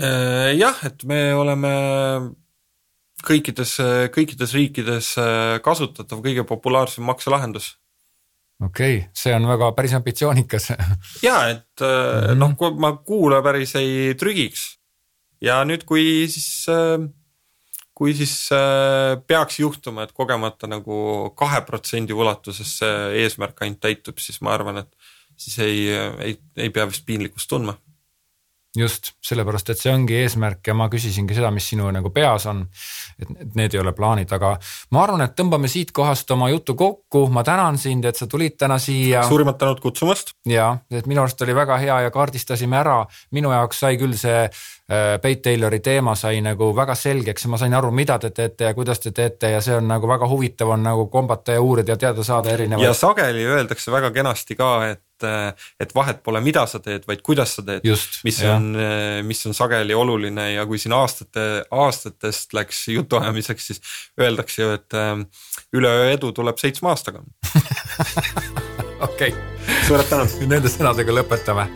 Äh, 0.00 0.56
jah, 0.58 0.76
et 0.86 1.04
me 1.04 1.34
oleme 1.34 1.70
kõikides, 3.26 3.76
kõikides 4.14 4.54
riikides 4.56 5.12
äh, 5.20 5.58
kasutatav 5.64 6.22
kõige 6.24 6.44
populaarsem 6.48 7.06
makselahendus. 7.08 7.76
okei 8.62 8.96
okay,, 8.96 9.08
see 9.16 9.34
on 9.34 9.48
väga 9.48 9.72
päris 9.76 9.94
ambitsioonikas 9.98 10.70
ja 11.28 11.36
et 11.48 11.80
mm 11.80 11.86
-hmm. 11.86 12.38
noh, 12.38 12.56
kui 12.56 12.74
ma 12.78 12.92
kuula 12.96 13.42
päris 13.42 13.74
ei 13.76 14.14
trügiks 14.14 14.76
ja 15.40 15.62
nüüd, 15.64 15.84
kui 15.84 16.28
siis, 16.28 16.66
äh, 16.68 17.08
kui 17.94 18.14
siis 18.14 18.48
peaks 19.26 19.60
juhtuma, 19.60 20.02
et 20.02 20.12
kogemata 20.12 20.66
nagu 20.66 21.30
kahe 21.36 21.60
protsendi 21.60 22.12
ulatuses 22.12 22.78
see 22.78 23.22
eesmärk 23.24 23.62
ainult 23.62 23.80
täitub, 23.80 24.18
siis 24.18 24.40
ma 24.40 24.54
arvan, 24.54 24.78
et 24.78 24.96
siis 25.36 25.58
ei, 25.58 25.88
ei, 26.18 26.40
ei 26.56 26.70
pea 26.70 26.86
vist 26.88 27.04
piinlikkust 27.06 27.48
tundma 27.48 27.76
just, 28.78 29.12
sellepärast 29.24 29.72
et 29.72 29.80
see 29.80 29.90
ongi 29.90 30.14
eesmärk 30.20 30.68
ja 30.70 30.74
ma 30.78 30.86
küsisingi 30.90 31.34
seda, 31.34 31.50
mis 31.54 31.66
sinu 31.72 31.88
nagu 31.90 32.12
peas 32.14 32.46
on. 32.50 32.62
et 33.18 33.54
need 33.58 33.74
ei 33.74 33.80
ole 33.82 33.92
plaanid, 33.96 34.30
aga 34.32 34.52
ma 34.94 35.02
arvan, 35.02 35.24
et 35.24 35.34
tõmbame 35.38 35.68
siit 35.68 35.90
kohast 35.96 36.30
oma 36.30 36.50
jutu 36.52 36.76
kokku, 36.78 37.26
ma 37.34 37.42
tänan 37.46 37.78
sind, 37.78 38.04
et 38.06 38.16
sa 38.16 38.28
tulid 38.30 38.56
täna 38.58 38.78
siia. 38.78 39.24
suurimat 39.28 39.58
tänud 39.58 39.82
kutsumast. 39.82 40.34
ja, 40.46 40.76
et 40.90 41.10
minu 41.10 41.24
arust 41.24 41.42
oli 41.42 41.56
väga 41.56 41.80
hea 41.82 42.00
ja 42.06 42.14
kaardistasime 42.14 42.78
ära, 42.78 43.02
minu 43.34 43.50
jaoks 43.50 43.82
sai 43.82 43.98
küll 43.98 44.14
see 44.14 44.38
äh, 44.46 45.18
Pete 45.22 45.50
Taylori 45.50 45.80
teema 45.80 46.14
sai 46.14 46.40
nagu 46.44 46.70
väga 46.76 46.94
selgeks 46.94 47.46
ja 47.46 47.50
ma 47.50 47.58
sain 47.58 47.74
aru, 47.74 47.90
mida 47.90 48.18
te 48.22 48.30
teete 48.30 48.70
ja 48.70 48.74
kuidas 48.74 49.02
te 49.02 49.10
teete 49.10 49.50
ja 49.56 49.60
see 49.64 49.76
on 49.80 49.90
nagu 49.90 50.08
väga 50.08 50.30
huvitav 50.30 50.70
on 50.76 50.86
nagu 50.86 51.08
kombata 51.10 51.58
ja 51.58 51.60
uurida 51.60 51.96
ja 51.96 52.02
teada 52.06 52.24
saada 52.24 52.54
erinevaid. 52.54 52.86
ja 52.86 52.94
sageli 52.94 53.46
öeldakse 53.46 53.90
väga 53.92 54.14
kenasti 54.14 54.54
ka, 54.54 54.74
et 54.94 55.02
et, 55.26 55.66
et 55.80 55.94
vahet 55.94 56.22
pole, 56.24 56.40
mida 56.44 56.66
sa 56.70 56.80
teed, 56.82 57.06
vaid 57.08 57.22
kuidas 57.26 57.56
sa 57.58 57.64
teed. 57.66 57.86
mis 58.24 58.40
ja. 58.42 58.56
on, 58.56 58.72
mis 59.26 59.46
on 59.46 59.56
sageli 59.56 59.94
oluline 59.94 60.52
ja 60.52 60.66
kui 60.66 60.78
siin 60.78 60.94
aastate, 60.96 61.64
aastatest 61.70 62.54
läks 62.56 62.86
jutuajamiseks, 62.94 63.66
siis 63.66 63.82
öeldakse 64.20 64.62
ju, 64.62 64.72
et 64.78 64.98
ähm, 64.98 65.26
üleöö 65.72 66.10
edu 66.12 66.32
tuleb 66.36 66.58
seitsme 66.58 66.90
aastaga. 66.92 67.22
okei. 69.08 69.34
suured 69.86 70.08
tänud. 70.10 70.40
Nende 70.50 70.72
sõnadega 70.72 71.14
lõpetame. 71.20 71.68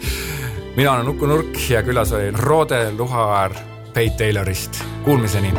mina 0.76 0.92
olen 0.92 1.14
Uku 1.14 1.30
Nurk 1.30 1.58
ja 1.70 1.82
külas 1.86 2.12
oli 2.12 2.30
Roode 2.34 2.90
Luhaäär 2.92 3.54
Pete 3.94 4.16
Taylorist, 4.18 4.82
kuulmiseni 5.04 5.54